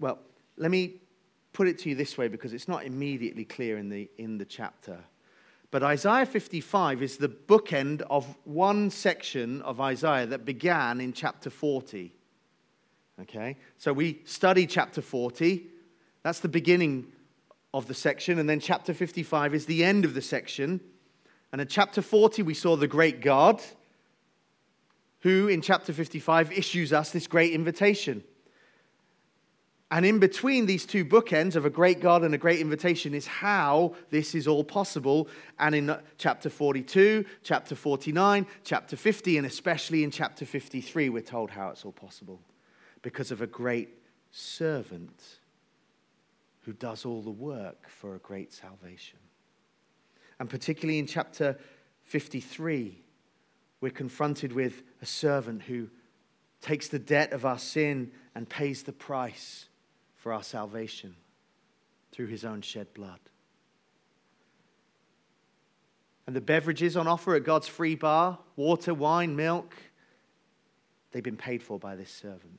Well, 0.00 0.18
let 0.56 0.70
me 0.70 0.94
put 1.52 1.68
it 1.68 1.78
to 1.80 1.88
you 1.88 1.94
this 1.94 2.18
way 2.18 2.28
because 2.28 2.52
it's 2.52 2.68
not 2.68 2.84
immediately 2.84 3.44
clear 3.44 3.78
in 3.78 3.88
the, 3.88 4.10
in 4.18 4.38
the 4.38 4.44
chapter. 4.44 4.98
But 5.74 5.82
Isaiah 5.82 6.24
55 6.24 7.02
is 7.02 7.16
the 7.16 7.28
bookend 7.28 8.02
of 8.02 8.36
one 8.44 8.90
section 8.90 9.60
of 9.62 9.80
Isaiah 9.80 10.24
that 10.26 10.44
began 10.44 11.00
in 11.00 11.12
chapter 11.12 11.50
40. 11.50 12.14
Okay? 13.22 13.56
So 13.76 13.92
we 13.92 14.20
study 14.24 14.68
chapter 14.68 15.02
40. 15.02 15.66
That's 16.22 16.38
the 16.38 16.48
beginning 16.48 17.08
of 17.72 17.88
the 17.88 17.94
section. 17.94 18.38
And 18.38 18.48
then 18.48 18.60
chapter 18.60 18.94
55 18.94 19.52
is 19.52 19.66
the 19.66 19.82
end 19.82 20.04
of 20.04 20.14
the 20.14 20.22
section. 20.22 20.80
And 21.50 21.60
in 21.60 21.66
chapter 21.66 22.02
40, 22.02 22.42
we 22.44 22.54
saw 22.54 22.76
the 22.76 22.86
great 22.86 23.20
God, 23.20 23.60
who 25.22 25.48
in 25.48 25.60
chapter 25.60 25.92
55 25.92 26.52
issues 26.52 26.92
us 26.92 27.10
this 27.10 27.26
great 27.26 27.52
invitation. 27.52 28.22
And 29.94 30.04
in 30.04 30.18
between 30.18 30.66
these 30.66 30.86
two 30.86 31.04
bookends 31.04 31.54
of 31.54 31.64
a 31.64 31.70
great 31.70 32.00
God 32.00 32.24
and 32.24 32.34
a 32.34 32.38
great 32.38 32.58
invitation 32.58 33.14
is 33.14 33.28
how 33.28 33.94
this 34.10 34.34
is 34.34 34.48
all 34.48 34.64
possible. 34.64 35.28
And 35.56 35.72
in 35.72 35.96
chapter 36.18 36.50
42, 36.50 37.24
chapter 37.44 37.76
49, 37.76 38.44
chapter 38.64 38.96
50, 38.96 39.38
and 39.38 39.46
especially 39.46 40.02
in 40.02 40.10
chapter 40.10 40.44
53, 40.44 41.10
we're 41.10 41.22
told 41.22 41.48
how 41.52 41.68
it's 41.68 41.84
all 41.84 41.92
possible 41.92 42.40
because 43.02 43.30
of 43.30 43.40
a 43.40 43.46
great 43.46 43.88
servant 44.32 45.22
who 46.62 46.72
does 46.72 47.04
all 47.04 47.22
the 47.22 47.30
work 47.30 47.88
for 47.88 48.16
a 48.16 48.18
great 48.18 48.52
salvation. 48.52 49.20
And 50.40 50.50
particularly 50.50 50.98
in 50.98 51.06
chapter 51.06 51.56
53, 52.02 53.00
we're 53.80 53.90
confronted 53.90 54.52
with 54.52 54.82
a 55.00 55.06
servant 55.06 55.62
who 55.62 55.88
takes 56.60 56.88
the 56.88 56.98
debt 56.98 57.32
of 57.32 57.44
our 57.44 57.60
sin 57.60 58.10
and 58.34 58.48
pays 58.48 58.82
the 58.82 58.92
price 58.92 59.68
for 60.24 60.32
our 60.32 60.42
salvation 60.42 61.14
through 62.10 62.28
his 62.28 62.46
own 62.46 62.62
shed 62.62 62.94
blood. 62.94 63.20
And 66.26 66.34
the 66.34 66.40
beverages 66.40 66.96
on 66.96 67.06
offer 67.06 67.34
at 67.34 67.44
God's 67.44 67.68
free 67.68 67.94
bar 67.94 68.38
water, 68.56 68.94
wine, 68.94 69.36
milk 69.36 69.74
they've 71.12 71.22
been 71.22 71.36
paid 71.36 71.62
for 71.62 71.78
by 71.78 71.94
this 71.94 72.10
servant 72.10 72.58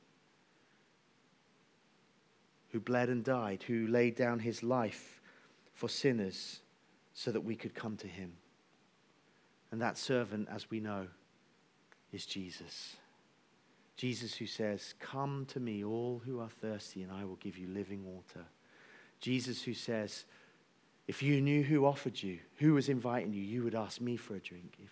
who 2.70 2.78
bled 2.78 3.08
and 3.08 3.24
died, 3.24 3.64
who 3.64 3.88
laid 3.88 4.14
down 4.14 4.38
his 4.38 4.62
life 4.62 5.20
for 5.74 5.88
sinners 5.88 6.60
so 7.14 7.32
that 7.32 7.40
we 7.40 7.56
could 7.56 7.74
come 7.74 7.96
to 7.96 8.06
him. 8.06 8.34
And 9.72 9.82
that 9.82 9.98
servant, 9.98 10.46
as 10.52 10.70
we 10.70 10.78
know, 10.78 11.08
is 12.12 12.26
Jesus. 12.26 12.94
Jesus, 13.96 14.34
who 14.34 14.46
says, 14.46 14.94
Come 15.00 15.46
to 15.46 15.60
me, 15.60 15.82
all 15.82 16.20
who 16.24 16.40
are 16.40 16.48
thirsty, 16.48 17.02
and 17.02 17.10
I 17.10 17.24
will 17.24 17.36
give 17.36 17.56
you 17.56 17.68
living 17.68 18.04
water. 18.04 18.44
Jesus, 19.20 19.62
who 19.62 19.72
says, 19.72 20.24
If 21.08 21.22
you 21.22 21.40
knew 21.40 21.62
who 21.62 21.86
offered 21.86 22.22
you, 22.22 22.38
who 22.56 22.74
was 22.74 22.88
inviting 22.88 23.32
you, 23.32 23.42
you 23.42 23.62
would 23.64 23.74
ask 23.74 24.00
me 24.00 24.16
for 24.16 24.34
a 24.34 24.40
drink. 24.40 24.76
If... 24.82 24.90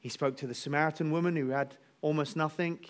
He 0.00 0.08
spoke 0.08 0.36
to 0.38 0.48
the 0.48 0.54
Samaritan 0.54 1.12
woman 1.12 1.36
who 1.36 1.50
had 1.50 1.76
almost 2.00 2.34
nothing. 2.34 2.80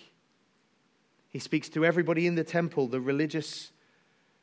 He 1.29 1.39
speaks 1.39 1.69
to 1.71 1.85
everybody 1.85 2.27
in 2.27 2.35
the 2.35 2.45
temple, 2.45 2.89
the 2.89 3.01
religious 3.01 3.73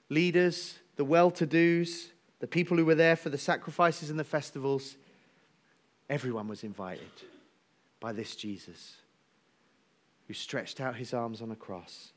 leaders, 0.10 0.78
the 0.96 1.06
well 1.06 1.32
to 1.32 1.48
dos, 1.48 2.10
the 2.40 2.48
people 2.48 2.78
who 2.78 2.86
were 2.86 2.96
there 2.96 3.16
for 3.16 3.30
the 3.30 3.38
sacrifices 3.38 4.12
and 4.12 4.20
the 4.20 4.24
festivals. 4.24 4.96
Everyone 6.08 6.48
was 6.48 6.64
invited 6.64 7.10
by 8.00 8.14
this 8.14 8.36
Jesus 8.36 8.98
who 10.30 10.36
stretched 10.36 10.80
out 10.80 10.96
his 10.96 11.12
arms 11.12 11.42
on 11.42 11.50
a 11.50 11.56
cross 11.56 12.12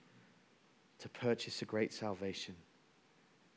to 0.99 1.09
purchase 1.09 1.63
a 1.63 1.65
great 1.65 1.95
salvation 1.95 2.55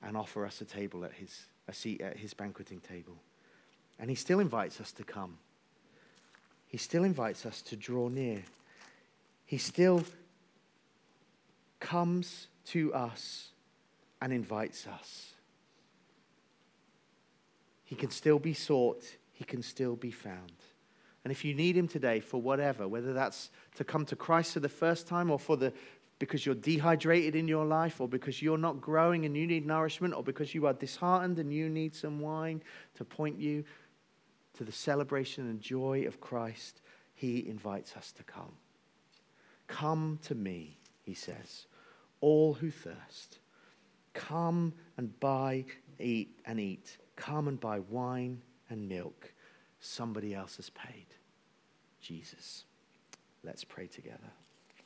and 0.02 0.16
offer 0.16 0.46
us 0.46 0.62
a 0.62 0.66
table 0.66 1.04
at 1.04 1.12
his 1.12 1.48
a 1.68 1.74
seat 1.74 2.00
at 2.00 2.16
his 2.16 2.34
banqueting 2.34 2.80
table. 2.80 3.18
And 4.00 4.10
he 4.10 4.16
still 4.16 4.40
invites 4.40 4.80
us 4.80 4.94
to 4.94 5.04
come. 5.04 5.40
He 6.68 6.78
still 6.78 7.04
invites 7.04 7.46
us 7.46 7.62
to 7.64 7.76
draw 7.76 8.08
near. 8.08 8.44
He 9.46 9.58
still 9.58 10.06
comes 11.82 12.48
to 12.68 12.94
us 12.94 13.50
and 14.22 14.32
invites 14.32 14.88
us. 14.88 15.34
He 17.84 17.96
can 17.96 18.10
still 18.10 18.40
be 18.40 18.54
sought, 18.54 19.04
he 19.34 19.44
can 19.44 19.62
still 19.62 19.98
be 19.98 20.12
found. 20.12 20.54
And 21.26 21.32
if 21.32 21.44
you 21.44 21.56
need 21.56 21.76
him 21.76 21.88
today 21.88 22.20
for 22.20 22.40
whatever, 22.40 22.88
whether 22.88 23.12
that's 23.12 23.50
to 23.76 23.84
come 23.84 24.06
to 24.06 24.16
Christ 24.16 24.54
for 24.54 24.60
the 24.60 24.70
first 24.70 25.08
time 25.08 25.32
or 25.32 25.40
for 25.40 25.58
the 25.58 25.74
because 26.20 26.46
you're 26.46 26.56
dehydrated 26.56 27.36
in 27.36 27.48
your 27.48 27.66
life 27.66 28.00
or 28.00 28.08
because 28.08 28.42
you're 28.42 28.58
not 28.58 28.80
growing 28.80 29.26
and 29.26 29.36
you 29.36 29.46
need 29.46 29.66
nourishment 29.66 30.14
or 30.14 30.24
because 30.24 30.56
you 30.56 30.66
are 30.66 30.74
disheartened 30.74 31.40
and 31.40 31.52
you 31.52 31.68
need 31.68 31.94
some 31.94 32.22
wine 32.22 32.64
to 32.94 33.04
point 33.04 33.38
you 33.38 33.66
to 34.54 34.64
the 34.64 34.72
celebration 34.72 35.50
and 35.50 35.60
joy 35.60 36.06
of 36.08 36.22
Christ, 36.22 36.82
he 37.16 37.46
invites 37.50 37.98
us 37.98 38.14
to 38.14 38.24
come. 38.24 38.54
Come 39.68 40.20
to 40.24 40.36
me, 40.36 40.78
he 41.02 41.16
says, 41.16 41.66
all 42.22 42.54
who 42.54 42.72
thirst. 42.72 43.40
Come 44.14 44.74
and 44.96 45.20
buy, 45.20 45.66
eat, 46.00 46.40
and 46.46 46.60
eat. 46.60 46.98
Come 47.18 47.50
and 47.50 47.60
buy 47.60 47.80
wine 47.80 48.42
and 48.70 48.88
milk. 48.88 49.34
Somebody 49.82 50.34
else 50.34 50.56
has 50.56 50.70
paid. 50.70 51.15
Jesus. 52.06 52.66
Let's 53.44 53.64
pray 53.64 53.88
together. 53.88 54.32